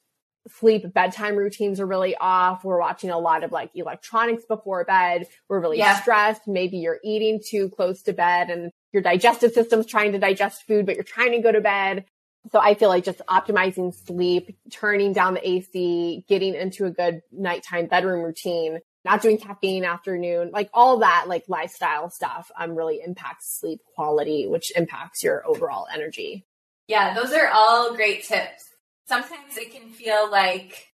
sleep 0.49 0.93
bedtime 0.93 1.35
routines 1.35 1.79
are 1.79 1.85
really 1.85 2.15
off. 2.15 2.63
We're 2.63 2.79
watching 2.79 3.09
a 3.09 3.19
lot 3.19 3.43
of 3.43 3.51
like 3.51 3.71
electronics 3.73 4.43
before 4.45 4.83
bed. 4.85 5.27
We're 5.49 5.59
really 5.59 5.77
Yeah. 5.77 5.99
stressed. 6.01 6.47
Maybe 6.47 6.77
you're 6.77 6.99
eating 7.03 7.41
too 7.45 7.69
close 7.69 8.01
to 8.03 8.13
bed 8.13 8.49
and 8.49 8.71
your 8.93 9.01
digestive 9.03 9.51
system's 9.53 9.85
trying 9.85 10.13
to 10.13 10.19
digest 10.19 10.63
food, 10.63 10.85
but 10.85 10.95
you're 10.95 11.03
trying 11.03 11.31
to 11.33 11.39
go 11.39 11.51
to 11.51 11.61
bed. 11.61 12.05
So 12.51 12.59
I 12.59 12.75
feel 12.75 12.89
like 12.89 13.03
just 13.03 13.21
optimizing 13.27 13.93
sleep, 13.93 14.57
turning 14.71 15.13
down 15.13 15.33
the 15.33 15.47
AC, 15.47 16.25
getting 16.27 16.55
into 16.55 16.85
a 16.85 16.91
good 16.91 17.21
nighttime 17.31 17.87
bedroom 17.87 18.21
routine, 18.23 18.79
not 19.03 19.21
doing 19.21 19.37
caffeine 19.37 19.83
afternoon, 19.83 20.51
like 20.51 20.69
all 20.73 20.99
that 20.99 21.25
like 21.27 21.45
lifestyle 21.47 22.09
stuff 22.09 22.51
um 22.57 22.75
really 22.75 23.01
impacts 23.05 23.59
sleep 23.59 23.81
quality, 23.95 24.47
which 24.47 24.71
impacts 24.75 25.23
your 25.23 25.45
overall 25.47 25.87
energy. 25.93 26.45
Yeah, 26.87 27.13
those 27.13 27.33
are 27.33 27.49
all 27.49 27.95
great 27.95 28.23
tips. 28.23 28.63
Sometimes 29.07 29.57
it 29.57 29.73
can 29.73 29.89
feel 29.89 30.29
like 30.29 30.87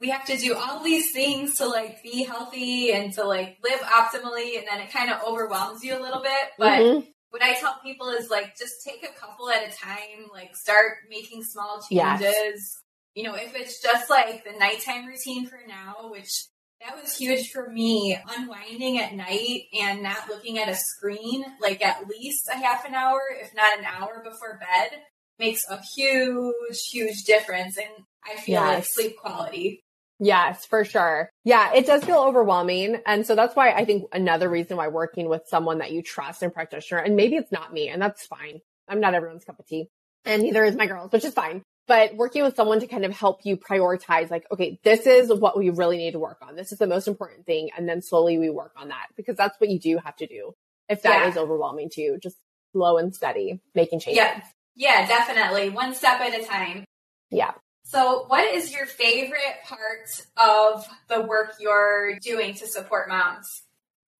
we 0.00 0.08
have 0.08 0.24
to 0.24 0.36
do 0.36 0.54
all 0.54 0.82
these 0.82 1.12
things 1.12 1.56
to 1.58 1.66
like 1.66 2.02
be 2.02 2.24
healthy 2.24 2.92
and 2.92 3.12
to 3.14 3.24
like 3.24 3.58
live 3.62 3.80
optimally 3.80 4.58
and 4.58 4.66
then 4.68 4.80
it 4.80 4.90
kind 4.90 5.10
of 5.10 5.22
overwhelms 5.22 5.84
you 5.84 5.96
a 5.96 6.00
little 6.00 6.22
bit. 6.22 6.50
But 6.58 6.80
Mhm. 6.80 7.06
What 7.30 7.42
I 7.42 7.54
tell 7.54 7.78
people 7.82 8.08
is 8.10 8.28
like 8.30 8.56
just 8.58 8.84
take 8.84 9.04
a 9.04 9.18
couple 9.18 9.50
at 9.50 9.62
a 9.62 9.76
time, 9.76 10.28
like 10.32 10.54
start 10.56 10.98
making 11.08 11.42
small 11.44 11.84
Yes. 11.90 12.20
changes. 12.20 12.82
You 13.14 13.24
know, 13.24 13.34
if 13.34 13.54
it's 13.54 13.82
just 13.82 14.08
like 14.10 14.44
the 14.44 14.58
nighttime 14.58 15.06
routine 15.06 15.46
for 15.46 15.58
now, 15.66 16.10
which 16.10 16.46
that 16.80 17.00
was 17.00 17.16
huge 17.16 17.50
for 17.50 17.68
me, 17.68 18.18
unwinding 18.36 18.98
at 18.98 19.14
night 19.14 19.64
and 19.78 20.02
not 20.02 20.28
looking 20.28 20.58
at 20.58 20.68
a 20.68 20.74
screen 20.74 21.44
like 21.60 21.82
at 21.84 22.06
least 22.08 22.48
a 22.48 22.56
half 22.56 22.84
an 22.86 22.94
hour, 22.94 23.20
if 23.40 23.54
not 23.54 23.78
an 23.78 23.84
hour 23.84 24.22
before 24.24 24.58
bed, 24.58 25.00
makes 25.38 25.62
a 25.68 25.80
huge, 25.94 26.80
huge 26.90 27.24
difference 27.24 27.76
And 27.76 27.88
I 28.24 28.40
feel 28.40 28.60
like 28.60 28.84
sleep 28.86 29.16
quality. 29.18 29.82
Yes, 30.22 30.66
for 30.66 30.84
sure. 30.84 31.30
Yeah, 31.44 31.72
it 31.72 31.86
does 31.86 32.04
feel 32.04 32.18
overwhelming. 32.20 33.00
And 33.06 33.26
so 33.26 33.34
that's 33.34 33.56
why 33.56 33.70
I 33.70 33.86
think 33.86 34.04
another 34.12 34.50
reason 34.50 34.76
why 34.76 34.88
working 34.88 35.28
with 35.28 35.48
someone 35.48 35.78
that 35.78 35.92
you 35.92 36.02
trust 36.02 36.42
and 36.42 36.52
practitioner, 36.52 37.00
and 37.00 37.16
maybe 37.16 37.36
it's 37.36 37.50
not 37.50 37.72
me, 37.72 37.88
and 37.88 38.00
that's 38.00 38.26
fine. 38.26 38.60
I'm 38.86 39.00
not 39.00 39.14
everyone's 39.14 39.44
cup 39.44 39.58
of 39.58 39.66
tea. 39.66 39.88
And 40.26 40.42
neither 40.42 40.62
is 40.64 40.76
my 40.76 40.86
girls, 40.86 41.10
which 41.10 41.24
is 41.24 41.32
fine. 41.32 41.62
But 41.86 42.14
working 42.16 42.42
with 42.42 42.54
someone 42.54 42.80
to 42.80 42.86
kind 42.86 43.06
of 43.06 43.12
help 43.12 43.40
you 43.44 43.56
prioritize, 43.56 44.30
like, 44.30 44.46
okay, 44.52 44.78
this 44.84 45.06
is 45.06 45.32
what 45.32 45.58
we 45.58 45.70
really 45.70 45.96
need 45.96 46.12
to 46.12 46.18
work 46.18 46.38
on. 46.42 46.54
This 46.54 46.70
is 46.70 46.78
the 46.78 46.86
most 46.86 47.08
important 47.08 47.46
thing. 47.46 47.70
And 47.76 47.88
then 47.88 48.02
slowly 48.02 48.38
we 48.38 48.50
work 48.50 48.72
on 48.76 48.88
that 48.88 49.06
because 49.16 49.36
that's 49.36 49.58
what 49.58 49.70
you 49.70 49.80
do 49.80 49.98
have 50.04 50.14
to 50.16 50.26
do. 50.26 50.52
If 50.88 51.02
that 51.02 51.28
is 51.28 51.36
Yeah. 51.36 51.42
overwhelming 51.42 51.88
to 51.90 52.00
you, 52.02 52.18
just 52.18 52.36
slow 52.72 52.98
and 52.98 53.14
steady, 53.14 53.60
making 53.74 54.00
changes. 54.00 54.18
Yeah. 54.18 54.42
Yeah, 54.76 55.06
definitely. 55.06 55.70
One 55.70 55.94
step 55.94 56.20
at 56.20 56.38
a 56.38 56.44
time. 56.44 56.84
Yeah. 57.30 57.52
So, 57.90 58.24
what 58.28 58.54
is 58.54 58.72
your 58.72 58.86
favorite 58.86 59.64
part 59.64 60.06
of 60.36 60.86
the 61.08 61.22
work 61.22 61.54
you're 61.58 62.20
doing 62.20 62.54
to 62.54 62.68
support 62.68 63.08
moms? 63.08 63.62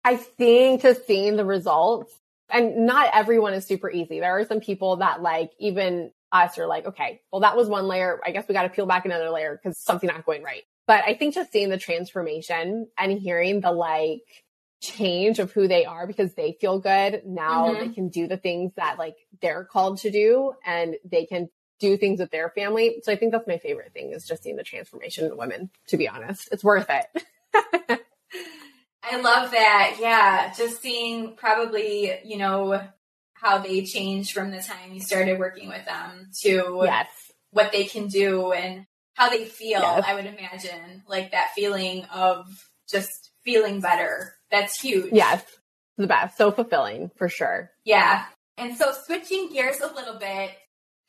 I 0.03 0.17
think 0.17 0.83
just 0.83 1.07
seeing 1.07 1.37
the 1.37 1.45
results 1.45 2.13
and 2.49 2.85
not 2.85 3.11
everyone 3.15 3.55
is 3.55 3.65
super 3.65 3.89
easy. 3.89 4.19
There 4.19 4.37
are 4.37 4.45
some 4.45 4.59
people 4.59 4.97
that 4.97 5.23
like 5.23 5.53
even 5.61 6.11
us 6.33 6.59
are 6.59 6.67
like, 6.67 6.87
okay, 6.87 7.21
well, 7.31 7.43
that 7.43 7.57
was 7.57 7.69
one 7.69 7.87
layer. 7.87 8.19
I 8.27 8.33
guess 8.33 8.49
we 8.49 8.55
got 8.55 8.65
to 8.65 8.71
peel 8.71 8.87
back 8.87 9.05
another 9.05 9.31
layer 9.31 9.61
because 9.63 9.79
something 9.79 10.09
not 10.09 10.27
going 10.27 10.43
right. 10.43 10.65
But 10.89 11.05
I 11.05 11.15
think 11.15 11.37
just 11.37 11.53
seeing 11.53 11.69
the 11.69 11.79
transformation 11.79 12.89
and 12.99 13.13
hearing 13.21 13.61
the 13.61 13.71
like 13.71 14.25
change 14.83 15.39
of 15.39 15.53
who 15.53 15.69
they 15.69 15.85
are 15.85 16.09
because 16.09 16.35
they 16.35 16.57
feel 16.61 16.81
good. 16.81 17.23
Now 17.25 17.67
Mhm. 17.67 17.79
they 17.79 17.89
can 17.91 18.09
do 18.09 18.27
the 18.27 18.37
things 18.37 18.73
that 18.75 18.99
like 18.99 19.17
they're 19.41 19.63
called 19.65 19.99
to 19.99 20.11
do 20.11 20.55
and 20.67 20.97
they 21.05 21.27
can 21.27 21.51
do 21.81 21.97
things 21.97 22.21
with 22.21 22.31
their 22.31 22.51
family. 22.51 23.01
So 23.03 23.13
I 23.13 23.17
think 23.17 23.33
that's 23.33 23.49
my 23.49 23.59
favorite 23.59 23.93
thing 23.93 24.13
is 24.13 24.27
just 24.27 24.43
seeing 24.43 24.57
the 24.57 24.63
transformation 24.63 25.25
in 25.25 25.37
women, 25.37 25.71
to 25.89 25.97
be 25.97 26.09
honest. 26.09 26.49
It's 26.53 26.63
worth 26.63 26.89
it. 26.89 27.25
I 29.03 29.21
love 29.21 29.51
that. 29.51 29.97
Yeah, 29.99 30.53
just 30.57 30.81
seeing 30.83 31.35
probably, 31.35 32.13
you 32.25 32.37
know, 32.37 32.81
how 33.35 33.59
they 33.59 33.85
changed 33.85 34.33
from 34.33 34.51
the 34.51 34.61
time 34.61 34.93
you 34.93 35.01
started 35.01 35.39
working 35.39 35.69
with 35.69 35.85
them 35.87 36.31
to 36.43 36.83
yes. 36.85 37.09
what 37.51 37.73
they 37.73 37.85
can 37.85 38.09
do 38.09 38.53
and 38.53 38.87
how 39.15 39.31
they 39.31 39.47
feel. 39.47 39.81
Yes. 39.81 40.05
I 40.07 40.15
would 40.15 40.27
imagine 40.27 41.03
like 41.09 41.33
that 41.33 41.51
feeling 41.55 42.05
of 42.13 42.47
just 42.91 43.31
feeling 43.43 43.81
better. 43.81 44.35
That's 44.51 44.81
huge. 44.81 45.13
Yes. 45.13 45.43
The 45.97 46.07
best. 46.07 46.37
So 46.37 46.53
fulfilling 46.53 47.11
for 47.17 47.29
sure. 47.29 47.71
Yeah. 47.85 48.25
And 48.59 48.77
so 48.77 48.93
switching 49.07 49.51
gears 49.51 49.81
a 49.81 49.93
little 49.93 50.19
bit, 50.19 50.51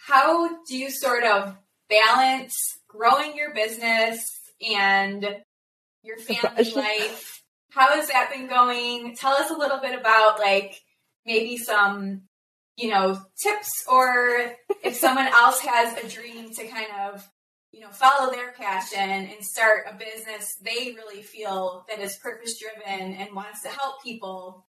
how 0.06 0.64
do 0.66 0.78
you 0.78 0.90
sort 0.90 1.24
of 1.24 1.56
balance 1.90 2.80
growing 2.88 3.36
your 3.36 3.54
business 3.54 4.26
and 4.62 5.38
your 6.04 6.18
family 6.18 6.72
life? 6.72 7.44
How 7.70 7.90
has 7.90 8.10
that 8.10 8.32
been 8.32 8.48
going? 8.48 9.16
Tell 9.16 9.34
us 9.34 9.52
a 9.52 9.58
little 9.58 9.80
bit 9.80 9.98
about 9.98 10.40
like 10.40 10.82
maybe 11.26 11.58
some, 11.58 12.24
you 12.78 12.90
know, 12.90 13.20
tips 13.42 13.86
or 13.90 14.54
if 14.84 14.96
someone 14.96 15.28
else 15.32 15.60
has 15.62 16.04
a 16.04 16.10
dream 16.10 16.52
to 16.54 16.68
kind 16.68 16.88
of, 17.08 17.30
you 17.72 17.82
know, 17.82 17.90
follow 17.90 18.32
their 18.32 18.52
passion 18.54 19.00
and 19.00 19.46
start 19.46 19.86
a 19.90 19.96
business 19.96 20.56
they 20.62 20.96
really 20.96 21.22
feel 21.22 21.86
that 21.88 22.00
is 22.00 22.18
purpose 22.18 22.60
driven 22.60 23.14
and 23.14 23.36
wants 23.36 23.62
to 23.62 23.70
help 23.70 24.04
people, 24.04 24.66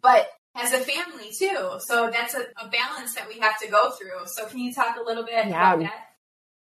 but 0.00 0.28
has 0.56 0.72
a 0.72 0.78
family 0.78 1.30
too. 1.36 1.78
So 1.80 2.10
that's 2.10 2.34
a, 2.34 2.46
a 2.60 2.68
balance 2.68 3.14
that 3.14 3.28
we 3.28 3.38
have 3.40 3.58
to 3.60 3.68
go 3.68 3.90
through. 3.90 4.26
So 4.26 4.46
can 4.46 4.58
you 4.58 4.72
talk 4.72 4.96
a 4.96 5.02
little 5.02 5.24
bit 5.24 5.34
Yeah. 5.46 5.74
about 5.74 5.80
that? 5.80 6.02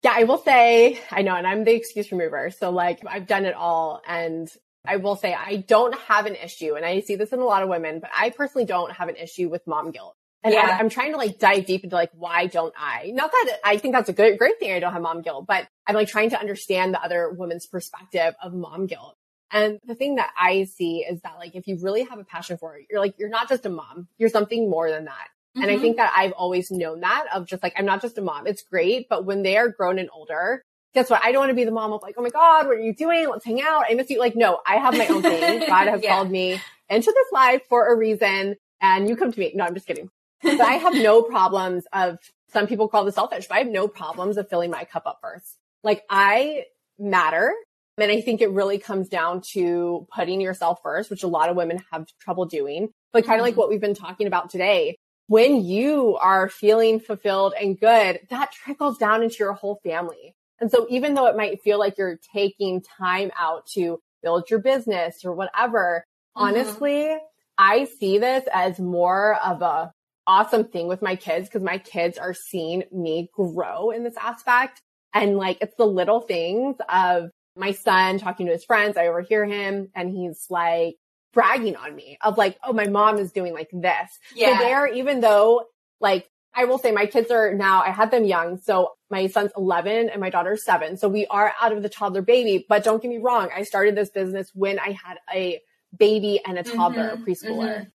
Yeah, 0.04 0.14
I 0.16 0.24
will 0.24 0.40
say, 0.40 1.00
I 1.12 1.22
know, 1.22 1.36
and 1.36 1.46
I'm 1.46 1.64
the 1.64 1.74
excuse 1.76 2.12
remover. 2.12 2.50
So 2.50 2.72
like 2.72 3.02
I've 3.08 3.28
done 3.28 3.46
it 3.46 3.54
all 3.54 4.02
and 4.08 4.50
I 4.86 4.98
will 4.98 5.16
say 5.16 5.34
I 5.34 5.58
don't 5.58 5.96
have 6.08 6.26
an 6.26 6.36
issue 6.36 6.74
and 6.76 6.84
I 6.84 7.02
see 7.02 7.16
this 7.16 7.32
in 7.32 7.40
a 7.40 7.46
lot 7.46 7.62
of 7.62 7.70
women, 7.70 8.00
but 8.00 8.10
I 8.18 8.32
personally 8.32 8.66
don't 8.66 8.92
have 8.94 9.10
an 9.10 9.16
issue 9.16 9.48
with 9.50 9.68
mom 9.68 9.92
guilt. 9.92 10.16
And 10.44 10.56
Yeah. 10.56 10.62
I, 10.72 10.80
I'm 10.80 10.90
trying 10.90 11.12
to 11.12 11.18
like 11.18 11.38
dive 11.38 11.68
deep 11.68 11.84
into 11.84 11.96
like, 11.96 12.10
why 12.14 12.48
don't 12.48 12.74
I? 12.76 13.12
Not 13.14 13.32
that 13.32 13.60
I 13.64 13.78
think 13.78 13.94
that's 13.94 14.10
a 14.10 14.14
good, 14.14 14.40
great 14.40 14.58
thing 14.60 14.72
I 14.72 14.80
don't 14.80 14.92
have 14.94 15.02
mom 15.04 15.22
guilt, 15.22 15.46
but 15.48 15.68
I'm 15.86 15.94
like 15.94 16.08
trying 16.08 16.32
to 16.32 16.40
understand 16.40 16.96
the 16.96 17.04
other 17.04 17.30
woman's 17.30 17.68
perspective 17.68 18.34
of 18.42 18.54
mom 18.54 18.88
guilt. 18.88 19.16
And 19.52 19.80
the 19.86 19.96
thing 19.96 20.16
that 20.16 20.32
I 20.40 20.64
see 20.66 21.00
is 21.00 21.22
that 21.22 21.38
like, 21.38 21.56
if 21.56 21.68
you 21.68 21.78
really 21.82 22.04
have 22.04 22.20
a 22.20 22.24
passion 22.24 22.58
for 22.58 22.78
it, 22.78 22.88
you're 22.90 23.00
like, 23.00 23.16
you're 23.20 23.30
not 23.30 23.50
just 23.50 23.66
a 23.66 23.70
mom, 23.70 24.08
you're 24.18 24.30
something 24.30 24.70
more 24.70 24.90
than 24.90 25.06
that. 25.06 25.28
And 25.56 25.70
I 25.70 25.78
Mhm. 25.78 25.82
think 25.82 25.98
that 25.98 26.14
I've 26.16 26.32
always 26.34 26.72
known 26.72 27.02
that 27.02 27.28
of 27.34 27.46
just 27.46 27.62
like, 27.62 27.74
I'm 27.78 27.86
not 27.86 28.02
just 28.02 28.18
a 28.18 28.22
mom. 28.22 28.48
It's 28.48 28.64
great. 28.64 29.10
But 29.10 29.26
when 29.26 29.44
they 29.44 29.58
are 29.58 29.68
grown 29.70 30.00
and 30.00 30.10
older, 30.14 30.64
guess 30.94 31.10
what? 31.10 31.22
I 31.24 31.32
don't 31.32 31.40
want 31.42 31.50
to 31.50 31.56
be 31.56 31.66
the 31.66 31.72
mom 31.72 31.92
of 31.94 32.02
like, 32.02 32.16
oh 32.18 32.22
my 32.22 32.30
God, 32.30 32.68
what 32.68 32.78
are 32.78 32.82
you 32.82 32.96
doing? 32.96 33.30
Let's 33.30 33.46
hang 33.46 33.62
out. 33.62 33.86
I 33.90 33.94
miss 33.94 34.10
you. 34.10 34.20
Like, 34.20 34.36
no, 34.36 34.60
I 34.66 34.78
have 34.78 34.96
my 34.96 35.08
own 35.08 35.24
thing. 35.24 35.62
God 35.68 35.88
has 35.88 36.02
Yeah. 36.04 36.16
called 36.16 36.32
me 36.32 36.62
into 36.90 37.12
this 37.14 37.28
life 37.34 37.62
for 37.70 37.92
a 37.92 37.98
reason 37.98 38.56
and 38.82 39.10
you 39.10 39.16
come 39.18 39.32
to 39.32 39.40
me. 39.40 39.52
No, 39.56 39.66
I'm 39.66 39.74
just 39.74 39.88
kidding. 39.88 40.10
But 40.44 40.62
I 40.62 40.74
have 40.76 40.96
no 40.96 41.22
problems 41.36 41.86
of 41.94 42.18
some 42.52 42.68
people 42.68 42.88
call 42.88 43.06
this 43.06 43.16
selfish, 43.16 43.48
but 43.48 43.56
I 43.56 43.60
have 43.60 43.68
no 43.68 43.88
problems 43.88 44.38
of 44.38 44.50
filling 44.50 44.72
my 44.72 44.86
cup 44.86 45.04
up 45.06 45.20
first. 45.22 45.58
Like 45.84 46.04
I 46.10 46.66
matter. 47.00 47.54
And 48.02 48.12
I 48.12 48.22
think 48.22 48.42
it 48.42 48.52
really 48.52 48.78
comes 48.78 49.08
down 49.08 49.42
to 49.54 50.08
putting 50.14 50.42
yourself 50.42 50.80
first, 50.84 51.10
which 51.10 51.24
a 51.24 51.28
lot 51.28 51.50
of 51.50 51.56
women 51.56 51.80
have 51.92 52.08
trouble 52.20 52.46
doing, 52.46 52.90
but 53.14 53.26
kind 53.26 53.40
of 53.40 53.46
like 53.46 53.54
Mhm. 53.54 53.58
what 53.58 53.70
we've 53.70 53.82
been 53.82 53.94
talking 53.96 54.28
about 54.28 54.50
today. 54.50 54.98
When 55.28 55.64
you 55.64 56.18
are 56.18 56.50
feeling 56.50 57.00
fulfilled 57.00 57.54
and 57.60 57.80
good, 57.80 58.20
that 58.30 58.52
trickles 58.52 58.98
down 58.98 59.24
into 59.24 59.38
your 59.40 59.54
whole 59.54 59.80
family. 59.84 60.36
And 60.60 60.70
so 60.70 60.86
even 60.90 61.14
though 61.14 61.28
it 61.28 61.38
might 61.38 61.62
feel 61.62 61.80
like 61.80 61.98
you're 61.98 62.20
taking 62.34 62.82
time 62.82 63.32
out 63.38 63.66
to 63.74 64.00
build 64.22 64.50
your 64.50 64.60
business 64.60 65.24
or 65.24 65.34
whatever, 65.34 66.06
Mhm. 66.38 66.44
honestly, 66.44 67.18
I 67.58 67.86
see 67.86 68.18
this 68.18 68.44
as 68.54 68.80
more 68.80 69.36
of 69.36 69.62
a 69.62 69.92
awesome 70.28 70.66
thing 70.66 70.88
with 70.88 71.02
my 71.02 71.16
kids 71.16 71.48
because 71.48 71.64
my 71.64 71.78
kids 71.78 72.18
are 72.18 72.34
seeing 72.34 72.84
me 72.92 73.30
grow 73.34 73.90
in 73.92 74.04
this 74.04 74.18
aspect. 74.18 74.82
And 75.14 75.38
like, 75.38 75.58
it's 75.62 75.76
the 75.76 75.86
little 75.86 76.22
things 76.22 76.76
of 76.90 77.32
my 77.56 77.72
son 77.72 78.20
talking 78.20 78.46
to 78.48 78.52
his 78.52 78.64
friends. 78.66 78.98
I 78.98 79.08
overhear 79.08 79.46
him 79.46 79.90
and 79.96 80.10
he's 80.10 80.48
like 80.50 80.96
bragging 81.34 81.76
on 81.76 81.96
me 81.96 82.18
of 82.22 82.38
like, 82.38 82.58
oh, 82.64 82.74
my 82.74 82.88
mom 82.88 83.18
is 83.18 83.32
doing 83.32 83.54
like 83.54 83.70
this. 83.72 84.20
Yeah. 84.36 84.58
So 84.58 84.64
there, 84.64 84.88
even 84.88 85.22
though 85.22 85.64
like 86.00 86.30
I 86.54 86.66
will 86.66 86.78
say 86.78 86.92
my 86.92 87.06
kids 87.06 87.32
are 87.32 87.54
now, 87.54 87.82
I 87.82 87.92
had 87.92 88.12
them 88.12 88.26
young. 88.26 88.58
So 88.58 88.92
my 89.10 89.28
son's 89.28 89.52
11 89.56 90.10
and 90.10 90.20
my 90.20 90.30
daughter's 90.30 90.66
seven. 90.66 90.98
So 90.98 91.08
we 91.08 91.26
are 91.28 91.54
out 91.62 91.72
of 91.72 91.82
the 91.82 91.90
toddler 91.90 92.22
baby, 92.22 92.66
but 92.68 92.84
don't 92.84 93.02
get 93.02 93.08
me 93.10 93.20
wrong. 93.20 93.50
I 93.56 93.64
started 93.64 93.96
this 93.96 94.10
business 94.10 94.52
when 94.54 94.78
I 94.80 94.92
had 94.92 95.18
a 95.34 95.62
baby 95.98 96.42
and 96.46 96.58
a 96.58 96.64
toddler, 96.64 97.04
Mhm, 97.04 97.14
a 97.14 97.18
preschooler. 97.18 97.78
mhm. 97.80 97.92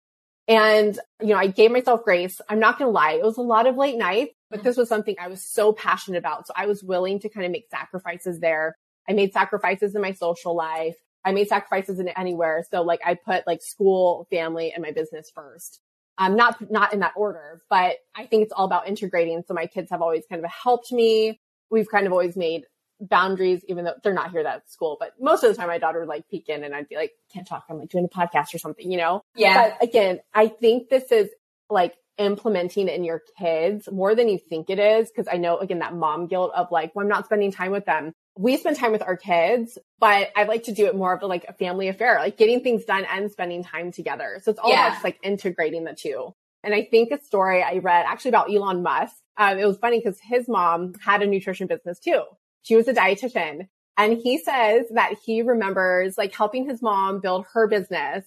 And, 0.48 1.00
you 1.22 1.28
know, 1.28 1.38
I 1.38 1.48
gave 1.48 1.72
myself 1.72 2.04
grace. 2.04 2.42
I'm 2.50 2.60
not 2.60 2.78
going 2.78 2.90
to 2.90 2.92
lie. 2.94 3.14
It 3.14 3.24
was 3.24 3.38
a 3.38 3.42
lot 3.42 3.68
of 3.68 3.78
late 3.78 3.98
nights, 3.98 4.34
but 4.50 4.60
Mhm. 4.60 4.64
this 4.64 4.76
was 4.78 4.90
something 4.90 5.16
I 5.20 5.28
was 5.28 5.44
so 5.44 5.72
passionate 5.72 6.18
about. 6.18 6.48
So 6.48 6.54
I 6.56 6.66
was 6.66 6.84
willing 6.84 7.20
to 7.20 7.30
kind 7.30 7.46
of 7.46 7.52
make 7.52 7.70
sacrifices 7.70 8.40
there. 8.40 8.76
I 9.08 9.14
made 9.14 9.34
sacrifices 9.34 9.96
in 9.96 10.02
my 10.02 10.14
social 10.14 10.56
life. 10.56 10.96
I 11.24 11.32
made 11.32 11.48
sacrifices 11.48 12.00
in 12.00 12.08
anywhere. 12.10 12.66
So 12.70 12.82
like 12.82 13.02
I 13.06 13.16
put 13.16 13.46
like 13.46 13.62
school, 13.62 14.28
family 14.30 14.72
and 14.74 14.82
my 14.82 14.92
business 14.92 15.32
first. 15.34 15.80
Um, 16.18 16.36
not, 16.36 16.70
not 16.70 16.94
in 16.94 17.00
that 17.00 17.14
order, 17.16 17.62
but 17.70 17.96
I 18.16 18.26
think 18.26 18.44
it's 18.44 18.54
all 18.54 18.66
about 18.66 18.88
integrating. 18.88 19.44
So 19.48 19.54
my 19.54 19.66
kids 19.66 19.90
have 19.92 20.02
always 20.02 20.24
kind 20.30 20.44
of 20.44 20.52
helped 20.52 20.92
me. 20.92 21.40
We've 21.72 21.90
kind 21.90 22.06
of 22.06 22.12
always 22.12 22.36
made 22.36 22.66
boundaries, 23.00 23.64
even 23.68 23.86
though 23.86 23.96
they're 24.04 24.14
not 24.14 24.32
here 24.32 24.42
at 24.42 24.70
school, 24.70 24.98
but 25.00 25.14
most 25.20 25.44
of 25.44 25.50
the 25.50 25.58
time 25.58 25.68
my 25.68 25.80
daughter 25.80 26.00
would 26.00 26.10
like 26.10 26.30
peek 26.30 26.50
in 26.50 26.64
and 26.64 26.76
I'd 26.76 26.88
be 26.88 26.96
like, 26.96 27.14
can't 27.34 27.48
talk. 27.48 27.66
I'm 27.70 27.80
like 27.80 27.90
doing 27.90 28.06
a 28.06 28.08
podcast 28.08 28.54
or 28.54 28.60
something, 28.60 28.92
you 28.92 28.98
know? 28.98 29.24
Yeah. 29.36 29.70
But 29.70 29.84
again, 29.84 30.20
I 30.34 30.48
think 30.48 30.90
this 30.90 31.12
is 31.12 31.30
like 31.70 31.96
implementing 32.18 32.88
in 32.88 33.04
your 33.04 33.24
kids 33.40 33.90
more 33.92 34.14
than 34.14 34.30
you 34.30 34.38
think 34.38 34.70
it 34.70 34.80
is. 34.80 35.12
Cause 35.16 35.26
I 35.32 35.38
know 35.38 35.58
again, 35.58 35.80
that 35.80 35.96
mom 35.96 36.28
guilt 36.28 36.52
of 36.56 36.68
like, 36.72 36.96
well, 36.96 37.04
I'm 37.04 37.10
not 37.10 37.26
spending 37.26 37.52
time 37.52 37.72
with 37.72 37.86
them. 37.86 38.14
We 38.38 38.58
spend 38.58 38.78
time 38.78 38.92
with 38.92 39.02
our 39.04 39.18
kids, 39.18 39.78
but 40.00 40.30
I 40.36 40.44
like 40.44 40.64
to 40.64 40.74
do 40.74 40.86
it 40.86 40.96
more 40.96 41.14
of 41.14 41.22
a, 41.22 41.28
like 41.28 41.46
a 41.50 41.54
family 41.54 41.90
affair, 41.90 42.18
like 42.20 42.38
getting 42.38 42.62
things 42.62 42.86
done 42.86 43.06
and 43.12 43.32
spending 43.32 43.64
time 43.64 43.92
together. 43.92 44.40
So 44.44 44.52
it's 44.52 44.60
all 44.60 44.72
Yeah. 44.72 44.86
about 44.86 44.94
just 44.94 45.04
like 45.04 45.20
integrating 45.24 45.84
the 45.84 45.94
two. 45.94 46.34
And 46.64 46.74
I 46.74 46.84
think 46.90 47.12
a 47.12 47.22
story 47.22 47.62
I 47.62 47.78
read 47.80 48.06
actually 48.08 48.30
about 48.30 48.54
Elon 48.54 48.84
Musk. 48.84 49.16
Um, 49.38 49.58
it 49.58 49.66
was 49.66 49.78
funny 49.78 50.00
because 50.00 50.20
his 50.22 50.48
mom 50.48 50.94
had 51.04 51.22
a 51.22 51.28
nutrition 51.28 51.68
business 51.68 52.00
too. 52.00 52.22
She 52.62 52.76
was 52.76 52.88
a 52.88 52.94
dietitian 52.94 53.68
and 53.98 54.18
he 54.18 54.38
says 54.38 54.86
that 54.94 55.16
he 55.26 55.42
remembers 55.42 56.18
like 56.18 56.34
helping 56.34 56.68
his 56.70 56.82
mom 56.82 57.20
build 57.20 57.46
her 57.54 57.68
business. 57.68 58.26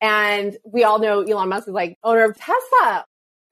And 0.00 0.56
we 0.64 0.84
all 0.84 0.98
know 0.98 1.22
Elon 1.22 1.48
Musk 1.48 1.68
is 1.68 1.74
like 1.74 1.96
owner 2.02 2.24
of 2.24 2.36
Tesla. 2.36 3.04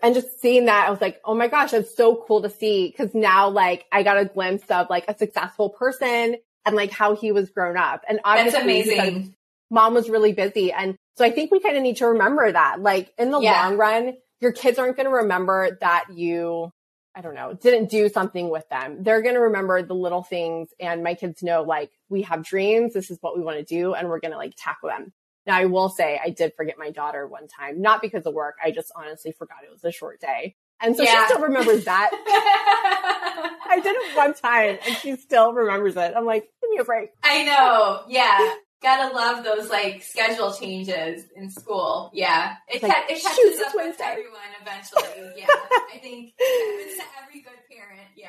And 0.02 0.14
just 0.14 0.40
seeing 0.40 0.64
that, 0.66 0.88
I 0.88 0.90
was 0.90 1.00
like, 1.00 1.20
oh 1.24 1.34
my 1.34 1.46
gosh, 1.48 1.70
that's 1.70 1.96
so 1.96 2.16
cool 2.26 2.42
to 2.42 2.50
see. 2.50 2.92
Cause 2.96 3.14
now 3.14 3.48
like 3.48 3.86
I 3.92 4.02
got 4.02 4.18
a 4.18 4.24
glimpse 4.24 4.68
of 4.68 4.90
like 4.90 5.04
a 5.08 5.16
successful 5.16 5.70
person 5.70 6.36
and 6.66 6.76
like 6.76 6.90
how 6.90 7.14
he 7.14 7.30
was 7.32 7.50
grown 7.50 7.76
up. 7.76 8.02
And 8.08 8.20
obviously 8.24 8.82
because 8.82 8.88
amazing. 8.98 9.34
mom 9.70 9.94
was 9.94 10.10
really 10.10 10.32
busy. 10.32 10.72
And 10.72 10.96
so 11.16 11.24
I 11.24 11.30
think 11.30 11.52
we 11.52 11.60
kind 11.60 11.76
of 11.76 11.82
need 11.82 11.98
to 11.98 12.06
remember 12.08 12.50
that 12.50 12.80
like 12.80 13.12
in 13.16 13.30
the 13.30 13.40
Yeah. 13.40 13.52
long 13.52 13.76
run, 13.76 14.14
your 14.40 14.52
kids 14.52 14.78
aren't 14.78 14.96
going 14.96 15.08
to 15.08 15.14
remember 15.14 15.78
that 15.80 16.06
you, 16.12 16.70
I 17.14 17.20
don't 17.20 17.34
know, 17.34 17.52
didn't 17.54 17.90
do 17.90 18.08
something 18.08 18.48
with 18.50 18.68
them. 18.70 19.04
They're 19.04 19.22
going 19.22 19.34
to 19.36 19.40
remember 19.42 19.82
the 19.82 19.94
little 19.94 20.22
things. 20.24 20.70
And 20.80 21.04
my 21.04 21.14
kids 21.14 21.42
know 21.44 21.62
like 21.62 21.90
we 22.08 22.22
have 22.22 22.42
dreams. 22.42 22.92
This 22.92 23.10
is 23.10 23.18
what 23.20 23.36
we 23.36 23.42
want 23.44 23.58
to 23.58 23.64
do. 23.64 23.94
And 23.94 24.08
we're 24.08 24.18
going 24.20 24.32
to 24.32 24.38
like 24.38 24.54
tackle 24.56 24.88
them. 24.88 25.12
Now 25.46 25.56
I 25.56 25.64
will 25.66 25.88
say 25.88 26.20
I 26.24 26.30
did 26.30 26.52
forget 26.56 26.76
my 26.78 26.90
daughter 26.90 27.26
one 27.26 27.48
time, 27.48 27.80
not 27.82 28.00
because 28.02 28.26
of 28.26 28.34
work. 28.34 28.56
I 28.62 28.70
just 28.70 28.92
honestly 28.94 29.32
forgot 29.32 29.58
it 29.64 29.70
was 29.72 29.82
a 29.84 29.90
short 29.92 30.20
day. 30.20 30.56
And 30.80 30.96
so 30.96 31.02
Yeah. 31.02 31.26
she 31.26 31.32
still 31.34 31.42
remembers 31.42 31.84
that. 31.84 32.10
I 33.64 33.80
did 33.82 33.94
it 33.96 34.16
one 34.16 34.34
time 34.34 34.78
and 34.86 34.96
she 34.96 35.16
still 35.16 35.52
remembers 35.52 35.96
it. 35.96 36.12
I'm 36.16 36.26
like, 36.26 36.44
give 36.60 36.70
me 36.70 36.78
a 36.78 36.84
break. 36.84 37.10
I 37.22 37.44
know. 37.44 38.02
Yeah. 38.08 38.54
Gotta 38.82 39.14
love 39.14 39.44
those 39.44 39.70
like 39.70 40.02
schedule 40.02 40.52
changes 40.52 41.24
in 41.36 41.50
school. 41.50 42.10
Yeah. 42.12 42.56
It, 42.68 42.82
Like, 42.82 42.92
ca- 42.92 43.04
it 43.08 43.22
catches 43.22 43.60
up 43.60 43.74
with 43.74 43.96
everyone 44.00 44.40
eventually. 44.60 45.32
Yeah. 45.36 45.46
I 45.94 45.98
think 45.98 46.32
it's 46.38 46.98
to 46.98 47.04
every 47.22 47.42
good 47.42 47.58
parent. 47.70 48.08
Yeah. 48.16 48.28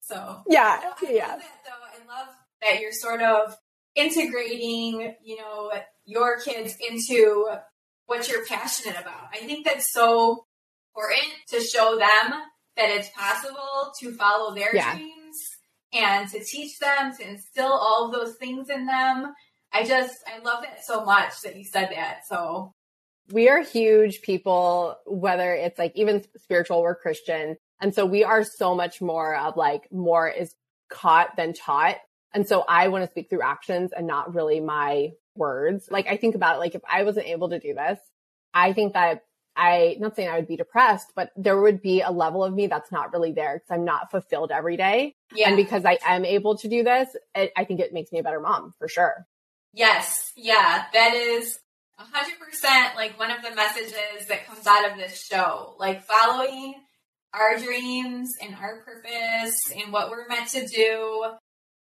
So 0.00 0.42
Yeah. 0.48 0.80
I 0.82 1.10
Yeah. 1.10 1.28
love 1.28 1.40
that 1.40 1.60
though. 1.64 2.14
I 2.14 2.18
love 2.20 2.28
that 2.62 2.80
you're 2.80 2.92
sort 2.92 3.22
of 3.22 3.56
integrating, 3.94 5.14
you 5.22 5.36
know, 5.36 5.72
your 6.04 6.38
kids 6.40 6.74
into 6.88 7.46
what 8.06 8.28
you're 8.28 8.44
passionate 8.46 9.00
about. 9.00 9.28
I 9.32 9.38
think 9.38 9.64
that's 9.64 9.92
so 9.92 10.46
important 10.94 11.32
to 11.48 11.60
show 11.60 11.96
them 11.98 12.42
that 12.76 12.90
it's 12.90 13.08
possible 13.10 13.92
to 14.00 14.12
follow 14.14 14.54
their 14.54 14.74
Yeah. 14.74 14.94
dreams 14.94 15.36
and 15.92 16.28
to 16.30 16.44
teach 16.44 16.78
them, 16.78 17.16
to 17.16 17.28
instill 17.28 17.72
all 17.72 18.06
of 18.06 18.12
those 18.12 18.36
things 18.36 18.68
in 18.68 18.86
them. 18.86 19.32
I 19.72 19.84
just, 19.84 20.14
I 20.26 20.38
love 20.38 20.62
that 20.62 20.84
so 20.84 21.04
much 21.04 21.40
that 21.42 21.56
you 21.56 21.64
said 21.64 21.90
that. 21.92 22.26
So, 22.28 22.72
we 23.32 23.48
are 23.48 23.62
huge 23.62 24.20
people, 24.22 24.96
whether 25.06 25.54
it's 25.54 25.78
like 25.78 25.92
even 25.94 26.24
spiritual 26.36 26.78
or 26.78 26.94
Christian. 26.94 27.56
And 27.80 27.94
so 27.94 28.04
we 28.04 28.22
are 28.22 28.44
so 28.44 28.74
much 28.74 29.00
more 29.00 29.34
of 29.34 29.56
like 29.56 29.90
more 29.90 30.28
is 30.28 30.54
caught 30.90 31.34
than 31.36 31.54
taught. 31.54 31.96
And 32.34 32.46
so 32.46 32.64
I 32.68 32.88
want 32.88 33.04
to 33.04 33.10
speak 33.10 33.30
through 33.30 33.42
actions 33.42 33.92
and 33.96 34.06
not 34.06 34.34
really 34.34 34.60
my 34.60 35.12
words. 35.36 35.88
Like 35.90 36.06
I 36.06 36.16
think 36.16 36.34
about 36.34 36.56
it, 36.56 36.58
like 36.60 36.74
if 36.74 36.82
I 36.90 37.02
wasn't 37.04 37.26
able 37.26 37.50
to 37.50 37.58
do 37.58 37.74
this, 37.74 37.98
I 38.52 38.72
think 38.72 38.94
that 38.94 39.22
I, 39.56 39.96
not 40.00 40.16
saying 40.16 40.28
I 40.28 40.36
would 40.36 40.48
be 40.48 40.56
depressed, 40.56 41.12
but 41.14 41.30
there 41.36 41.60
would 41.60 41.80
be 41.80 42.00
a 42.00 42.10
level 42.10 42.42
of 42.42 42.52
me 42.52 42.66
that's 42.66 42.90
not 42.90 43.12
really 43.12 43.32
there 43.32 43.54
because 43.54 43.70
I'm 43.70 43.84
not 43.84 44.10
fulfilled 44.10 44.50
every 44.50 44.76
day. 44.76 45.14
yeah. 45.34 45.48
And 45.48 45.56
because 45.56 45.84
I 45.84 45.98
am 46.04 46.24
able 46.24 46.56
to 46.58 46.68
do 46.68 46.82
this, 46.82 47.08
it, 47.34 47.52
I 47.56 47.64
think 47.64 47.80
it 47.80 47.92
makes 47.92 48.10
me 48.10 48.18
a 48.18 48.22
better 48.22 48.40
mom 48.40 48.74
for 48.78 48.88
sure. 48.88 49.26
Yes, 49.72 50.32
yeah, 50.36 50.84
that 50.92 51.14
is 51.14 51.58
a 51.98 52.02
hundred 52.04 52.38
percent 52.38 52.96
like 52.96 53.18
one 53.18 53.30
of 53.30 53.42
the 53.42 53.54
messages 53.54 54.26
that 54.28 54.46
comes 54.46 54.66
out 54.66 54.90
of 54.90 54.98
this 54.98 55.24
show. 55.24 55.74
Like 55.78 56.04
following 56.04 56.74
our 57.32 57.58
dreams 57.58 58.30
and 58.40 58.54
our 58.54 58.82
purpose 58.84 59.56
and 59.76 59.92
what 59.92 60.10
we're 60.10 60.28
meant 60.28 60.48
to 60.50 60.66
do, 60.66 61.24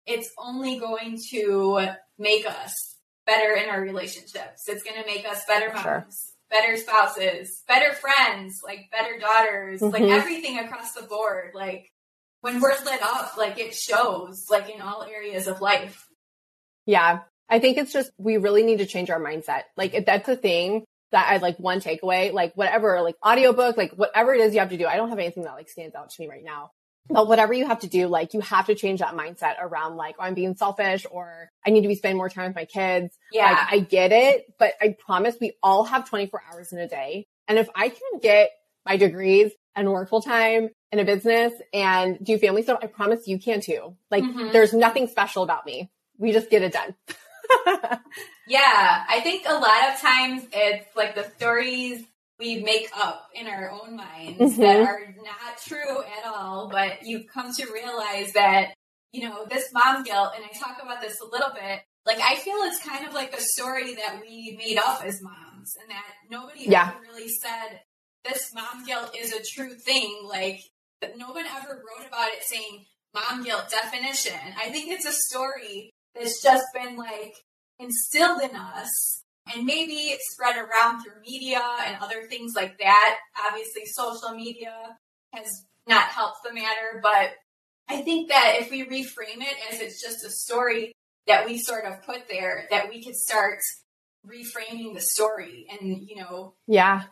it's 0.07 0.31
only 0.39 0.79
going 0.79 1.19
to 1.31 1.89
make 2.19 2.47
us 2.47 2.97
better 3.31 3.55
in 3.55 3.69
our 3.69 3.81
relationships. 3.81 4.65
It's 4.69 4.83
going 4.83 5.01
to 5.01 5.07
make 5.07 5.25
us 5.27 5.45
better 5.47 5.69
moms, 5.73 5.83
Sure. 5.83 6.07
better 6.51 6.77
spouses, 6.77 7.63
better 7.69 7.93
friends, 7.95 8.61
like 8.65 8.91
better 8.91 9.19
daughters, 9.19 9.81
like 9.83 10.03
Mhm. 10.03 10.17
everything 10.19 10.59
across 10.59 10.93
the 10.95 11.03
board. 11.03 11.53
Like 11.55 11.89
when 12.41 12.61
we're 12.61 12.75
lit 12.85 13.03
up, 13.03 13.37
like 13.37 13.59
it 13.59 13.75
shows, 13.75 14.47
like 14.51 14.69
in 14.69 14.81
all 14.81 15.03
areas 15.05 15.47
of 15.47 15.61
life. 15.61 16.07
Yeah. 16.87 17.21
I 17.49 17.59
think 17.59 17.79
it's 17.79 17.93
just, 17.93 18.11
we 18.19 18.37
really 18.37 18.63
need 18.63 18.79
to 18.79 18.87
change 18.87 19.11
our 19.11 19.21
mindset. 19.21 19.63
Like 19.77 19.95
if 19.95 20.07
that's 20.07 20.29
a 20.29 20.37
thing 20.37 20.85
that 21.13 21.29
I 21.31 21.37
like 21.39 21.57
one 21.59 21.81
takeaway, 21.81 22.33
like 22.33 22.53
whatever, 22.57 23.01
like 23.03 23.17
audiobook, 23.27 23.77
like 23.77 23.93
whatever 23.93 24.33
it 24.35 24.41
is 24.41 24.55
you 24.55 24.61
have 24.61 24.71
to 24.71 24.77
do. 24.77 24.87
I 24.87 24.97
don't 24.97 25.09
have 25.11 25.19
anything 25.19 25.43
that 25.45 25.55
like 25.55 25.69
stands 25.69 25.95
out 25.97 26.11
to 26.11 26.23
me 26.23 26.29
right 26.29 26.45
now. 26.45 26.71
But 27.13 27.29
whatever 27.29 27.53
you 27.53 27.67
have 27.67 27.81
to 27.81 27.89
do, 27.89 28.07
like 28.09 28.35
you 28.35 28.41
have 28.41 28.67
to 28.67 28.75
change 28.75 29.01
that 29.01 29.15
mindset 29.15 29.55
around 29.61 29.97
like, 29.97 30.17
oh, 30.19 30.23
I'm 30.23 30.35
being 30.35 30.55
selfish 30.55 31.07
or 31.11 31.51
I 31.67 31.71
need 31.71 31.83
to 31.83 31.89
be 31.89 31.95
spending 31.95 32.17
more 32.17 32.29
time 32.29 32.47
with 32.49 32.57
my 32.57 32.65
kids. 32.65 33.17
Yeah. 33.33 33.51
Like 33.51 33.73
I 33.73 33.79
get 33.81 34.13
it, 34.13 34.47
but 34.59 34.75
I 34.81 34.97
promise 34.99 35.37
we 35.41 35.53
all 35.63 35.85
have 35.85 36.09
24 36.09 36.43
hours 36.53 36.73
in 36.73 36.79
a 36.79 36.89
day. 36.89 37.27
And 37.49 37.59
if 37.59 37.69
I 37.75 37.89
can 37.89 38.21
get 38.23 38.51
my 38.87 38.97
degrees 38.97 39.53
and 39.75 39.91
work 39.91 40.09
full 40.09 40.23
time 40.23 40.71
in 40.93 40.99
a 40.99 41.05
business 41.05 41.53
and 41.73 42.19
do 42.23 42.39
family 42.39 42.63
stuff, 42.63 42.81
I 42.83 42.87
promise 42.87 43.27
you 43.29 43.39
can 43.39 43.61
too. 43.61 43.97
Like 44.11 44.25
Mhm. 44.25 44.53
there's 44.53 44.73
nothing 44.73 45.07
special 45.09 45.43
about 45.43 45.67
me. 45.67 45.91
We 46.19 46.33
just 46.33 46.51
get 46.51 46.63
it 46.63 46.73
done. 46.73 46.95
Yeah, 48.47 49.05
I 49.09 49.21
think 49.21 49.45
a 49.49 49.55
lot 49.55 49.93
of 49.95 50.01
times 50.01 50.45
it's 50.53 50.97
like 50.97 51.15
the 51.15 51.25
stories 51.37 52.05
we 52.41 52.63
make 52.63 52.89
up 52.97 53.29
in 53.35 53.47
our 53.47 53.71
own 53.71 53.95
minds 53.97 54.57
that 54.57 54.77
Mhm. 54.79 54.87
are 54.87 55.15
not 55.23 55.59
true 55.65 56.03
at 56.03 56.25
all, 56.25 56.69
but 56.69 57.05
you 57.05 57.25
come 57.25 57.53
to 57.55 57.73
realize 57.73 58.33
that, 58.33 58.75
you 59.13 59.29
know, 59.29 59.45
this 59.45 59.73
mom 59.73 60.03
guilt, 60.03 60.33
and 60.35 60.45
I 60.45 60.49
talk 60.59 60.83
about 60.83 61.01
this 61.01 61.21
a 61.21 61.27
little 61.27 61.51
bit, 61.51 61.83
like 62.07 62.19
I 62.21 62.37
feel 62.37 62.57
it's 62.63 62.81
kind 62.83 63.07
of 63.07 63.13
like 63.13 63.35
a 63.37 63.41
story 63.41 63.95
that 63.95 64.21
we 64.23 64.57
made 64.57 64.79
up 64.79 65.05
as 65.05 65.21
moms 65.23 65.77
and 65.81 65.91
that 65.91 66.15
nobody 66.31 66.65
Yeah. 66.65 66.89
ever 66.95 67.01
really 67.03 67.29
said 67.29 67.83
this 68.25 68.53
mom 68.55 68.85
guilt 68.85 69.15
is 69.17 69.33
a 69.33 69.43
true 69.45 69.75
thing. 69.75 70.25
Like 70.25 70.61
that 71.03 71.17
no 71.19 71.31
one 71.33 71.47
ever 71.47 71.83
wrote 71.85 72.07
about 72.09 72.31
it 72.33 72.43
saying 72.43 72.87
mom 73.15 73.45
guilt 73.45 73.69
definition. 73.71 74.39
I 74.59 74.71
think 74.71 74.91
it's 74.91 75.05
a 75.07 75.13
story 75.13 75.91
that's 76.15 76.43
just 76.43 76.65
been 76.75 76.97
like 76.97 77.35
instilled 77.79 78.43
in 78.43 78.55
us 78.57 79.23
and 79.55 79.65
maybe 79.65 80.17
spread 80.33 80.57
around 80.57 81.03
through 81.03 81.21
media 81.23 81.63
and 81.87 81.97
other 82.01 82.23
things 82.29 82.53
like 82.55 82.79
that. 82.79 83.19
Obviously, 83.47 83.87
social 83.87 84.31
media 84.35 84.73
has 85.33 85.65
not 85.87 86.05
helped 86.05 86.39
the 86.45 86.53
matter, 86.53 87.01
but 87.03 87.31
I 87.89 88.03
think 88.03 88.29
that 88.29 88.57
if 88.61 88.71
we 88.71 88.85
reframe 88.85 89.43
it 89.43 89.57
as 89.73 89.81
it's 89.81 90.01
just 90.03 90.25
a 90.25 90.31
story 90.31 90.93
that 91.27 91.47
we 91.47 91.59
sort 91.59 91.85
of 91.85 92.03
put 92.05 92.29
there, 92.29 92.67
that 92.71 92.89
we 92.89 93.03
could 93.03 93.17
start 93.17 93.59
reframing 94.27 94.95
the 94.95 95.01
story 95.01 95.67
and, 95.71 96.09
you 96.09 96.17
know, 96.17 96.55
yeah. 96.67 97.05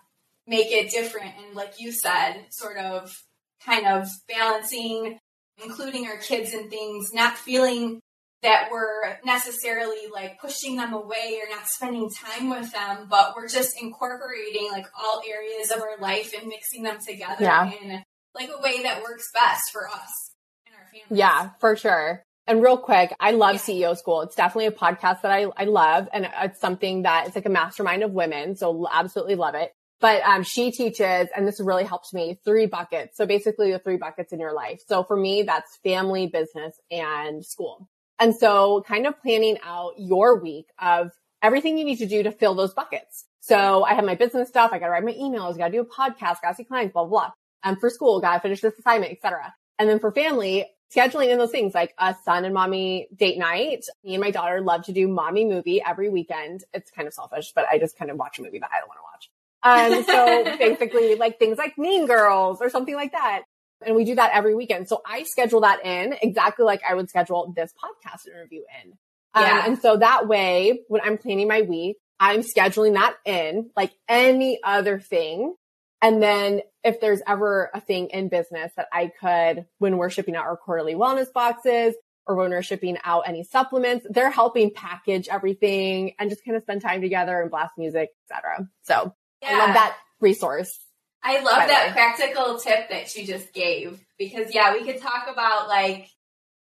make 0.47 0.70
it 0.70 0.91
different. 0.91 1.32
And 1.45 1.57
like 1.57 1.74
you 1.78 1.93
said, 1.93 2.47
sort 2.51 2.76
of 2.76 3.16
kind 3.64 3.86
of 3.86 4.09
balancing 4.28 5.18
including 5.62 6.07
our 6.07 6.16
kids 6.18 6.53
and 6.53 6.70
things, 6.70 7.12
not 7.12 7.36
feeling 7.36 8.01
that 8.43 8.68
we're 8.70 9.18
necessarily 9.24 10.09
like 10.12 10.41
pushing 10.41 10.76
them 10.76 10.93
away 10.93 11.41
or 11.43 11.51
not 11.51 11.66
spending 11.66 12.09
time 12.11 12.51
with 12.51 12.72
them, 12.72 13.07
but 13.11 13.34
we're 13.36 13.49
just 13.49 13.80
incorporating 13.80 14.68
like 14.70 14.86
all 14.99 15.20
areas 15.28 15.70
of 15.70 15.80
our 15.80 15.99
life 15.99 16.32
and 16.39 16.49
mixing 16.49 16.84
them 16.84 16.99
together 17.05 17.43
yeah. 17.43 17.70
in 17.82 18.03
like 18.34 18.49
a 18.49 18.62
way 18.62 18.82
that 18.82 19.03
works 19.03 19.28
best 19.34 19.62
for 19.72 19.89
us 19.89 20.32
and 20.66 20.74
our 20.76 20.84
families. 20.93 21.18
Yeah, 21.18 21.51
for 21.61 21.74
sure. 21.74 22.22
And 22.47 22.62
real 22.62 22.78
quick, 22.78 23.14
I 23.20 23.32
love 23.32 23.57
yeah. 23.57 23.91
CEO 23.91 23.97
School. 23.97 24.22
It's 24.22 24.34
definitely 24.34 24.66
a 24.66 24.72
podcast 24.72 25.22
that 25.22 25.32
I, 25.32 25.47
I 25.57 25.64
love. 25.64 26.09
And 26.12 26.28
it's 26.43 26.61
something 26.61 27.03
that 27.03 27.26
it's 27.26 27.36
like 27.36 27.45
a 27.45 27.51
mastermind 27.51 28.03
of 28.03 28.12
women. 28.12 28.57
So 28.57 28.89
absolutely 28.91 29.34
love 29.34 29.55
it. 29.55 29.70
But 30.01 30.22
um, 30.22 30.45
she 30.45 30.70
teaches, 30.70 31.28
and 31.36 31.47
this 31.47 31.61
really 31.61 31.84
helps 31.84 32.14
me, 32.14 32.39
three 32.45 32.66
buckets. 32.66 33.16
So 33.16 33.26
basically 33.26 33.72
the 33.72 33.80
three 33.80 33.97
buckets 33.97 34.32
in 34.32 34.39
your 34.39 34.55
life. 34.55 34.78
So 34.86 35.03
for 35.03 35.16
me, 35.16 35.43
that's 35.43 35.76
family, 35.82 36.28
business, 36.28 36.74
and 36.91 37.45
school. 37.45 37.89
And 38.19 38.35
so 38.35 38.85
kind 38.87 39.07
of 39.07 39.21
planning 39.21 39.59
out 39.64 39.93
your 39.99 40.41
week 40.41 40.66
of 40.79 41.12
everything 41.43 41.79
you 41.79 41.85
need 41.85 41.99
to 41.99 42.07
do 42.07 42.23
to 42.25 42.33
fill 42.33 42.55
those 42.55 42.75
buckets. 42.75 43.25
So 43.41 43.85
I 43.85 43.95
have 43.95 44.05
my 44.05 44.14
business 44.14 44.49
stuff. 44.49 44.73
I 44.73 44.79
got 44.79 44.87
to 44.87 44.91
write 44.91 45.05
my 45.05 45.12
emails. 45.12 45.57
Got 45.57 45.69
to 45.69 45.73
do 45.73 45.81
a 45.81 45.85
podcast. 45.85 46.43
Got 46.43 46.51
to 46.51 46.55
see 46.57 46.64
clients, 46.64 46.93
blah, 46.93 47.05
blah, 47.05 47.11
blah. 47.11 47.31
And 47.62 47.77
um, 47.77 47.81
for 47.81 47.91
school, 47.91 48.21
got 48.21 48.35
to 48.35 48.41
finish 48.41 48.61
this 48.61 48.79
assignment, 48.79 49.12
etc. 49.12 49.55
And 49.79 49.89
then 49.89 50.01
for 50.01 50.12
family, 50.12 50.66
scheduling 50.95 51.31
in 51.31 51.39
those 51.39 51.51
things 51.51 51.75
like 51.75 51.95
a 51.99 52.14
son 52.25 52.45
and 52.45 52.55
mommy 52.55 53.09
date 53.14 53.39
night. 53.39 53.85
Me 54.05 54.14
and 54.14 54.23
my 54.23 54.31
daughter 54.31 54.61
love 54.61 54.85
to 54.85 54.93
do 54.93 55.09
mommy 55.09 55.45
movie 55.45 55.83
every 55.85 56.09
weekend. 56.09 56.64
It's 56.73 56.91
kind 56.91 57.07
of 57.07 57.14
selfish, 57.14 57.53
but 57.55 57.66
I 57.71 57.79
just 57.79 57.97
kind 57.97 58.11
of 58.11 58.16
watch 58.16 58.39
a 58.39 58.43
movie 58.43 58.59
that 58.59 58.71
I 58.73 58.81
don't 58.81 58.89
want 58.89 58.99
to 58.99 59.03
watch. 59.03 59.31
Um, 59.62 60.05
so 60.05 60.57
basically 60.59 61.14
like 61.16 61.39
things 61.39 61.59
like 61.59 61.77
Mean 61.79 62.07
Girls 62.07 62.61
or 62.61 62.71
something 62.71 62.95
like 62.95 63.12
that. 63.12 63.43
And 63.85 63.95
we 63.95 64.05
do 64.05 64.16
that 64.16 64.33
every 64.35 64.55
weekend. 64.55 64.89
So 64.89 65.03
I 65.07 65.22
schedule 65.22 65.61
that 65.61 65.85
in 65.85 66.14
exactly 66.20 66.64
like 66.64 66.83
I 66.89 66.95
would 66.95 67.09
schedule 67.09 67.53
this 67.55 67.72
podcast 67.72 68.26
interview 68.26 68.62
in. 68.83 68.93
Um, 69.35 69.45
yeah. 69.45 69.66
and 69.66 69.79
so 69.79 69.97
that 69.99 70.26
way, 70.26 70.81
when 70.89 71.01
I'm 71.03 71.18
planning 71.18 71.49
my 71.49 71.62
week, 71.62 71.97
I'm 72.20 72.43
scheduling 72.43 72.95
that 72.95 73.14
in 73.24 73.70
like 73.76 73.93
any 74.09 74.61
other 74.64 74.99
thing. 74.99 75.55
And 76.01 76.22
then 76.22 76.62
if 76.85 77.01
there's 77.01 77.20
ever 77.26 77.70
a 77.74 77.81
thing 77.81 78.09
in 78.09 78.29
business 78.29 78.72
that 78.76 78.89
I 78.93 79.11
could, 79.20 79.66
when 79.79 79.97
we're 79.97 80.11
shipping 80.11 80.37
out 80.37 80.47
our 80.47 80.57
quarterly 80.57 80.95
wellness 80.95 81.33
boxes 81.33 81.95
or 82.26 82.37
when 82.37 82.51
we're 82.51 82.62
shipping 82.62 82.99
out 83.05 83.24
any 83.26 83.45
supplements, 83.45 84.07
they're 84.09 84.31
helping 84.31 84.70
package 84.70 85.29
everything 85.29 86.14
and 86.18 86.31
just 86.31 86.45
kind 86.45 86.57
of 86.57 86.62
spend 86.62 86.83
time 86.83 87.01
together 87.01 87.41
and 87.41 87.51
blast 87.51 87.72
music, 87.79 88.11
etc. 88.31 88.68
So 88.83 89.14
yeah. 89.43 89.49
I 89.51 89.59
love 89.59 89.74
that 89.74 89.97
resource. 90.20 90.79
I 91.29 91.41
love 91.43 91.68
that 91.68 91.93
practical 91.93 92.59
tip 92.59 92.89
that 92.89 93.14
you 93.14 93.26
just 93.26 93.53
gave 93.53 94.01
because 94.18 94.55
yeah, 94.55 94.72
we 94.72 94.85
could 94.85 95.01
talk 95.01 95.29
about 95.31 95.68
like 95.68 96.09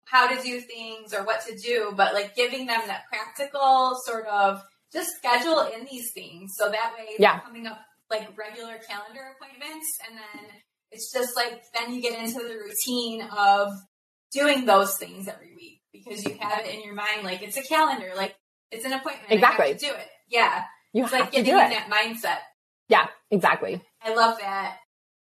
how 0.06 0.28
to 0.28 0.42
do 0.42 0.60
things 0.60 1.14
or 1.14 1.24
what 1.24 1.46
to 1.46 1.56
do, 1.56 1.92
but 1.96 2.14
like 2.14 2.34
giving 2.34 2.66
them 2.66 2.80
that 2.86 3.04
practical 3.08 3.96
sort 4.04 4.26
of 4.26 4.62
just 4.92 5.16
schedule 5.16 5.60
in 5.76 5.86
these 5.90 6.12
things 6.12 6.54
so 6.56 6.70
that 6.70 6.94
way 6.98 7.14
yeah. 7.18 7.40
coming 7.40 7.66
up 7.66 7.78
like 8.10 8.26
regular 8.38 8.78
calendar 8.88 9.20
appointments 9.36 9.98
and 10.08 10.16
then 10.16 10.44
it's 10.92 11.12
just 11.12 11.36
like 11.36 11.60
then 11.74 11.92
you 11.92 12.00
get 12.00 12.18
into 12.18 12.38
the 12.38 12.54
routine 12.54 13.22
of 13.36 13.72
doing 14.32 14.64
those 14.64 14.96
things 14.96 15.28
every 15.28 15.54
week 15.54 15.80
because 15.92 16.24
you 16.24 16.36
have 16.40 16.64
it 16.64 16.74
in 16.74 16.82
your 16.82 16.94
mind 16.94 17.24
like 17.24 17.42
it's 17.42 17.56
a 17.56 17.62
calendar, 17.62 18.12
like 18.16 18.34
it's 18.70 18.84
an 18.84 18.92
appointment. 18.92 19.30
Exactly. 19.30 19.74
do 19.74 19.88
it. 19.88 20.08
Yeah. 20.28 20.64
You 20.92 21.04
it's 21.04 21.12
like 21.12 21.32
getting 21.32 21.52
in 21.52 21.56
that 21.56 21.90
mindset. 21.90 22.38
Yeah, 22.88 23.06
exactly. 23.30 23.82
I 24.06 24.14
love 24.14 24.38
that. 24.40 24.78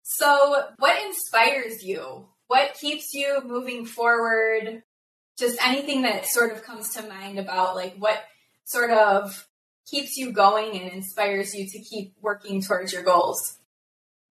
So, 0.03 0.63
what 0.77 1.03
inspires 1.03 1.83
you? 1.83 2.27
What 2.47 2.75
keeps 2.79 3.13
you 3.13 3.41
moving 3.43 3.85
forward? 3.85 4.83
Just 5.37 5.57
anything 5.65 6.03
that 6.03 6.25
sort 6.25 6.51
of 6.51 6.63
comes 6.63 6.93
to 6.93 7.07
mind 7.07 7.39
about 7.39 7.75
like 7.75 7.95
what 7.97 8.23
sort 8.65 8.91
of 8.91 9.47
keeps 9.89 10.17
you 10.17 10.31
going 10.31 10.79
and 10.79 10.91
inspires 10.91 11.55
you 11.55 11.67
to 11.67 11.79
keep 11.79 12.13
working 12.21 12.61
towards 12.61 12.93
your 12.93 13.03
goals? 13.03 13.57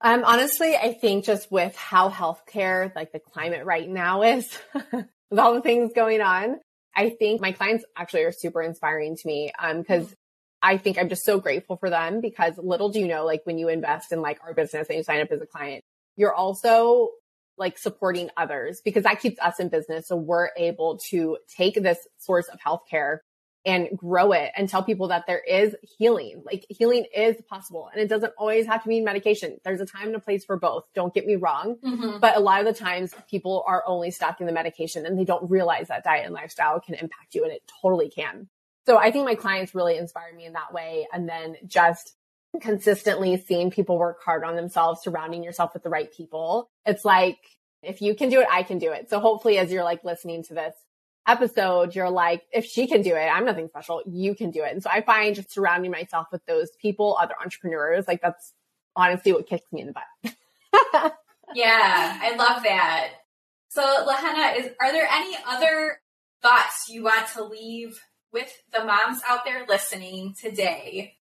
Um, 0.01 0.23
honestly, 0.25 0.77
I 0.77 0.93
think 0.93 1.25
just 1.25 1.51
with 1.51 1.75
how 1.77 2.11
healthcare, 2.11 2.95
like 2.95 3.13
the 3.13 3.21
climate 3.21 3.65
right 3.65 3.89
now 3.89 4.23
is, 4.23 4.47
with 4.93 5.39
all 5.39 5.55
the 5.55 5.63
things 5.63 5.93
going 5.95 6.21
on, 6.21 6.61
I 6.95 7.11
think 7.11 7.41
my 7.41 7.53
clients 7.53 7.85
actually 7.97 8.23
are 8.25 8.33
super 8.33 8.63
inspiring 8.63 9.17
to 9.17 9.27
me. 9.27 9.51
Um, 9.59 9.83
cause 9.85 10.15
I 10.65 10.79
think 10.79 10.97
I'm 10.97 11.11
just 11.11 11.27
so 11.27 11.39
grateful 11.39 11.77
for 11.77 11.91
them 11.91 12.23
because 12.23 12.55
little 12.57 12.89
do 12.89 12.99
you 12.99 13.07
know, 13.07 13.27
like 13.27 13.43
when 13.45 13.59
you 13.59 13.69
invest 13.69 14.13
in 14.13 14.23
like 14.23 14.41
our 14.43 14.55
business 14.55 14.89
and 14.89 14.97
you 14.97 15.05
sign 15.05 15.21
up 15.21 15.31
as 15.31 15.43
a 15.43 15.47
client, 15.47 15.85
you're 16.17 16.33
also 16.33 17.11
like 17.59 17.77
supporting 17.77 18.31
others 18.35 18.81
because 18.83 19.03
that 19.03 19.21
keeps 19.21 19.39
us 19.41 19.61
in 19.61 19.69
business. 19.69 20.09
So 20.09 20.17
we're 20.17 20.49
able 20.57 20.99
to 21.11 21.37
take 21.55 21.75
this 21.75 21.99
source 22.17 22.49
of 22.49 22.59
healthcare 22.61 23.19
and 23.67 23.89
grow 23.95 24.33
it 24.33 24.53
and 24.57 24.67
tell 24.67 24.83
people 24.83 25.09
that 25.09 25.25
there 25.27 25.39
is 25.39 25.77
healing. 25.99 26.43
Like 26.47 26.65
healing 26.71 27.05
is 27.15 27.37
possible 27.47 27.91
and 27.93 28.01
it 28.03 28.09
doesn't 28.09 28.33
always 28.39 28.65
have 28.65 28.83
to 28.85 28.89
mean 28.89 29.05
medication. 29.05 29.59
There's 29.65 29.83
a 29.83 29.87
time 29.87 30.07
and 30.07 30.17
a 30.17 30.21
place 30.21 30.47
for 30.47 30.59
both. 30.59 30.85
Don't 30.95 31.13
get 31.13 31.27
me 31.27 31.37
wrong. 31.37 31.77
Mm-hmm. 31.85 32.21
But 32.21 32.39
a 32.39 32.41
lot 32.41 32.61
of 32.61 32.67
the 32.67 32.79
times 32.79 33.13
people 33.29 33.65
are 33.67 33.85
only 33.87 34.11
stuck 34.11 34.41
in 34.41 34.47
the 34.47 34.53
medication 34.53 35.05
and 35.05 35.19
they 35.19 35.25
don't 35.25 35.51
realize 35.51 35.89
that 35.89 36.05
diet 36.05 36.25
and 36.25 36.33
lifestyle 36.33 36.81
can 36.81 36.95
impact 36.95 37.35
you 37.35 37.45
and 37.45 37.53
it 37.53 37.63
totally 37.83 38.09
can. 38.09 38.49
So 38.87 38.99
I 38.99 39.11
think 39.11 39.25
my 39.25 39.35
clients 39.35 39.75
really 39.75 39.97
inspire 39.97 40.35
me 40.35 40.45
in 40.45 40.53
that 40.55 40.73
way. 40.73 41.07
And 41.13 41.29
then 41.29 41.57
just 41.67 42.15
consistently 42.61 43.37
seeing 43.37 43.71
people 43.71 43.99
work 43.99 44.23
hard 44.25 44.45
on 44.45 44.57
themselves, 44.57 45.03
surrounding 45.03 45.43
yourself 45.43 45.75
with 45.75 45.83
the 45.83 45.91
right 45.91 46.13
people. 46.13 46.71
It's 46.87 47.05
like, 47.05 47.39
if 47.83 48.01
you 48.01 48.15
can 48.15 48.29
do 48.29 48.41
it, 48.41 48.47
I 48.51 48.63
can 48.63 48.79
do 48.79 48.93
it. 48.93 49.11
So 49.11 49.21
hopefully 49.21 49.59
as 49.59 49.73
you're 49.73 49.85
like 49.85 50.05
listening 50.05 50.43
to 50.45 50.55
this 50.55 50.75
episode, 51.27 51.95
you're 51.95 52.11
like, 52.11 52.43
if 52.53 52.65
she 52.65 52.87
can 52.87 53.03
do 53.03 53.15
it, 53.15 53.27
I'm 53.27 53.45
nothing 53.45 53.69
special. 53.69 54.03
You 54.07 54.35
can 54.35 54.51
do 54.51 54.63
it. 54.63 54.73
And 54.73 54.83
so 54.83 54.91
I 54.91 55.01
find 55.01 55.35
just 55.35 55.53
surrounding 55.53 55.91
myself 55.91 56.29
with 56.31 56.45
those 56.47 56.71
people, 56.81 57.17
other 57.21 57.35
entrepreneurs, 57.43 58.07
like 58.07 58.21
that's 58.23 58.53
honestly 58.97 59.33
what 59.33 59.49
kicks 59.49 59.71
me 59.73 59.81
in 59.83 59.89
the 59.89 59.93
butt. 59.93 61.15
yeah, 61.55 62.19
I 62.23 62.37
love 62.37 62.63
that. 62.63 63.11
So 63.69 63.83
Lahenna, 63.83 64.59
is 64.59 64.71
are 64.81 64.93
there 64.93 65.09
any 65.11 65.37
other 65.49 65.99
thoughts 66.43 66.89
you 66.89 67.03
want 67.03 67.27
to 67.35 67.45
leave 67.45 67.99
with 68.35 68.53
the 68.73 68.85
moms 68.85 69.23
out 69.27 69.47
there 69.47 69.65
listening 69.67 70.35
today. 70.39 71.17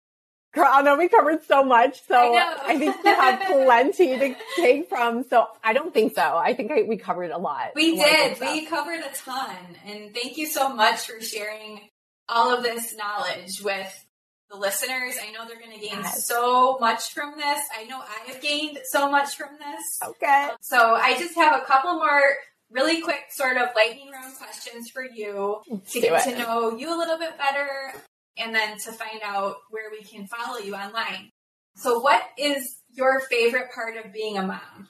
Girl, 0.54 0.68
I 0.70 0.82
know 0.82 0.98
we 0.98 1.08
covered 1.08 1.44
so 1.44 1.64
much, 1.64 2.02
so 2.08 2.16
I, 2.16 2.58
I 2.66 2.78
think 2.78 2.96
you 3.06 3.16
have 3.16 3.42
plenty 3.48 4.20
to 4.20 4.36
take 4.58 4.90
from. 4.90 5.24
So 5.30 5.48
I 5.64 5.72
don't 5.72 5.94
think 5.94 6.14
so. 6.14 6.22
I 6.22 6.54
think 6.54 6.72
I, 6.72 6.82
we 6.82 6.98
covered 6.98 7.32
a 7.32 7.38
lot. 7.38 7.72
We 7.74 7.96
did. 7.96 8.40
We 8.40 8.66
covered 8.66 9.00
a 9.00 9.16
ton, 9.16 9.56
and 9.86 10.14
thank 10.14 10.38
you 10.38 10.48
so 10.48 10.74
much 10.76 11.08
for 11.08 11.22
sharing 11.22 11.82
all 12.28 12.54
of 12.54 12.64
this 12.64 12.94
knowledge 12.96 13.62
with 13.62 14.06
the 14.50 14.58
listeners. 14.58 15.16
I 15.26 15.32
know 15.32 15.48
they're 15.48 15.60
going 15.60 15.72
to 15.72 15.80
gain 15.80 16.00
yes. 16.02 16.28
so 16.28 16.78
much 16.82 17.14
from 17.14 17.38
this. 17.38 17.60
I 17.78 17.86
know 17.86 18.02
I 18.02 18.32
have 18.32 18.42
gained 18.42 18.80
so 18.92 19.10
much 19.10 19.36
from 19.36 19.52
this. 19.58 20.00
Okay. 20.10 20.48
Um, 20.50 20.58
so 20.60 20.96
I 20.96 21.18
just 21.18 21.36
have 21.36 21.62
a 21.62 21.66
couple 21.66 21.94
more 21.94 22.24
really 22.72 23.02
quick 23.02 23.26
sort 23.30 23.58
of 23.58 23.70
lightning 23.76 24.10
round 24.12 24.36
questions 24.38 24.90
for 24.90 25.04
you 25.04 25.62
Let's 25.70 25.94
to 25.94 26.02
get 26.02 26.28
it. 26.28 26.32
to 26.32 26.40
know 26.40 26.76
you 26.76 26.96
a 26.96 26.98
little 26.98 27.18
bit 27.18 27.38
better 27.38 27.94
and 28.38 28.56
then 28.56 28.78
to 28.86 28.92
find 28.92 29.22
out 29.24 29.58
where 29.70 29.92
we 29.92 30.02
can 30.04 30.28
follow 30.28 30.58
you 30.58 30.76
online. 30.76 31.30
So 31.76 32.00
what 32.00 32.24
is 32.38 32.78
your 32.90 33.22
favorite 33.22 33.72
part 33.74 33.98
of 33.98 34.14
being 34.14 34.38
a 34.38 34.44
mom? 34.44 34.90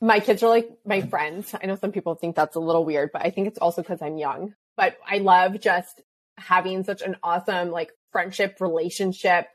My 0.00 0.20
kids 0.20 0.42
are 0.42 0.48
like 0.48 0.68
my 0.84 1.00
friends. 1.00 1.54
I 1.60 1.66
know 1.66 1.76
some 1.76 1.92
people 1.92 2.14
think 2.14 2.36
that's 2.36 2.56
a 2.56 2.60
little 2.60 2.84
weird, 2.84 3.10
but 3.12 3.24
I 3.24 3.30
think 3.30 3.48
it's 3.48 3.58
also 3.58 3.82
because 3.82 4.02
I'm 4.02 4.18
young. 4.18 4.54
But 4.76 4.96
I 5.08 5.18
love 5.18 5.60
just 5.60 6.02
having 6.36 6.84
such 6.84 7.00
an 7.02 7.16
awesome 7.22 7.70
like 7.70 7.90
friendship 8.12 8.56
relationship 8.60 9.46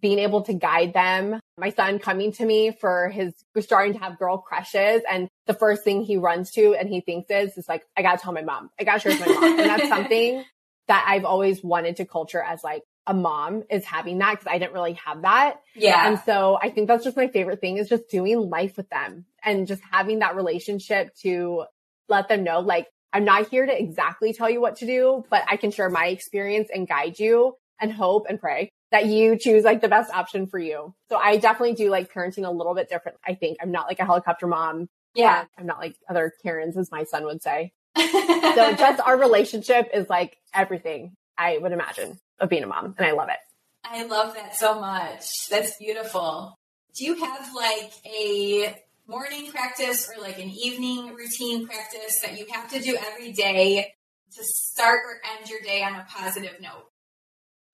being 0.00 0.18
able 0.18 0.42
to 0.42 0.52
guide 0.52 0.92
them. 0.92 1.40
My 1.58 1.70
son 1.70 1.98
coming 1.98 2.32
to 2.32 2.44
me 2.44 2.72
for 2.72 3.08
his 3.08 3.32
starting 3.60 3.94
to 3.94 3.98
have 4.00 4.18
girl 4.18 4.38
crushes 4.38 5.02
and 5.10 5.28
the 5.46 5.54
first 5.54 5.84
thing 5.84 6.02
he 6.02 6.16
runs 6.16 6.50
to 6.52 6.74
and 6.74 6.88
he 6.88 7.00
thinks 7.00 7.30
is, 7.30 7.56
is 7.56 7.68
like, 7.68 7.84
I 7.96 8.02
gotta 8.02 8.18
tell 8.18 8.32
my 8.32 8.42
mom. 8.42 8.70
I 8.78 8.84
gotta 8.84 9.00
share 9.00 9.12
with 9.12 9.20
my 9.20 9.34
mom. 9.34 9.60
and 9.60 9.70
that's 9.70 9.88
something 9.88 10.44
that 10.88 11.04
I've 11.08 11.24
always 11.24 11.62
wanted 11.62 11.96
to 11.96 12.04
culture 12.04 12.42
as 12.42 12.62
like 12.64 12.82
a 13.06 13.14
mom 13.14 13.62
is 13.70 13.84
having 13.84 14.18
that 14.18 14.32
because 14.32 14.46
I 14.48 14.58
didn't 14.58 14.72
really 14.72 14.94
have 14.94 15.22
that. 15.22 15.60
Yeah. 15.74 16.08
And 16.08 16.20
so 16.26 16.58
I 16.60 16.70
think 16.70 16.88
that's 16.88 17.04
just 17.04 17.16
my 17.16 17.28
favorite 17.28 17.60
thing 17.60 17.76
is 17.76 17.88
just 17.88 18.08
doing 18.08 18.38
life 18.38 18.76
with 18.76 18.88
them 18.90 19.26
and 19.44 19.66
just 19.66 19.82
having 19.92 20.18
that 20.20 20.34
relationship 20.34 21.14
to 21.22 21.64
let 22.08 22.28
them 22.28 22.42
know 22.42 22.60
like, 22.60 22.88
I'm 23.12 23.24
not 23.24 23.48
here 23.48 23.64
to 23.64 23.78
exactly 23.78 24.32
tell 24.32 24.50
you 24.50 24.60
what 24.60 24.76
to 24.76 24.86
do, 24.86 25.24
but 25.30 25.44
I 25.48 25.56
can 25.56 25.70
share 25.70 25.88
my 25.88 26.08
experience 26.08 26.68
and 26.74 26.88
guide 26.88 27.18
you 27.18 27.54
and 27.80 27.92
hope 27.92 28.26
and 28.28 28.40
pray 28.40 28.70
that 28.92 29.06
you 29.06 29.36
choose 29.38 29.64
like 29.64 29.80
the 29.80 29.88
best 29.88 30.12
option 30.12 30.46
for 30.46 30.58
you. 30.58 30.94
So 31.08 31.16
I 31.16 31.36
definitely 31.36 31.74
do 31.74 31.90
like 31.90 32.12
parenting 32.12 32.46
a 32.46 32.50
little 32.50 32.74
bit 32.74 32.88
different. 32.88 33.18
I 33.26 33.34
think 33.34 33.58
I'm 33.60 33.72
not 33.72 33.86
like 33.86 33.98
a 33.98 34.04
helicopter 34.04 34.46
mom. 34.46 34.88
Yeah. 35.14 35.44
I'm 35.58 35.66
not 35.66 35.78
like 35.78 35.96
other 36.08 36.32
Karens, 36.42 36.76
as 36.76 36.90
my 36.90 37.04
son 37.04 37.24
would 37.24 37.42
say. 37.42 37.72
so 37.96 38.74
just 38.74 39.00
our 39.00 39.18
relationship 39.18 39.90
is 39.94 40.08
like 40.08 40.36
everything 40.54 41.14
I 41.36 41.58
would 41.58 41.72
imagine 41.72 42.18
of 42.38 42.48
being 42.48 42.62
a 42.62 42.66
mom. 42.66 42.94
And 42.98 43.06
I 43.06 43.12
love 43.12 43.28
it. 43.28 43.38
I 43.84 44.04
love 44.04 44.34
that 44.34 44.56
so 44.56 44.80
much. 44.80 45.48
That's 45.48 45.76
beautiful. 45.78 46.54
Do 46.96 47.04
you 47.04 47.14
have 47.24 47.48
like 47.54 47.92
a 48.04 48.76
morning 49.06 49.50
practice 49.50 50.08
or 50.08 50.20
like 50.20 50.38
an 50.38 50.50
evening 50.50 51.14
routine 51.14 51.66
practice 51.66 52.20
that 52.22 52.38
you 52.38 52.46
have 52.52 52.70
to 52.72 52.80
do 52.80 52.96
every 52.96 53.32
day 53.32 53.92
to 54.34 54.42
start 54.42 55.00
or 55.06 55.20
end 55.38 55.48
your 55.48 55.60
day 55.60 55.82
on 55.82 55.94
a 55.94 56.06
positive 56.08 56.60
note? 56.60 56.90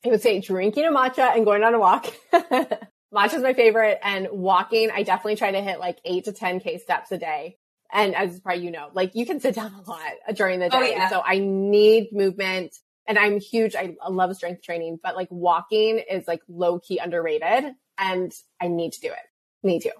I 0.04 0.08
would 0.08 0.22
say 0.22 0.40
drinking 0.40 0.84
a 0.84 0.90
matcha 0.90 1.34
and 1.34 1.44
going 1.44 1.62
on 1.62 1.74
a 1.74 1.78
walk. 1.78 2.12
matcha 2.32 3.34
is 3.34 3.42
my 3.42 3.54
favorite 3.54 3.98
and 4.02 4.28
walking. 4.32 4.90
I 4.90 5.02
definitely 5.02 5.36
try 5.36 5.52
to 5.52 5.60
hit 5.60 5.78
like 5.78 5.98
eight 6.04 6.24
to 6.24 6.32
10 6.32 6.60
K 6.60 6.78
steps 6.78 7.12
a 7.12 7.18
day. 7.18 7.58
And 7.92 8.14
as 8.14 8.40
probably 8.40 8.64
you 8.64 8.70
know, 8.70 8.88
like 8.94 9.14
you 9.14 9.26
can 9.26 9.40
sit 9.40 9.54
down 9.56 9.72
a 9.72 9.88
lot 9.88 10.12
during 10.34 10.58
the 10.58 10.66
oh, 10.66 10.80
day. 10.80 10.94
Oh, 10.94 10.96
yeah. 10.96 11.08
So 11.10 11.22
I 11.24 11.38
need 11.38 12.08
movement 12.12 12.74
and 13.06 13.18
I'm 13.18 13.38
huge. 13.38 13.76
I 13.76 13.94
love 14.08 14.34
strength 14.34 14.62
training, 14.62 14.98
but 15.02 15.14
like 15.14 15.28
walking 15.30 15.98
is 15.98 16.26
like 16.26 16.40
low 16.48 16.80
key 16.80 16.98
underrated 16.98 17.72
and 17.98 18.32
I 18.60 18.68
need 18.68 18.92
to 18.92 19.00
do 19.00 19.08
it. 19.08 19.66
Me 19.66 19.78
too. 19.78 19.90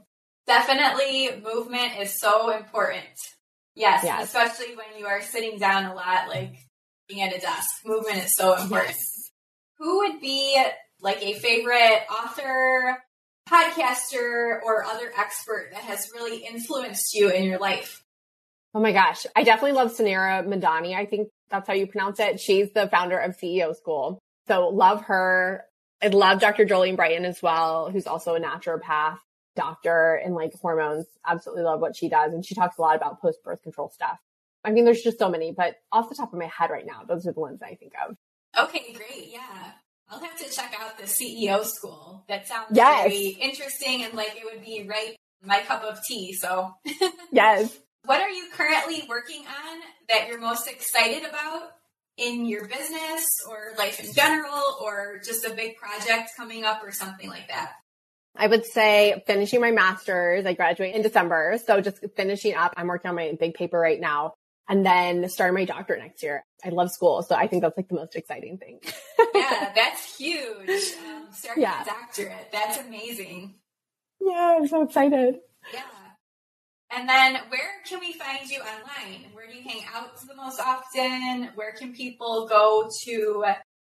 Definitely 0.47 1.31
movement 1.43 2.01
is 2.01 2.19
so 2.19 2.51
important. 2.51 3.05
Yes, 3.75 4.03
yes. 4.05 4.25
especially 4.25 4.77
when 4.77 4.99
you 4.99 5.07
are 5.07 5.23
sitting 5.23 5.59
down 5.59 5.85
a 5.85 5.95
lot, 5.95 6.29
like 6.29 6.57
being 7.09 7.23
at 7.23 7.35
a 7.35 7.41
desk. 7.41 7.69
Movement 7.85 8.19
is 8.19 8.35
so 8.35 8.55
important. 8.55 8.97
Yes. 8.97 9.32
Who 9.83 9.99
would 9.99 10.21
be 10.21 10.63
like 11.01 11.21
a 11.25 11.35
favorite 11.35 12.05
author, 12.09 13.03
podcaster, 13.51 14.61
or 14.63 14.85
other 14.85 15.11
expert 15.19 15.71
that 15.73 15.83
has 15.83 16.09
really 16.15 16.47
influenced 16.47 17.13
you 17.15 17.31
in 17.31 17.43
your 17.43 17.59
life? 17.59 18.05
Oh 18.75 18.81
my 18.81 18.93
gosh. 18.93 19.27
I 19.35 19.43
definitely 19.43 19.73
love 19.73 19.93
Suneera 19.93 20.47
Madhani. 20.47 20.95
I 20.95 21.05
think 21.07 21.31
that's 21.51 21.67
how 21.67 21.75
you 21.75 21.89
pronounce 21.89 22.21
it. 22.21 22.39
She's 22.39 22.73
the 22.73 22.87
founder 22.87 23.19
of 23.19 23.37
CEO 23.37 23.75
School. 23.75 24.21
So 24.47 24.69
love 24.69 25.03
her. 25.07 25.65
I 26.01 26.07
love 26.07 26.39
Dr. 26.39 26.65
Jolene 26.65 26.95
Brighten 26.95 27.25
as 27.25 27.43
well, 27.43 27.91
who's 27.91 28.07
also 28.07 28.37
a 28.37 28.41
naturopath 28.41 29.19
doctor 29.57 30.15
in 30.25 30.33
like 30.33 30.53
hormones. 30.63 31.07
Absolutely 31.27 31.65
love 31.65 31.81
what 31.81 31.97
she 31.97 32.09
does. 32.09 32.33
And 32.33 32.47
she 32.47 32.55
talks 32.55 32.79
a 32.79 32.83
lot 32.83 32.95
about 32.95 33.21
post 33.21 33.43
birth 33.43 33.65
control 33.65 33.91
stuff. 33.91 34.21
I 34.63 34.71
mean, 34.71 34.85
there's 34.85 35.03
just 35.03 35.19
so 35.19 35.29
many, 35.29 35.51
but 35.51 35.75
off 35.91 36.09
the 36.09 36.15
top 36.15 36.33
of 36.33 36.39
my 36.39 36.47
head 36.47 36.71
right 36.71 36.87
now, 36.87 37.03
those 37.03 37.27
are 37.27 37.33
the 37.33 37.41
ones 37.41 37.63
I 37.63 37.75
think 37.75 37.95
of. 38.09 38.17
Okay, 38.59 38.93
great. 38.93 39.29
Yeah. 39.31 39.73
I'll 40.11 40.21
have 40.21 40.39
to 40.39 40.51
check 40.51 40.75
out 40.79 40.99
the 40.99 41.05
CEO 41.05 41.65
school. 41.65 42.25
That 42.29 42.47
sounds 42.47 42.69
yes. 42.73 43.09
very 43.09 43.29
interesting 43.29 44.05
and 44.05 44.13
like 44.15 44.37
it 44.37 44.45
would 44.45 44.63
be 44.65 44.87
right 44.89 45.17
my 45.45 45.61
cup 45.61 45.83
of 45.85 45.99
tea. 46.07 46.35
So, 46.35 46.75
yes. 47.33 47.77
What 48.05 48.21
are 48.21 48.29
you 48.29 48.49
currently 48.53 49.05
working 49.09 49.41
on 49.41 49.81
that 50.09 50.29
you're 50.29 50.41
most 50.41 50.69
excited 50.69 51.29
about 51.29 51.71
in 52.17 52.47
your 52.47 52.67
business 52.67 53.41
or 53.49 53.73
life 53.79 54.05
in 54.05 54.13
general 54.13 54.63
or 54.83 55.21
just 55.25 55.47
a 55.47 55.55
big 55.55 55.77
project 55.77 56.31
coming 56.37 56.65
up 56.65 56.83
or 56.85 56.93
something 56.93 57.29
like 57.29 57.49
that? 57.49 57.73
I 58.37 58.47
would 58.47 58.67
say 58.67 59.23
finishing 59.27 59.61
my 59.61 59.71
master's. 59.71 60.45
I 60.47 60.55
graduate 60.55 60.95
in 60.95 61.03
December. 61.03 61.59
So 61.65 61.81
just 61.81 62.05
finishing 62.17 62.55
up. 62.55 62.75
I'm 62.77 62.87
working 62.87 63.09
on 63.09 63.15
my 63.15 63.37
big 63.39 63.55
paper 63.55 63.79
right 63.79 64.01
now 64.01 64.35
and 64.69 64.85
then 64.85 65.29
starting 65.29 65.55
my 65.55 65.65
doctorate 65.65 66.01
next 66.01 66.23
year. 66.23 66.45
I 66.65 66.71
love 66.71 66.91
school. 66.91 67.23
So 67.23 67.35
I 67.35 67.47
think 67.47 67.63
that's 67.63 67.77
like 67.77 67.89
the 67.89 67.95
most 67.95 68.17
exciting 68.17 68.59
thing. 68.59 68.81
yeah, 69.35 69.73
that's 69.75 70.17
huge. 70.17 70.69
Um, 70.69 71.29
starting 71.33 71.63
yeah. 71.63 71.83
a 71.83 71.85
doctorate. 71.85 72.49
That's 72.53 72.79
amazing. 72.79 73.55
Yeah, 74.21 74.57
I'm 74.59 74.67
so 74.69 74.83
excited. 74.83 75.37
Yeah. 75.73 75.81
And 76.95 77.09
then 77.09 77.39
where 77.49 77.71
can 77.87 78.01
we 78.01 78.13
find 78.13 78.49
you 78.49 78.61
online? 78.61 79.33
Where 79.33 79.47
do 79.47 79.57
you 79.57 79.63
hang 79.63 79.83
out 79.95 80.21
the 80.21 80.35
most 80.35 80.61
often? 80.61 81.49
Where 81.55 81.73
can 81.73 81.95
people 81.95 82.47
go 82.47 82.91
to 83.05 83.45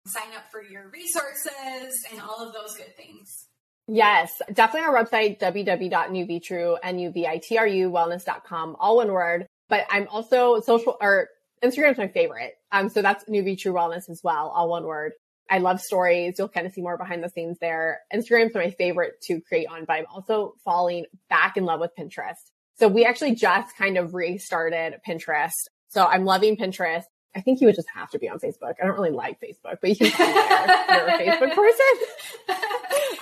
sign 0.07 0.33
up 0.35 0.51
for 0.51 0.63
your 0.63 0.89
resources 0.89 2.05
and 2.11 2.19
all 2.19 2.45
of 2.45 2.53
those 2.53 2.75
good 2.75 2.95
things? 2.97 3.47
Yes, 3.87 4.41
definitely 4.51 4.87
our 4.87 5.05
website, 5.05 5.39
www.nuvitru, 5.39 6.77
N-U-V-I-T-R-U, 6.83 7.89
wellness.com, 7.89 8.75
all 8.79 8.97
one 8.97 9.13
word. 9.13 9.47
But 9.69 9.85
I'm 9.89 10.07
also 10.07 10.59
social 10.61 10.97
or 11.01 11.29
Instagram's 11.63 11.97
my 11.97 12.07
favorite. 12.07 12.53
Um, 12.71 12.89
so 12.89 13.01
that's 13.01 13.25
Nuvitru 13.25 13.73
Wellness 13.73 14.09
as 14.09 14.21
well, 14.23 14.49
all 14.49 14.69
one 14.69 14.85
word. 14.85 15.13
I 15.49 15.59
love 15.59 15.79
stories. 15.79 16.35
You'll 16.37 16.49
kind 16.49 16.67
of 16.67 16.73
see 16.73 16.81
more 16.81 16.97
behind 16.97 17.23
the 17.23 17.29
scenes 17.29 17.57
there. 17.59 18.01
Instagram's 18.13 18.53
my 18.53 18.71
favorite 18.71 19.21
to 19.23 19.39
create 19.41 19.67
on, 19.69 19.85
but 19.85 19.93
I'm 19.93 20.05
also 20.13 20.55
falling 20.63 21.05
back 21.29 21.57
in 21.57 21.65
love 21.65 21.79
with 21.79 21.91
Pinterest. 21.97 22.35
So 22.75 22.87
we 22.87 23.05
actually 23.05 23.35
just 23.35 23.75
kind 23.77 23.97
of 23.97 24.13
restarted 24.13 24.95
Pinterest. 25.07 25.53
So 25.87 26.05
I'm 26.05 26.25
loving 26.25 26.57
Pinterest. 26.57 27.03
I 27.35 27.41
think 27.41 27.61
you 27.61 27.67
would 27.67 27.75
just 27.75 27.87
have 27.93 28.09
to 28.11 28.19
be 28.19 28.29
on 28.29 28.39
Facebook. 28.39 28.73
I 28.81 28.85
don't 28.85 28.95
really 28.95 29.11
like 29.11 29.39
Facebook, 29.39 29.77
but 29.81 29.89
you 29.89 29.95
can 29.95 30.11
there. 30.17 31.25
You're 31.25 31.35
a 31.35 31.37
Facebook 31.37 31.55
person. 31.55 32.57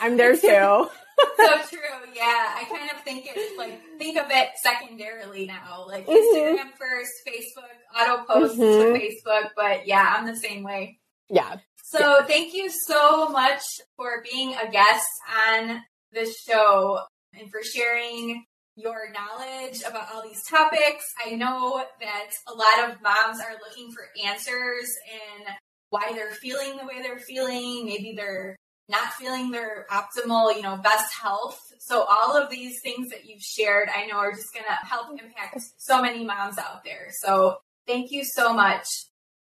I'm 0.02 0.18
there 0.18 0.36
too. 0.36 0.90
so 1.38 1.58
true. 1.70 1.80
Yeah. 2.14 2.56
I 2.56 2.66
kind 2.70 2.90
of 2.92 3.02
think 3.04 3.26
it's 3.28 3.58
like 3.58 3.82
think 3.98 4.18
of 4.18 4.28
it 4.30 4.50
secondarily 4.62 5.46
now. 5.46 5.86
Like 5.88 6.06
mm-hmm. 6.06 6.38
Instagram 6.38 6.72
first, 6.78 7.12
Facebook, 7.28 8.00
auto 8.00 8.24
posts 8.26 8.58
mm-hmm. 8.58 8.94
to 8.94 9.00
Facebook. 9.00 9.50
But 9.56 9.88
yeah, 9.88 10.16
I'm 10.18 10.26
the 10.26 10.36
same 10.36 10.64
way. 10.64 11.00
Yeah. 11.30 11.58
So 11.84 12.00
yeah. 12.00 12.26
thank 12.26 12.54
you 12.54 12.70
so 12.70 13.30
much 13.30 13.62
for 13.96 14.24
being 14.24 14.56
a 14.56 14.70
guest 14.72 15.08
on 15.48 15.82
this 16.12 16.42
show 16.42 17.00
and 17.34 17.50
for 17.52 17.62
sharing 17.64 18.46
your 18.76 19.12
knowledge 19.12 19.82
about 19.88 20.08
all 20.14 20.22
these 20.24 20.44
topics. 20.50 21.06
I 21.26 21.36
know 21.36 21.84
that 22.02 22.30
a 22.48 22.54
lot 22.54 22.90
of 22.90 23.02
moms 23.02 23.40
are 23.40 23.58
looking 23.66 23.92
for 23.92 24.04
answers 24.26 24.94
and 25.12 25.56
why 25.90 26.12
they're 26.14 26.32
feeling 26.32 26.78
the 26.78 26.86
way 26.86 27.02
they're 27.02 27.20
feeling. 27.20 27.86
Maybe 27.86 28.14
they're 28.16 28.58
not 28.88 29.14
feeling 29.14 29.52
their 29.52 29.86
optimal, 29.92 30.56
you 30.56 30.62
know, 30.62 30.78
best 30.78 31.14
health. 31.14 31.60
So 31.80 32.04
all 32.04 32.36
of 32.36 32.50
these 32.50 32.80
things 32.84 33.10
that 33.10 33.26
you've 33.26 33.42
shared, 33.42 33.90
I 33.94 34.06
know 34.06 34.18
are 34.18 34.32
just 34.32 34.54
going 34.54 34.66
to 34.66 34.88
help 34.88 35.10
impact 35.12 35.60
so 35.78 36.02
many 36.02 36.24
moms 36.24 36.58
out 36.58 36.84
there. 36.84 37.08
So 37.22 37.58
thank 37.88 38.12
you 38.12 38.24
so 38.24 38.54
much. 38.54 38.86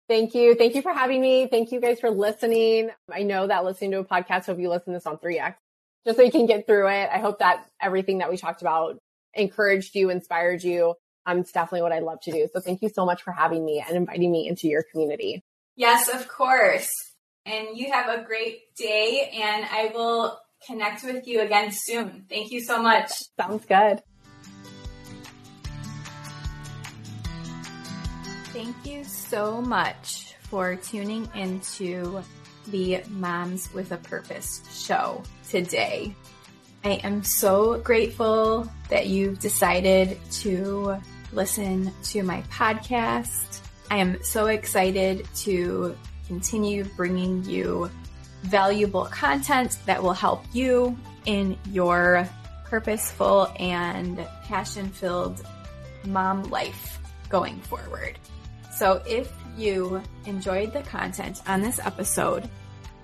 Thank 0.09 0.35
you. 0.35 0.55
Thank 0.55 0.75
you 0.75 0.83
for 0.83 0.93
having 0.93 1.21
me. 1.21 1.47
Thank 1.47 1.73
you 1.73 1.81
guys 1.81 2.01
for 2.01 2.11
listening. 2.11 2.91
I 3.11 3.23
know 3.23 3.47
that 3.47 3.65
listening 3.65 3.93
to 3.93 3.99
a 4.01 4.05
podcast, 4.05 4.47
hope 4.47 4.59
you 4.59 4.69
listen 4.69 4.93
to 4.93 4.99
this 4.99 5.07
on 5.07 5.19
3X 5.19 5.55
just 6.05 6.19
so 6.19 6.25
you 6.25 6.33
can 6.33 6.47
get 6.47 6.67
through 6.67 6.89
it. 6.89 7.09
I 7.13 7.19
hope 7.19 7.39
that 7.39 7.65
everything 7.81 8.19
that 8.19 8.31
we 8.31 8.37
talked 8.37 8.63
about 8.63 8.99
encouraged 9.35 9.95
you, 9.95 10.11
inspired 10.11 10.63
you. 10.63 10.95
Um, 11.25 11.39
it's 11.39 11.53
definitely 11.53 11.83
what 11.83 11.93
I 11.93 12.01
love 12.01 12.19
to 12.23 12.33
do. 12.33 12.49
So 12.53 12.61
thank 12.61 12.83
you 12.83 12.89
so 12.89 13.07
much 13.07 13.23
for 13.23 13.33
having 13.33 13.65
me 13.65 13.83
and 13.87 13.97
inviting 13.97 14.33
me 14.33 14.49
into 14.49 14.67
your 14.67 14.83
community. 14.91 15.43
Yes, 15.77 16.09
of 16.09 16.29
course. 16.29 16.91
And 17.45 17.77
you 17.77 17.91
have 17.93 18.09
a 18.09 18.23
great 18.23 18.75
day 18.77 19.31
and 19.35 19.67
I 19.71 19.91
will 19.95 20.39
connect 20.67 21.05
with 21.05 21.27
you 21.27 21.41
again 21.41 21.71
soon. 21.73 22.27
Thank 22.29 22.53
you 22.53 22.61
so 22.61 22.81
much. 22.81 23.11
Sounds 23.39 23.65
good. 23.67 24.03
Thank 28.53 28.77
you 28.85 29.03
so 29.05 29.61
much 29.61 30.35
for 30.43 30.77
tuning 30.77 31.29
into 31.35 32.23
the 32.69 33.03
Moms 33.09 33.73
with 33.73 33.91
a 33.93 33.97
Purpose 33.97 34.63
show 34.71 35.23
today. 35.49 36.15
I 36.85 37.01
am 37.03 37.25
so 37.25 37.79
grateful 37.79 38.69
that 38.89 39.07
you've 39.07 39.39
decided 39.39 40.19
to 40.33 40.97
listen 41.33 41.93
to 42.05 42.23
my 42.23 42.43
podcast. 42.43 43.61
I 43.91 43.97
am 43.97 44.23
so 44.23 44.47
excited 44.47 45.27
to 45.37 45.97
continue 46.27 46.85
bringing 46.97 47.45
you 47.45 47.91
valuable 48.43 49.05
content 49.07 49.79
that 49.87 50.03
will 50.03 50.13
help 50.13 50.45
you 50.53 50.97
in 51.27 51.57
your 51.71 52.29
purposeful 52.65 53.53
and 53.59 54.19
passion 54.45 54.89
filled 54.89 55.45
mom 56.07 56.43
life 56.45 56.99
going 57.29 57.61
forward. 57.61 58.19
So 58.75 59.03
if 59.07 59.33
you 59.57 60.03
enjoyed 60.27 60.73
the 60.73 60.83
content 60.83 61.43
on 61.47 61.61
this 61.61 61.79
episode, 61.79 62.49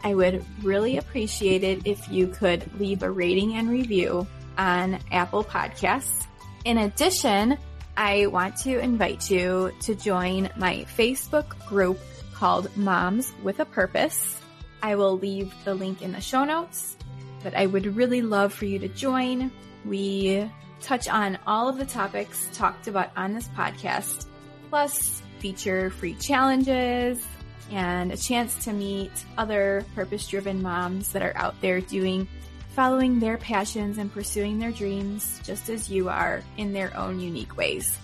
I 0.02 0.14
would 0.14 0.44
really 0.62 0.96
appreciate 0.98 1.64
it 1.64 1.86
if 1.86 2.08
you 2.08 2.28
could 2.28 2.80
leave 2.80 3.02
a 3.02 3.10
rating 3.10 3.56
and 3.56 3.68
review 3.68 4.26
on 4.56 4.98
Apple 5.12 5.44
Podcasts. 5.44 6.26
In 6.64 6.78
addition, 6.78 7.58
I 7.96 8.26
want 8.26 8.56
to 8.58 8.78
invite 8.78 9.30
you 9.30 9.72
to 9.82 9.94
join 9.94 10.50
my 10.56 10.86
Facebook 10.96 11.58
group 11.66 11.98
called 12.38 12.74
Moms 12.76 13.32
with 13.42 13.58
a 13.58 13.64
Purpose. 13.64 14.40
I 14.80 14.94
will 14.94 15.18
leave 15.18 15.52
the 15.64 15.74
link 15.74 16.02
in 16.02 16.12
the 16.12 16.20
show 16.20 16.44
notes, 16.44 16.96
but 17.42 17.52
I 17.56 17.66
would 17.66 17.96
really 17.96 18.22
love 18.22 18.52
for 18.52 18.64
you 18.64 18.78
to 18.78 18.86
join. 18.88 19.50
We 19.84 20.48
touch 20.80 21.08
on 21.08 21.36
all 21.48 21.68
of 21.68 21.78
the 21.78 21.84
topics 21.84 22.48
talked 22.52 22.86
about 22.86 23.10
on 23.16 23.34
this 23.34 23.48
podcast, 23.48 24.26
plus 24.70 25.20
feature 25.40 25.90
free 25.90 26.14
challenges, 26.14 27.26
and 27.72 28.12
a 28.12 28.16
chance 28.16 28.64
to 28.64 28.72
meet 28.72 29.10
other 29.36 29.84
purpose 29.96 30.28
driven 30.28 30.62
moms 30.62 31.10
that 31.12 31.22
are 31.22 31.36
out 31.36 31.60
there 31.60 31.80
doing, 31.80 32.28
following 32.70 33.18
their 33.18 33.36
passions 33.36 33.98
and 33.98 34.12
pursuing 34.12 34.60
their 34.60 34.70
dreams 34.70 35.40
just 35.42 35.68
as 35.68 35.90
you 35.90 36.08
are 36.08 36.44
in 36.56 36.72
their 36.72 36.96
own 36.96 37.18
unique 37.18 37.56
ways. 37.56 37.98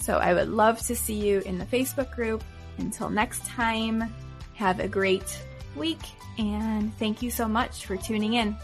So 0.00 0.18
I 0.18 0.34
would 0.34 0.48
love 0.48 0.80
to 0.86 0.96
see 0.96 1.14
you 1.14 1.42
in 1.46 1.58
the 1.58 1.64
Facebook 1.66 2.10
group. 2.12 2.42
Until 2.78 3.10
next 3.10 3.44
time, 3.46 4.12
have 4.54 4.80
a 4.80 4.88
great 4.88 5.40
week 5.76 6.00
and 6.38 6.96
thank 6.98 7.22
you 7.22 7.30
so 7.30 7.46
much 7.48 7.86
for 7.86 7.96
tuning 7.96 8.34
in. 8.34 8.56